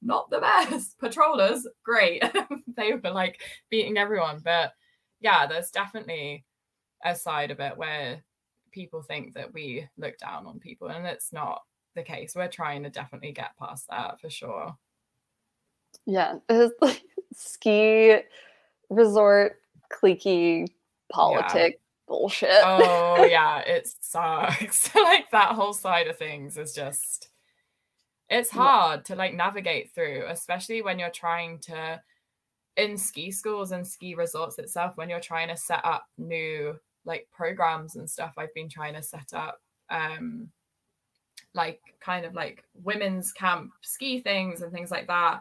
not 0.00 0.30
the 0.30 0.40
best. 0.40 0.98
Patrollers 0.98 1.66
great. 1.84 2.22
They 2.76 2.94
were 2.94 3.10
like 3.10 3.42
beating 3.68 3.98
everyone 3.98 4.40
but 4.42 4.72
yeah 5.20 5.46
there's 5.46 5.70
definitely 5.70 6.44
a 7.04 7.14
side 7.14 7.50
of 7.50 7.60
it 7.60 7.76
where 7.76 8.22
people 8.72 9.02
think 9.02 9.34
that 9.34 9.52
we 9.52 9.86
look 9.98 10.16
down 10.18 10.46
on 10.46 10.60
people 10.60 10.88
and 10.88 11.06
it's 11.06 11.32
not 11.32 11.62
the 11.94 12.02
case. 12.02 12.34
We're 12.34 12.48
trying 12.48 12.82
to 12.84 12.90
definitely 12.90 13.32
get 13.32 13.56
past 13.58 13.86
that 13.90 14.20
for 14.20 14.30
sure. 14.30 14.76
Yeah, 16.06 16.36
it's 16.48 16.74
like 16.80 17.02
ski 17.34 18.18
resort 18.88 19.56
cliquey 19.92 20.66
politic 21.12 21.80
bullshit. 22.06 22.50
oh 22.64 23.24
yeah 23.30 23.58
it 23.60 23.88
sucks 24.00 24.94
like 24.94 25.30
that 25.30 25.52
whole 25.52 25.72
side 25.72 26.06
of 26.08 26.16
things 26.16 26.56
is 26.56 26.72
just 26.72 27.28
it's 28.28 28.52
Yeah. 28.54 28.60
hard 28.62 29.04
to 29.06 29.14
like 29.16 29.34
navigate 29.34 29.92
through 29.94 30.24
especially 30.28 30.82
when 30.82 30.98
you're 30.98 31.10
trying 31.10 31.58
to 31.60 32.00
in 32.76 32.96
ski 32.96 33.30
schools 33.30 33.72
and 33.72 33.86
ski 33.86 34.14
resorts 34.14 34.58
itself 34.58 34.96
when 34.96 35.08
you're 35.08 35.20
trying 35.20 35.48
to 35.48 35.56
set 35.56 35.84
up 35.84 36.06
new 36.18 36.78
like 37.04 37.28
programs 37.32 37.96
and 37.96 38.08
stuff 38.08 38.32
i've 38.38 38.54
been 38.54 38.68
trying 38.68 38.94
to 38.94 39.02
set 39.02 39.32
up 39.34 39.60
um 39.90 40.48
like 41.54 41.80
kind 42.00 42.24
of 42.24 42.34
like 42.34 42.62
women's 42.84 43.32
camp 43.32 43.72
ski 43.82 44.20
things 44.20 44.62
and 44.62 44.72
things 44.72 44.90
like 44.92 45.06
that 45.08 45.40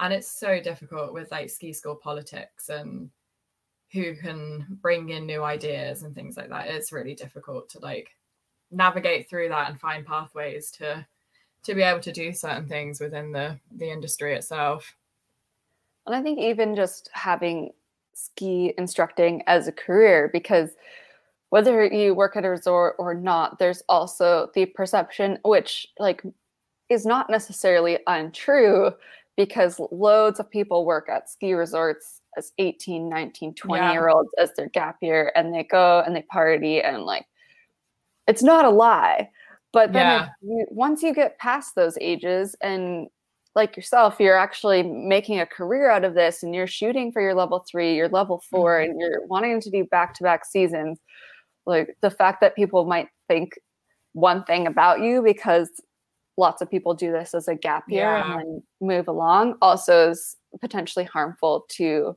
and 0.00 0.12
it's 0.12 0.28
so 0.28 0.60
difficult 0.60 1.12
with 1.12 1.30
like 1.30 1.50
ski 1.50 1.72
school 1.72 1.96
politics 1.96 2.68
and 2.68 3.10
who 3.92 4.14
can 4.14 4.66
bring 4.82 5.10
in 5.10 5.26
new 5.26 5.42
ideas 5.42 6.02
and 6.02 6.14
things 6.14 6.36
like 6.36 6.48
that. 6.50 6.68
It's 6.68 6.92
really 6.92 7.14
difficult 7.14 7.68
to 7.70 7.78
like 7.78 8.10
navigate 8.70 9.28
through 9.28 9.48
that 9.48 9.70
and 9.70 9.80
find 9.80 10.04
pathways 10.04 10.70
to 10.72 11.06
to 11.62 11.74
be 11.74 11.82
able 11.82 12.00
to 12.00 12.12
do 12.12 12.32
certain 12.32 12.68
things 12.68 13.00
within 13.00 13.32
the 13.32 13.58
the 13.76 13.90
industry 13.90 14.34
itself. 14.34 14.94
And 16.06 16.14
I 16.14 16.22
think 16.22 16.38
even 16.38 16.76
just 16.76 17.10
having 17.12 17.70
ski 18.14 18.72
instructing 18.78 19.42
as 19.46 19.66
a 19.66 19.72
career, 19.72 20.30
because 20.32 20.70
whether 21.50 21.84
you 21.86 22.14
work 22.14 22.36
at 22.36 22.44
a 22.44 22.50
resort 22.50 22.96
or 22.98 23.14
not, 23.14 23.58
there's 23.58 23.82
also 23.88 24.50
the 24.54 24.66
perception, 24.66 25.38
which 25.44 25.88
like 25.98 26.22
is 26.88 27.06
not 27.06 27.30
necessarily 27.30 27.98
untrue, 28.06 28.92
because 29.36 29.80
loads 29.92 30.40
of 30.40 30.50
people 30.50 30.84
work 30.86 31.08
at 31.08 31.28
ski 31.28 31.52
resorts 31.52 32.20
as 32.36 32.52
18 32.58 33.08
19 33.08 33.54
20 33.54 33.82
yeah. 33.82 33.92
year 33.92 34.08
olds 34.08 34.30
as 34.38 34.52
their 34.56 34.68
gap 34.70 34.96
year 35.00 35.32
and 35.34 35.54
they 35.54 35.64
go 35.64 36.02
and 36.06 36.16
they 36.16 36.22
party 36.22 36.82
and 36.82 37.02
like 37.02 37.26
it's 38.26 38.42
not 38.42 38.64
a 38.64 38.70
lie 38.70 39.28
but 39.72 39.92
then 39.92 40.06
yeah. 40.06 40.28
you, 40.42 40.66
once 40.70 41.02
you 41.02 41.14
get 41.14 41.38
past 41.38 41.74
those 41.74 41.96
ages 42.00 42.56
and 42.62 43.08
like 43.54 43.76
yourself 43.76 44.16
you're 44.18 44.38
actually 44.38 44.82
making 44.82 45.40
a 45.40 45.46
career 45.46 45.90
out 45.90 46.04
of 46.04 46.14
this 46.14 46.42
and 46.42 46.54
you're 46.54 46.66
shooting 46.66 47.12
for 47.12 47.22
your 47.22 47.34
level 47.34 47.64
three 47.70 47.94
your 47.94 48.08
level 48.08 48.42
4 48.50 48.80
mm-hmm. 48.80 48.90
and 48.90 49.00
you're 49.00 49.26
wanting 49.26 49.60
to 49.60 49.70
do 49.70 49.84
back-to-back 49.84 50.44
seasons 50.44 50.98
like 51.66 51.96
the 52.00 52.10
fact 52.10 52.40
that 52.40 52.56
people 52.56 52.84
might 52.84 53.08
think 53.28 53.52
one 54.12 54.44
thing 54.44 54.66
about 54.66 55.00
you 55.00 55.22
because 55.22 55.68
lots 56.36 56.60
of 56.60 56.70
people 56.70 56.94
do 56.94 57.10
this 57.10 57.34
as 57.34 57.48
a 57.48 57.54
gap 57.54 57.84
year 57.88 58.02
yeah. 58.02 58.38
and 58.38 58.40
then 58.40 58.62
move 58.80 59.08
along 59.08 59.56
also 59.62 60.10
is 60.10 60.36
potentially 60.60 61.04
harmful 61.04 61.64
to 61.68 62.16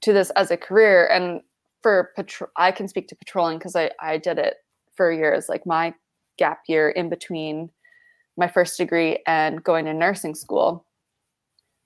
to 0.00 0.12
this 0.12 0.30
as 0.30 0.50
a 0.50 0.56
career 0.56 1.06
and 1.08 1.40
for 1.82 2.10
patrol 2.16 2.50
i 2.56 2.70
can 2.70 2.88
speak 2.88 3.08
to 3.08 3.16
patrolling 3.16 3.58
because 3.58 3.76
I, 3.76 3.90
I 4.00 4.18
did 4.18 4.38
it 4.38 4.56
for 4.94 5.12
years 5.12 5.48
like 5.48 5.66
my 5.66 5.94
gap 6.38 6.60
year 6.68 6.90
in 6.90 7.08
between 7.08 7.70
my 8.36 8.48
first 8.48 8.78
degree 8.78 9.18
and 9.26 9.62
going 9.62 9.84
to 9.86 9.94
nursing 9.94 10.34
school 10.34 10.84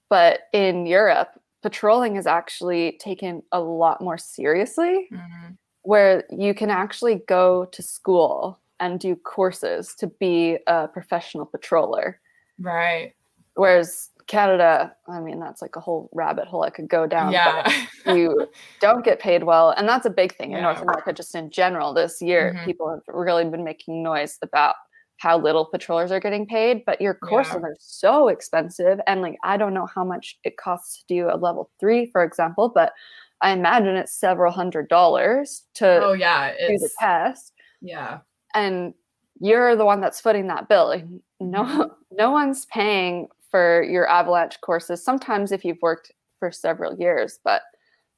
but 0.09 0.41
in 0.53 0.87
europe 0.87 1.41
patrolling 1.63 2.17
is 2.17 2.27
actually 2.27 2.99
taken 3.01 3.43
a 3.53 3.61
lot 3.61 4.01
more 4.01 4.19
seriously 4.19 5.09
mm-hmm. 5.13 5.53
where 5.83 6.25
you 6.31 6.55
can 6.55 6.71
actually 6.71 7.23
go 7.27 7.65
to 7.67 7.83
school 7.83 8.61
and 8.81 9.01
do 9.01 9.17
courses 9.17 9.95
to 9.99 10.07
be 10.07 10.59
a 10.67 10.89
professional 10.89 11.47
patroller. 11.47 12.15
Right. 12.59 13.15
Whereas 13.55 14.11
Canada, 14.27 14.95
I 15.09 15.21
mean, 15.21 15.41
that's 15.41 15.63
like 15.63 15.77
a 15.77 15.81
whole 15.81 16.11
rabbit 16.13 16.47
hole 16.47 16.63
I 16.63 16.71
could 16.71 16.89
go 16.89 17.07
down. 17.07 17.33
Yeah. 17.33 17.71
you 18.07 18.49
don't 18.81 19.05
get 19.05 19.21
paid 19.21 19.45
well. 19.45 19.71
And 19.71 19.89
that's 19.89 20.07
a 20.07 20.11
big 20.11 20.37
thing 20.37 20.51
in 20.51 20.59
yeah. 20.59 20.63
North 20.63 20.83
America, 20.83 21.13
just 21.13 21.35
in 21.35 21.51
general. 21.51 21.95
This 21.95 22.21
year, 22.21 22.55
mm-hmm. 22.55 22.65
people 22.65 22.91
have 22.91 23.03
really 23.07 23.45
been 23.45 23.65
making 23.65 24.03
noise 24.03 24.39
about 24.43 24.75
how 25.19 25.39
little 25.39 25.65
patrollers 25.65 26.13
are 26.13 26.21
getting 26.21 26.47
paid, 26.47 26.83
but 26.85 27.01
your 27.01 27.15
courses 27.15 27.55
yeah. 27.55 27.69
are 27.69 27.77
so 27.79 28.29
expensive. 28.29 29.01
And 29.07 29.23
like, 29.23 29.37
I 29.43 29.57
don't 29.57 29.73
know 29.73 29.89
how 29.95 30.05
much 30.05 30.39
it 30.45 30.59
costs 30.59 30.99
to 30.99 31.05
do 31.09 31.29
a 31.31 31.37
level 31.39 31.71
three, 31.81 32.11
for 32.11 32.23
example, 32.23 32.69
but 32.69 32.93
I 33.41 33.53
imagine 33.53 33.97
it's 33.97 34.13
several 34.13 34.53
hundred 34.53 34.89
dollars 34.89 35.63
to 35.75 36.01
oh, 36.05 36.13
yeah, 36.13 36.53
do 36.69 36.79
the 36.79 36.91
test. 37.01 37.53
Yeah 37.81 38.19
and 38.57 38.95
you're 39.39 39.77
the 39.77 39.85
one 39.85 40.01
that's 40.01 40.21
footing 40.21 40.49
that 40.49 40.69
bill 40.69 40.89
like 40.89 41.05
no 41.39 41.63
mm-hmm. 41.63 41.83
no 42.17 42.33
one's 42.33 42.65
paying 42.67 43.29
for 43.51 43.85
your 43.85 44.09
avalanche 44.09 44.61
courses 44.63 45.05
sometimes 45.05 45.53
if 45.53 45.65
you've 45.65 45.81
worked 45.83 46.11
for 46.41 46.51
several 46.51 46.99
years 46.99 47.39
but 47.45 47.63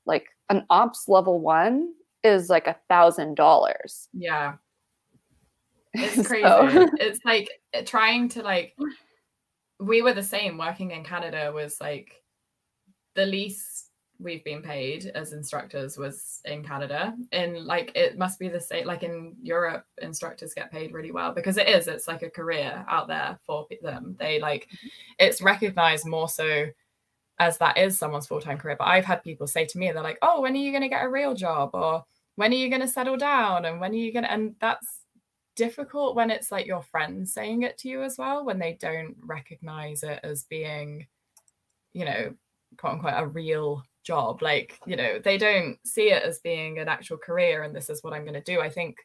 like 0.06 0.28
an 0.48 0.64
ops 0.70 1.08
level 1.08 1.40
one 1.40 1.92
is 2.24 2.48
like 2.48 2.66
a 2.66 2.76
thousand 2.88 3.34
dollars 3.34 4.08
yeah 4.14 4.54
it's 5.94 6.26
crazy 6.26 6.44
so. 6.44 6.88
it's 6.98 7.20
like 7.24 7.48
trying 7.84 8.28
to 8.28 8.42
like 8.42 8.76
we 9.80 10.02
were 10.02 10.12
the 10.12 10.22
same 10.22 10.56
working 10.56 10.92
in 10.92 11.04
canada 11.04 11.50
was 11.54 11.80
like 11.80 12.22
the 13.14 13.26
least 13.26 13.87
we've 14.20 14.42
been 14.44 14.62
paid 14.62 15.10
as 15.14 15.32
instructors 15.32 15.96
was 15.96 16.40
in 16.44 16.64
Canada. 16.64 17.14
And 17.32 17.64
like 17.64 17.92
it 17.94 18.18
must 18.18 18.38
be 18.38 18.48
the 18.48 18.60
same 18.60 18.86
like 18.86 19.02
in 19.02 19.36
Europe, 19.42 19.84
instructors 20.02 20.54
get 20.54 20.72
paid 20.72 20.92
really 20.92 21.12
well 21.12 21.32
because 21.32 21.56
it 21.56 21.68
is, 21.68 21.86
it's 21.86 22.08
like 22.08 22.22
a 22.22 22.30
career 22.30 22.84
out 22.88 23.06
there 23.06 23.38
for 23.46 23.66
them. 23.82 24.16
They 24.18 24.40
like 24.40 24.64
mm-hmm. 24.64 24.88
it's 25.18 25.42
recognized 25.42 26.06
more 26.06 26.28
so 26.28 26.66
as 27.38 27.58
that 27.58 27.78
is 27.78 27.96
someone's 27.96 28.26
full-time 28.26 28.58
career. 28.58 28.76
But 28.76 28.88
I've 28.88 29.04
had 29.04 29.22
people 29.22 29.46
say 29.46 29.64
to 29.66 29.78
me, 29.78 29.92
they're 29.92 30.02
like, 30.02 30.18
Oh, 30.22 30.40
when 30.40 30.54
are 30.54 30.56
you 30.56 30.72
gonna 30.72 30.88
get 30.88 31.04
a 31.04 31.10
real 31.10 31.34
job? 31.34 31.70
Or 31.72 32.04
when 32.34 32.52
are 32.52 32.56
you 32.56 32.70
gonna 32.70 32.88
settle 32.88 33.16
down? 33.16 33.64
And 33.66 33.80
when 33.80 33.92
are 33.92 33.94
you 33.94 34.12
gonna 34.12 34.28
and 34.28 34.56
that's 34.60 35.02
difficult 35.54 36.16
when 36.16 36.30
it's 36.30 36.50
like 36.50 36.66
your 36.66 36.82
friends 36.82 37.32
saying 37.32 37.62
it 37.62 37.78
to 37.78 37.88
you 37.88 38.02
as 38.02 38.18
well, 38.18 38.44
when 38.44 38.58
they 38.58 38.78
don't 38.80 39.16
recognize 39.24 40.02
it 40.02 40.18
as 40.24 40.44
being, 40.44 41.06
you 41.92 42.04
know, 42.04 42.34
quote 42.76 42.94
unquote 42.94 43.14
a 43.16 43.26
real 43.26 43.84
job 44.08 44.40
like 44.40 44.80
you 44.86 44.96
know 44.96 45.18
they 45.22 45.36
don't 45.36 45.76
see 45.84 46.10
it 46.10 46.22
as 46.22 46.38
being 46.38 46.78
an 46.78 46.88
actual 46.88 47.18
career 47.18 47.62
and 47.62 47.76
this 47.76 47.90
is 47.90 48.02
what 48.02 48.14
i'm 48.14 48.22
going 48.22 48.32
to 48.42 48.52
do. 48.52 48.58
I 48.58 48.70
think 48.70 48.96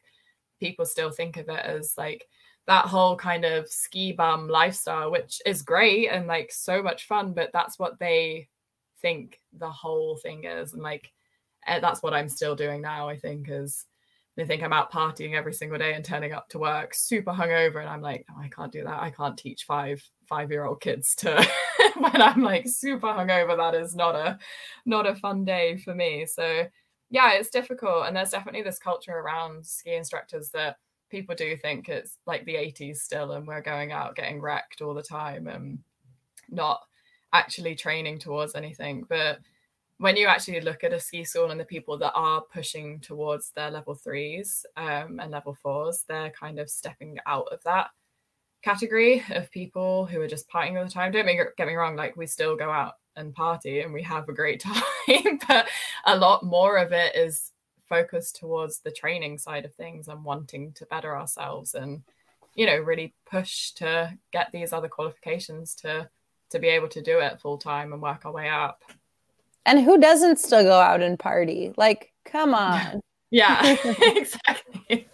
people 0.60 0.86
still 0.86 1.10
think 1.10 1.36
of 1.36 1.50
it 1.50 1.62
as 1.62 1.92
like 1.98 2.26
that 2.66 2.86
whole 2.86 3.14
kind 3.14 3.44
of 3.44 3.68
ski 3.68 4.12
bum 4.12 4.48
lifestyle 4.48 5.10
which 5.10 5.42
is 5.44 5.60
great 5.60 6.08
and 6.08 6.26
like 6.26 6.50
so 6.50 6.82
much 6.82 7.06
fun 7.06 7.34
but 7.34 7.50
that's 7.52 7.78
what 7.78 7.98
they 7.98 8.48
think 9.02 9.38
the 9.58 9.70
whole 9.70 10.16
thing 10.16 10.44
is. 10.44 10.72
And 10.72 10.82
like 10.82 11.12
eh, 11.66 11.80
that's 11.80 12.02
what 12.02 12.14
i'm 12.14 12.30
still 12.30 12.56
doing 12.56 12.80
now 12.80 13.06
i 13.06 13.18
think 13.18 13.48
is 13.50 13.84
they 14.36 14.44
think 14.44 14.62
i'm 14.62 14.72
out 14.72 14.92
partying 14.92 15.34
every 15.34 15.52
single 15.52 15.78
day 15.78 15.94
and 15.94 16.04
turning 16.04 16.32
up 16.32 16.48
to 16.48 16.58
work 16.58 16.94
super 16.94 17.32
hungover 17.32 17.80
and 17.80 17.88
i'm 17.88 18.02
like 18.02 18.26
i 18.38 18.48
can't 18.48 18.72
do 18.72 18.84
that 18.84 19.02
i 19.02 19.10
can't 19.10 19.38
teach 19.38 19.64
five 19.64 20.02
five 20.26 20.50
year 20.50 20.64
old 20.64 20.80
kids 20.80 21.14
to 21.14 21.46
when 21.96 22.20
I'm 22.20 22.42
like 22.42 22.68
super 22.68 23.08
hungover, 23.08 23.56
that 23.56 23.74
is 23.74 23.94
not 23.94 24.14
a 24.14 24.38
not 24.86 25.06
a 25.06 25.14
fun 25.14 25.44
day 25.44 25.76
for 25.76 25.94
me. 25.94 26.26
So 26.26 26.66
yeah, 27.10 27.32
it's 27.32 27.50
difficult. 27.50 28.06
And 28.06 28.16
there's 28.16 28.30
definitely 28.30 28.62
this 28.62 28.78
culture 28.78 29.12
around 29.12 29.64
ski 29.64 29.94
instructors 29.94 30.50
that 30.50 30.78
people 31.10 31.34
do 31.34 31.56
think 31.56 31.88
it's 31.88 32.18
like 32.26 32.44
the 32.44 32.54
80s 32.54 32.96
still 32.96 33.32
and 33.32 33.46
we're 33.46 33.60
going 33.60 33.92
out 33.92 34.16
getting 34.16 34.40
wrecked 34.40 34.80
all 34.80 34.94
the 34.94 35.02
time 35.02 35.46
and 35.46 35.78
not 36.50 36.80
actually 37.32 37.74
training 37.74 38.18
towards 38.18 38.54
anything. 38.54 39.04
But 39.08 39.38
when 39.98 40.16
you 40.16 40.26
actually 40.26 40.60
look 40.60 40.82
at 40.84 40.92
a 40.92 41.00
ski 41.00 41.24
school 41.24 41.50
and 41.50 41.60
the 41.60 41.64
people 41.64 41.96
that 41.98 42.12
are 42.14 42.42
pushing 42.52 43.00
towards 43.00 43.50
their 43.50 43.70
level 43.70 43.94
threes 43.94 44.66
um, 44.76 45.20
and 45.20 45.30
level 45.30 45.54
fours, 45.54 46.04
they're 46.08 46.30
kind 46.30 46.58
of 46.58 46.68
stepping 46.68 47.18
out 47.26 47.48
of 47.52 47.62
that 47.64 47.90
category 48.62 49.22
of 49.30 49.50
people 49.50 50.06
who 50.06 50.20
are 50.20 50.28
just 50.28 50.48
partying 50.48 50.78
all 50.78 50.84
the 50.84 50.90
time. 50.90 51.12
Don't 51.12 51.26
get 51.26 51.66
me 51.66 51.74
wrong, 51.74 51.96
like 51.96 52.16
we 52.16 52.26
still 52.26 52.56
go 52.56 52.70
out 52.70 52.94
and 53.16 53.34
party 53.34 53.80
and 53.80 53.92
we 53.92 54.02
have 54.02 54.28
a 54.28 54.32
great 54.32 54.60
time, 55.08 55.38
but 55.46 55.68
a 56.06 56.16
lot 56.16 56.44
more 56.44 56.76
of 56.78 56.92
it 56.92 57.14
is 57.14 57.52
focused 57.88 58.36
towards 58.36 58.80
the 58.80 58.90
training 58.90 59.38
side 59.38 59.64
of 59.64 59.74
things 59.74 60.08
and 60.08 60.24
wanting 60.24 60.72
to 60.72 60.86
better 60.86 61.14
ourselves 61.16 61.74
and 61.74 62.02
you 62.54 62.64
know 62.64 62.76
really 62.76 63.14
push 63.30 63.72
to 63.72 64.10
get 64.32 64.50
these 64.52 64.72
other 64.72 64.88
qualifications 64.88 65.74
to 65.74 66.08
to 66.50 66.58
be 66.58 66.68
able 66.68 66.88
to 66.88 67.02
do 67.02 67.18
it 67.18 67.40
full 67.40 67.58
time 67.58 67.92
and 67.92 68.00
work 68.00 68.24
our 68.24 68.32
way 68.32 68.48
up. 68.48 68.82
And 69.66 69.80
who 69.82 69.98
doesn't 69.98 70.38
still 70.38 70.62
go 70.62 70.78
out 70.78 71.02
and 71.02 71.18
party? 71.18 71.72
Like, 71.76 72.12
come 72.24 72.54
on. 72.54 73.00
yeah, 73.30 73.76
exactly. 73.84 75.08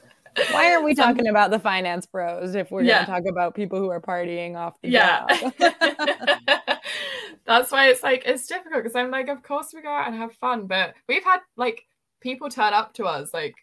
Why 0.52 0.72
aren't 0.72 0.84
we 0.84 0.94
talking 0.94 1.26
about 1.26 1.50
the 1.50 1.58
finance 1.58 2.06
pros 2.06 2.54
if 2.54 2.70
we're 2.70 2.82
yeah. 2.82 3.04
going 3.04 3.06
to 3.06 3.12
talk 3.12 3.30
about 3.30 3.54
people 3.54 3.78
who 3.78 3.90
are 3.90 4.00
partying 4.00 4.56
off 4.56 4.80
the 4.80 4.90
yeah. 4.90 5.26
That's 7.46 7.72
why 7.72 7.88
it's 7.88 8.02
like 8.02 8.22
it's 8.26 8.46
difficult 8.46 8.84
because 8.84 8.94
I'm 8.94 9.10
like, 9.10 9.28
of 9.28 9.42
course 9.42 9.72
we 9.74 9.82
go 9.82 9.88
out 9.88 10.06
and 10.06 10.16
have 10.16 10.32
fun, 10.34 10.66
but 10.66 10.94
we've 11.08 11.24
had 11.24 11.40
like 11.56 11.82
people 12.20 12.48
turn 12.48 12.72
up 12.72 12.94
to 12.94 13.04
us 13.04 13.34
like 13.34 13.54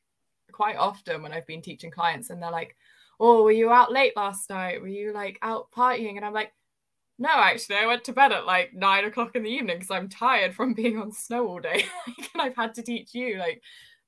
quite 0.51 0.75
often 0.75 1.21
when 1.21 1.31
I've 1.31 1.47
been 1.47 1.61
teaching 1.61 1.91
clients, 1.91 2.29
and 2.29 2.41
they're 2.41 2.51
like, 2.51 2.75
"Oh, 3.19 3.43
were 3.43 3.51
you 3.51 3.71
out 3.71 3.91
late 3.91 4.15
last 4.17 4.49
night? 4.49 4.81
Were 4.81 4.87
you 4.87 5.13
like 5.13 5.39
out 5.41 5.71
partying?" 5.71 6.17
And 6.17 6.25
I'm 6.25 6.33
like, 6.33 6.51
"No, 7.19 7.29
actually, 7.29 7.77
I 7.77 7.85
went 7.87 8.03
to 8.05 8.13
bed 8.13 8.31
at 8.31 8.45
like 8.45 8.73
nine 8.73 9.05
o'clock 9.05 9.35
in 9.35 9.43
the 9.43 9.49
evening 9.49 9.77
because 9.77 9.91
I'm 9.91 10.09
tired 10.09 10.55
from 10.55 10.73
being 10.75 10.97
on 10.97 11.11
snow 11.11 11.47
all 11.47 11.59
day, 11.59 11.85
and 12.33 12.41
I've 12.41 12.55
had 12.55 12.73
to 12.75 12.83
teach 12.83 13.13
you 13.13 13.37
like." 13.37 13.61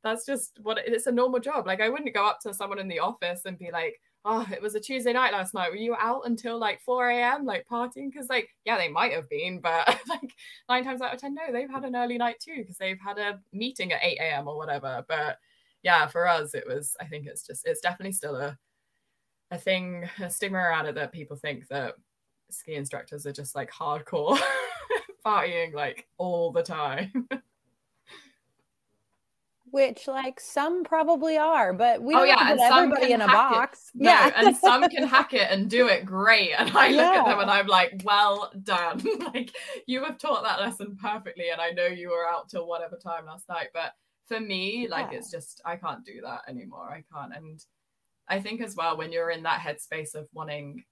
that's 0.03 0.26
just 0.26 0.60
what 0.64 0.78
it's 0.86 1.07
a 1.07 1.12
normal 1.12 1.39
job. 1.39 1.68
Like 1.68 1.82
I 1.82 1.89
wouldn't 1.89 2.14
go 2.14 2.26
up 2.26 2.39
to 2.41 2.53
someone 2.53 2.80
in 2.80 2.88
the 2.88 2.99
office 2.99 3.41
and 3.45 3.57
be 3.57 3.70
like, 3.72 3.99
oh, 4.26 4.45
it 4.51 4.62
was 4.62 4.76
a 4.76 4.80
Tuesday 4.80 5.14
night 5.14 5.34
last 5.34 5.53
night. 5.53 5.72
Were 5.72 5.78
you 5.78 5.95
out 5.97 6.22
until 6.26 6.57
like 6.57 6.82
4 6.82 7.10
a.m. 7.10 7.45
like 7.45 7.66
partying? 7.70 8.12
Because 8.12 8.30
like, 8.30 8.49
yeah, 8.66 8.78
they 8.78 8.89
might 8.89 9.14
have 9.14 9.30
been, 9.30 9.60
but 9.64 9.88
like 10.07 10.34
nine 10.70 10.84
times 10.84 11.01
out 11.01 11.14
of 11.14 11.20
ten, 11.20 11.34
no, 11.36 11.51
they've 11.51 11.70
had 11.70 11.86
an 11.86 11.95
early 11.95 12.18
night 12.18 12.39
too 12.39 12.57
because 12.57 12.78
they've 12.78 12.99
had 12.99 13.18
a 13.18 13.39
meeting 13.53 13.91
at 13.91 14.03
8 14.03 14.18
a.m. 14.20 14.47
or 14.47 14.57
whatever. 14.57 15.03
But 15.07 15.38
yeah, 15.84 16.07
for 16.07 16.28
us, 16.28 16.53
it 16.53 16.66
was. 16.68 16.95
I 16.99 17.05
think 17.05 17.26
it's 17.26 17.45
just 17.45 17.66
it's 17.66 17.82
definitely 17.82 18.14
still 18.14 18.36
a 18.36 18.57
a 19.51 19.57
thing, 19.57 20.07
a 20.20 20.30
stigma 20.30 20.60
around 20.60 20.86
it 20.86 20.95
that 20.95 21.12
people 21.12 21.36
think 21.36 21.68
that 21.70 21.95
ski 22.49 22.75
instructors 22.75 23.25
are 23.25 23.31
just 23.31 23.55
like 23.55 23.71
hardcore 23.71 24.39
partying 25.25 25.73
like 25.73 26.07
all 26.17 26.51
the 26.51 26.63
time. 26.63 27.27
which 29.71 30.07
like 30.07 30.39
some 30.39 30.83
probably 30.83 31.37
are, 31.37 31.73
but 31.73 32.01
we 32.01 32.13
oh, 32.13 32.19
don't 32.19 32.27
yeah, 32.27 32.51
put 32.51 32.59
everybody 32.59 33.11
in 33.13 33.21
a 33.21 33.27
box. 33.27 33.91
No, 33.93 34.09
yeah, 34.09 34.31
and 34.35 34.55
some 34.55 34.87
can 34.89 35.03
hack 35.07 35.33
it 35.33 35.47
and 35.49 35.69
do 35.69 35.87
it 35.87 36.05
great. 36.05 36.51
And 36.57 36.75
I 36.75 36.87
yeah. 36.87 37.01
look 37.01 37.15
at 37.15 37.25
them 37.25 37.39
and 37.39 37.51
I'm 37.51 37.67
like, 37.67 38.01
well 38.03 38.51
done. 38.63 39.01
like 39.33 39.51
you 39.85 40.03
have 40.03 40.17
taught 40.17 40.43
that 40.43 40.59
lesson 40.59 40.97
perfectly, 41.01 41.49
and 41.51 41.61
I 41.61 41.71
know 41.71 41.85
you 41.85 42.09
were 42.09 42.27
out 42.27 42.49
till 42.49 42.67
whatever 42.67 42.97
time 42.97 43.25
last 43.25 43.47
night. 43.49 43.67
But 43.73 43.93
for 44.27 44.39
me, 44.39 44.87
like 44.89 45.11
yeah. 45.11 45.19
it's 45.19 45.31
just 45.31 45.61
I 45.65 45.75
can't 45.75 46.05
do 46.05 46.21
that 46.23 46.41
anymore. 46.47 46.89
I 46.89 47.03
can't. 47.13 47.33
And 47.35 47.63
I 48.27 48.39
think 48.39 48.61
as 48.61 48.75
well 48.75 48.97
when 48.97 49.11
you're 49.11 49.31
in 49.31 49.43
that 49.43 49.59
headspace 49.59 50.15
of 50.15 50.27
wanting 50.33 50.83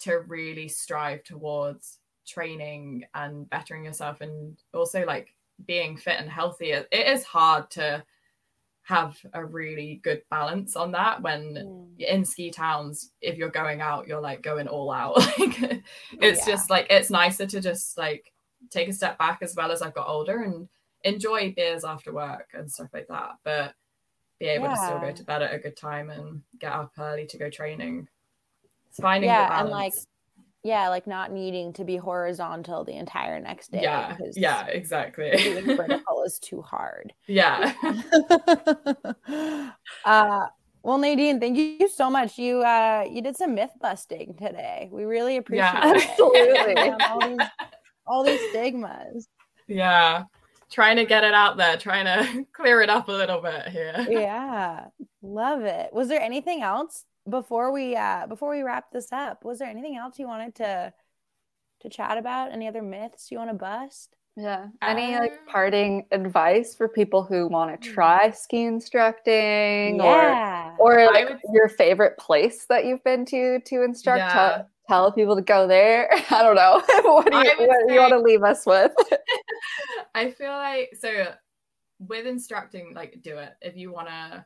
to 0.00 0.20
really 0.20 0.68
strive 0.68 1.22
towards 1.24 1.98
training 2.26 3.04
and 3.14 3.48
bettering 3.50 3.84
yourself 3.84 4.20
and 4.20 4.56
also 4.74 5.04
like 5.04 5.34
being 5.66 5.96
fit 5.96 6.18
and 6.18 6.30
healthy, 6.30 6.70
it 6.72 6.88
is 6.92 7.24
hard 7.24 7.70
to 7.72 8.04
have 8.86 9.18
a 9.32 9.44
really 9.44 10.00
good 10.04 10.22
balance 10.30 10.76
on 10.76 10.92
that 10.92 11.20
when 11.20 11.54
mm. 11.54 11.98
in 11.98 12.24
ski 12.24 12.52
towns 12.52 13.10
if 13.20 13.36
you're 13.36 13.50
going 13.50 13.80
out 13.80 14.06
you're 14.06 14.20
like 14.20 14.42
going 14.42 14.68
all 14.68 14.92
out 14.92 15.16
like 15.40 15.82
it's 16.22 16.46
yeah. 16.46 16.54
just 16.54 16.70
like 16.70 16.86
it's 16.88 17.10
nicer 17.10 17.46
to 17.46 17.60
just 17.60 17.98
like 17.98 18.32
take 18.70 18.88
a 18.88 18.92
step 18.92 19.18
back 19.18 19.40
as 19.42 19.56
well 19.56 19.72
as 19.72 19.82
I've 19.82 19.94
got 19.94 20.06
older 20.06 20.40
and 20.44 20.68
enjoy 21.02 21.52
beers 21.56 21.82
after 21.82 22.12
work 22.12 22.50
and 22.54 22.70
stuff 22.70 22.90
like 22.92 23.08
that 23.08 23.30
but 23.42 23.74
be 24.38 24.46
able 24.46 24.66
yeah. 24.66 24.74
to 24.74 24.86
still 24.86 25.00
go 25.00 25.12
to 25.12 25.24
bed 25.24 25.42
at 25.42 25.54
a 25.54 25.58
good 25.58 25.76
time 25.76 26.10
and 26.10 26.42
get 26.60 26.72
up 26.72 26.92
early 26.96 27.26
to 27.26 27.38
go 27.38 27.50
training 27.50 28.06
finding 29.00 29.28
yeah 29.30 29.60
and 29.60 29.70
like 29.70 29.92
yeah, 30.66 30.88
like 30.88 31.06
not 31.06 31.30
needing 31.30 31.72
to 31.74 31.84
be 31.84 31.96
horizontal 31.96 32.84
the 32.84 32.94
entire 32.94 33.38
next 33.38 33.70
day. 33.70 33.82
Yeah, 33.82 34.16
yeah, 34.34 34.66
exactly. 34.66 35.30
vertical 35.76 36.24
is 36.24 36.40
too 36.40 36.60
hard. 36.60 37.12
Yeah. 37.28 37.72
uh, 40.04 40.46
well, 40.82 40.98
Nadine, 40.98 41.38
thank 41.38 41.56
you 41.56 41.88
so 41.88 42.10
much. 42.10 42.36
You 42.36 42.62
uh, 42.62 43.06
you 43.08 43.22
did 43.22 43.36
some 43.36 43.54
myth 43.54 43.70
busting 43.80 44.34
today. 44.34 44.88
We 44.90 45.04
really 45.04 45.36
appreciate 45.36 45.66
yeah, 45.66 45.92
it. 45.94 46.08
Absolutely. 46.10 47.06
all, 47.06 47.20
these, 47.20 47.48
all 48.08 48.24
these 48.24 48.40
stigmas. 48.50 49.28
Yeah. 49.68 50.24
Trying 50.72 50.96
to 50.96 51.04
get 51.04 51.22
it 51.22 51.32
out 51.32 51.56
there, 51.56 51.76
trying 51.76 52.06
to 52.06 52.44
clear 52.52 52.80
it 52.80 52.90
up 52.90 53.06
a 53.08 53.12
little 53.12 53.40
bit 53.40 53.68
here. 53.68 54.04
Yeah. 54.10 54.86
Love 55.22 55.62
it. 55.62 55.90
Was 55.92 56.08
there 56.08 56.20
anything 56.20 56.62
else 56.62 57.04
before 57.28 57.72
we 57.72 57.96
uh 57.96 58.26
before 58.26 58.50
we 58.50 58.62
wrap 58.62 58.90
this 58.92 59.12
up 59.12 59.44
was 59.44 59.58
there 59.58 59.68
anything 59.68 59.96
else 59.96 60.18
you 60.18 60.26
wanted 60.26 60.54
to 60.56 60.92
to 61.80 61.88
chat 61.88 62.18
about? 62.18 62.52
Any 62.52 62.68
other 62.68 62.82
myths 62.82 63.30
you 63.30 63.38
want 63.38 63.50
to 63.50 63.56
bust? 63.56 64.16
Yeah 64.36 64.66
any 64.82 65.16
like 65.16 65.32
um, 65.32 65.38
parting 65.48 66.06
advice 66.10 66.74
for 66.74 66.88
people 66.88 67.22
who 67.22 67.48
want 67.48 67.80
to 67.80 67.88
hmm. 67.88 67.94
try 67.94 68.30
ski 68.30 68.64
instructing 68.64 69.96
yeah. 69.96 70.74
or 70.78 70.94
or 70.94 71.06
like 71.06 71.28
would... 71.28 71.40
your 71.52 71.68
favorite 71.68 72.18
place 72.18 72.66
that 72.68 72.84
you've 72.84 73.02
been 73.04 73.24
to 73.26 73.60
to 73.60 73.82
instruct? 73.82 74.18
Yeah. 74.18 74.32
tell, 74.32 74.68
tell 74.88 75.12
people 75.12 75.36
to 75.36 75.42
go 75.42 75.66
there? 75.66 76.08
I 76.30 76.42
don't 76.42 76.56
know. 76.56 76.82
What 77.04 77.30
do 77.30 77.38
you, 77.38 77.66
what 77.66 77.88
say... 77.88 77.94
you 77.94 78.00
want 78.00 78.12
to 78.12 78.20
leave 78.20 78.42
us 78.42 78.66
with? 78.66 78.92
I 80.14 80.30
feel 80.30 80.52
like 80.52 80.90
so 81.00 81.32
with 81.98 82.26
instructing 82.26 82.92
like 82.94 83.22
do 83.22 83.38
it. 83.38 83.54
If 83.62 83.76
you 83.76 83.92
want 83.92 84.08
to 84.08 84.44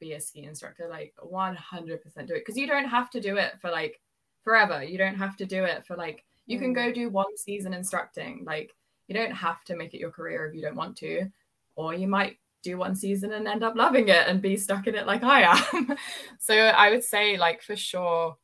be 0.00 0.12
a 0.12 0.20
ski 0.20 0.44
instructor 0.44 0.88
like 0.88 1.14
100% 1.22 2.26
do 2.26 2.34
it. 2.34 2.38
Because 2.38 2.56
you 2.56 2.66
don't 2.66 2.88
have 2.88 3.10
to 3.10 3.20
do 3.20 3.36
it 3.36 3.54
for 3.60 3.70
like 3.70 4.00
forever. 4.42 4.82
You 4.82 4.98
don't 4.98 5.16
have 5.16 5.36
to 5.38 5.46
do 5.46 5.64
it 5.64 5.84
for 5.86 5.96
like 5.96 6.24
you 6.46 6.58
can 6.58 6.72
go 6.72 6.90
mm. 6.90 6.94
do 6.94 7.08
one 7.08 7.36
season 7.36 7.74
instructing. 7.74 8.44
Like 8.44 8.74
you 9.08 9.14
don't 9.14 9.32
have 9.32 9.64
to 9.64 9.76
make 9.76 9.94
it 9.94 10.00
your 10.00 10.10
career 10.10 10.46
if 10.46 10.54
you 10.54 10.62
don't 10.62 10.76
want 10.76 10.96
to 10.98 11.30
or 11.74 11.94
you 11.94 12.06
might 12.06 12.38
do 12.62 12.78
one 12.78 12.94
season 12.94 13.32
and 13.32 13.48
end 13.48 13.64
up 13.64 13.74
loving 13.74 14.08
it 14.08 14.28
and 14.28 14.40
be 14.40 14.56
stuck 14.56 14.86
in 14.86 14.94
it 14.94 15.06
like 15.06 15.22
I 15.22 15.42
am. 15.42 15.96
So 16.38 16.54
I 16.54 16.90
would 16.90 17.04
say 17.04 17.36
like 17.36 17.62
for 17.62 17.76
sure 17.76 18.36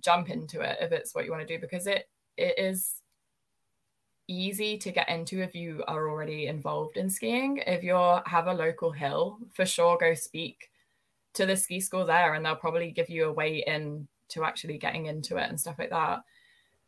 jump 0.00 0.28
into 0.30 0.60
it 0.60 0.78
if 0.80 0.92
it's 0.92 1.14
what 1.14 1.24
you 1.24 1.30
want 1.30 1.46
to 1.46 1.54
do 1.54 1.60
because 1.60 1.86
it 1.86 2.08
it 2.36 2.58
is 2.58 3.00
easy 4.28 4.76
to 4.76 4.90
get 4.90 5.08
into 5.08 5.40
if 5.40 5.54
you 5.54 5.84
are 5.86 6.10
already 6.10 6.48
involved 6.48 6.96
in 6.96 7.08
skiing. 7.08 7.62
If 7.66 7.82
you 7.82 7.94
have 8.26 8.46
a 8.46 8.54
local 8.54 8.90
hill 8.90 9.38
for 9.52 9.64
sure 9.64 9.96
go 9.98 10.14
speak 10.14 10.68
to 11.36 11.46
the 11.46 11.56
ski 11.56 11.80
school 11.80 12.04
there 12.04 12.34
and 12.34 12.44
they'll 12.44 12.56
probably 12.56 12.90
give 12.90 13.10
you 13.10 13.26
a 13.26 13.32
way 13.32 13.64
in 13.66 14.06
to 14.28 14.44
actually 14.44 14.78
getting 14.78 15.06
into 15.06 15.36
it 15.36 15.48
and 15.48 15.58
stuff 15.58 15.78
like 15.78 15.90
that. 15.90 16.22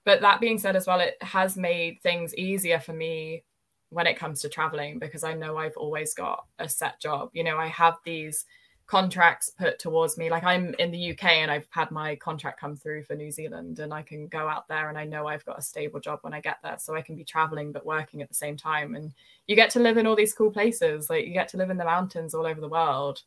But 0.04 0.20
that 0.22 0.40
being 0.40 0.58
said, 0.58 0.76
as 0.76 0.86
well, 0.86 1.00
it 1.00 1.16
has 1.22 1.56
made 1.56 2.00
things 2.02 2.34
easier 2.34 2.80
for 2.80 2.92
me 2.92 3.44
when 3.90 4.06
it 4.06 4.18
comes 4.18 4.40
to 4.40 4.48
traveling 4.48 4.98
because 4.98 5.24
I 5.24 5.34
know 5.34 5.56
I've 5.56 5.76
always 5.76 6.14
got 6.14 6.46
a 6.58 6.68
set 6.68 7.00
job. 7.00 7.30
You 7.32 7.44
know, 7.44 7.58
I 7.58 7.66
have 7.68 7.96
these 8.04 8.44
contracts 8.86 9.50
put 9.50 9.78
towards 9.78 10.16
me. 10.16 10.30
Like 10.30 10.44
I'm 10.44 10.74
in 10.78 10.90
the 10.90 11.10
UK 11.10 11.24
and 11.24 11.50
I've 11.50 11.68
had 11.70 11.90
my 11.90 12.16
contract 12.16 12.58
come 12.58 12.74
through 12.74 13.04
for 13.04 13.14
New 13.14 13.30
Zealand 13.30 13.80
and 13.80 13.92
I 13.92 14.02
can 14.02 14.28
go 14.28 14.48
out 14.48 14.66
there 14.66 14.88
and 14.88 14.96
I 14.96 15.04
know 15.04 15.26
I've 15.26 15.44
got 15.44 15.58
a 15.58 15.62
stable 15.62 16.00
job 16.00 16.20
when 16.22 16.32
I 16.32 16.40
get 16.40 16.56
there. 16.62 16.76
So 16.78 16.94
I 16.94 17.02
can 17.02 17.14
be 17.14 17.24
traveling 17.24 17.70
but 17.70 17.84
working 17.84 18.22
at 18.22 18.28
the 18.28 18.34
same 18.34 18.56
time. 18.56 18.94
And 18.94 19.12
you 19.46 19.56
get 19.56 19.68
to 19.70 19.78
live 19.78 19.98
in 19.98 20.06
all 20.06 20.16
these 20.16 20.32
cool 20.32 20.50
places. 20.50 21.10
Like 21.10 21.26
you 21.26 21.34
get 21.34 21.48
to 21.48 21.58
live 21.58 21.68
in 21.68 21.76
the 21.76 21.84
mountains 21.84 22.32
all 22.34 22.46
over 22.46 22.60
the 22.62 22.68
world. 22.68 23.22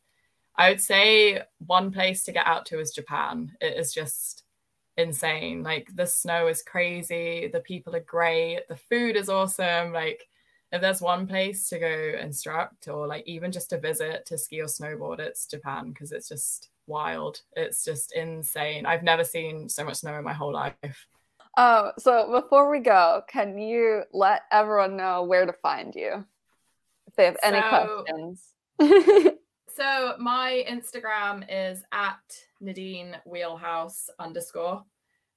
I 0.56 0.70
would 0.70 0.80
say 0.80 1.42
one 1.66 1.90
place 1.90 2.24
to 2.24 2.32
get 2.32 2.46
out 2.46 2.66
to 2.66 2.80
is 2.80 2.92
Japan. 2.92 3.52
It 3.60 3.76
is 3.78 3.92
just 3.92 4.44
insane. 4.96 5.62
Like 5.62 5.88
the 5.94 6.06
snow 6.06 6.48
is 6.48 6.62
crazy, 6.62 7.48
the 7.52 7.60
people 7.60 7.96
are 7.96 8.00
great, 8.00 8.68
the 8.68 8.76
food 8.76 9.16
is 9.16 9.28
awesome. 9.28 9.92
Like 9.92 10.28
if 10.70 10.80
there's 10.80 11.00
one 11.00 11.26
place 11.26 11.68
to 11.68 11.78
go 11.78 12.18
instruct 12.20 12.88
or 12.88 13.06
like 13.06 13.26
even 13.26 13.52
just 13.52 13.70
to 13.70 13.78
visit 13.78 14.26
to 14.26 14.38
ski 14.38 14.60
or 14.60 14.66
snowboard, 14.66 15.18
it's 15.20 15.46
Japan 15.46 15.90
because 15.90 16.12
it's 16.12 16.28
just 16.28 16.70
wild. 16.86 17.42
It's 17.56 17.84
just 17.84 18.12
insane. 18.12 18.86
I've 18.86 19.02
never 19.02 19.24
seen 19.24 19.68
so 19.68 19.84
much 19.84 19.98
snow 19.98 20.14
in 20.14 20.24
my 20.24 20.32
whole 20.32 20.52
life. 20.52 21.06
Um, 21.56 21.92
so 21.98 22.40
before 22.40 22.70
we 22.70 22.80
go, 22.80 23.22
can 23.28 23.58
you 23.58 24.04
let 24.12 24.42
everyone 24.50 24.96
know 24.96 25.22
where 25.24 25.44
to 25.44 25.52
find 25.52 25.94
you 25.94 26.24
if 27.06 27.14
they 27.16 27.26
have 27.26 27.36
any 27.42 27.60
so, 27.60 28.04
questions? 28.78 29.38
So 29.74 30.14
my 30.18 30.64
Instagram 30.68 31.44
is 31.48 31.82
at 31.92 32.20
Nadine 32.60 33.16
Wheelhouse 33.24 34.10
underscore. 34.18 34.84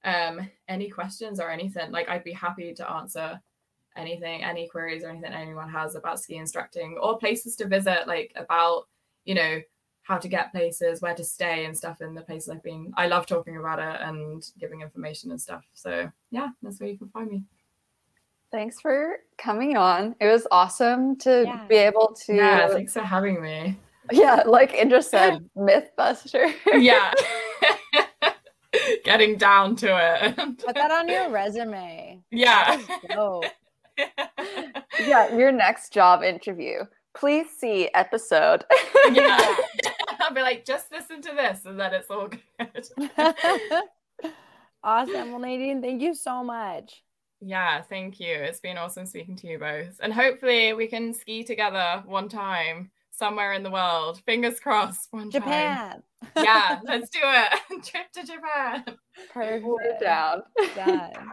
Um, 0.04 0.48
any 0.68 0.88
questions 0.88 1.40
or 1.40 1.50
anything, 1.50 1.90
like 1.90 2.08
I'd 2.08 2.22
be 2.22 2.32
happy 2.32 2.72
to 2.74 2.90
answer 2.90 3.40
anything, 3.96 4.44
any 4.44 4.68
queries 4.68 5.02
or 5.02 5.08
anything 5.08 5.32
anyone 5.32 5.68
has 5.70 5.94
about 5.94 6.20
ski 6.20 6.36
instructing 6.36 6.98
or 7.00 7.18
places 7.18 7.56
to 7.56 7.66
visit, 7.66 8.06
like 8.06 8.32
about, 8.36 8.84
you 9.24 9.34
know, 9.34 9.60
how 10.02 10.18
to 10.18 10.28
get 10.28 10.52
places, 10.52 11.00
where 11.00 11.14
to 11.14 11.24
stay 11.24 11.64
and 11.64 11.76
stuff 11.76 12.00
in 12.00 12.14
the 12.14 12.22
places 12.22 12.50
I've 12.50 12.62
been. 12.62 12.92
I 12.96 13.08
love 13.08 13.26
talking 13.26 13.56
about 13.56 13.80
it 13.80 14.00
and 14.06 14.48
giving 14.60 14.82
information 14.82 15.32
and 15.32 15.40
stuff. 15.40 15.64
So 15.74 16.10
yeah, 16.30 16.50
that's 16.62 16.78
where 16.78 16.90
you 16.90 16.98
can 16.98 17.08
find 17.08 17.30
me. 17.30 17.42
Thanks 18.52 18.80
for 18.80 19.16
coming 19.38 19.76
on. 19.76 20.14
It 20.20 20.28
was 20.28 20.46
awesome 20.52 21.16
to 21.16 21.44
yeah. 21.46 21.66
be 21.66 21.74
able 21.76 22.16
to. 22.26 22.34
Yeah, 22.34 22.68
thanks 22.68 22.92
for 22.92 23.00
having 23.00 23.42
me. 23.42 23.76
Yeah, 24.10 24.42
like 24.46 24.74
Indra 24.74 25.02
said, 25.02 25.48
Mythbuster. 25.56 26.52
yeah. 26.72 27.12
Getting 29.04 29.36
down 29.36 29.76
to 29.76 29.86
it. 29.88 30.36
Put 30.36 30.74
that 30.74 30.90
on 30.90 31.08
your 31.08 31.30
resume. 31.30 32.20
Yeah. 32.30 32.80
yeah, 35.00 35.34
your 35.34 35.50
next 35.52 35.92
job 35.92 36.22
interview. 36.22 36.80
Please 37.14 37.46
see 37.58 37.88
episode. 37.94 38.64
yeah. 39.12 39.56
I'll 40.20 40.34
be 40.34 40.42
like, 40.42 40.64
just 40.66 40.92
listen 40.92 41.22
to 41.22 41.32
this 41.32 41.64
and 41.64 41.80
then 41.80 41.94
it's 41.94 42.10
all 42.10 42.28
good. 42.28 42.88
awesome. 44.84 45.30
Well, 45.30 45.40
Nadine, 45.40 45.80
thank 45.80 46.02
you 46.02 46.14
so 46.14 46.44
much. 46.44 47.02
Yeah, 47.40 47.82
thank 47.82 48.20
you. 48.20 48.34
It's 48.34 48.60
been 48.60 48.76
awesome 48.76 49.06
speaking 49.06 49.36
to 49.36 49.46
you 49.46 49.58
both. 49.58 49.98
And 50.02 50.12
hopefully 50.12 50.72
we 50.74 50.86
can 50.86 51.14
ski 51.14 51.44
together 51.44 52.02
one 52.06 52.28
time 52.28 52.90
somewhere 53.16 53.52
in 53.52 53.62
the 53.62 53.70
world. 53.70 54.20
Fingers 54.26 54.60
crossed. 54.60 55.08
One 55.10 55.30
Japan. 55.30 56.02
Time. 56.34 56.44
Yeah, 56.44 56.80
let's 56.84 57.10
do 57.10 57.20
it. 57.22 57.84
Trip 57.84 58.12
to 58.12 58.20
Japan. 58.22 58.84
Perfect. 59.32 60.00
Down. 60.00 60.42
Done. 60.74 61.32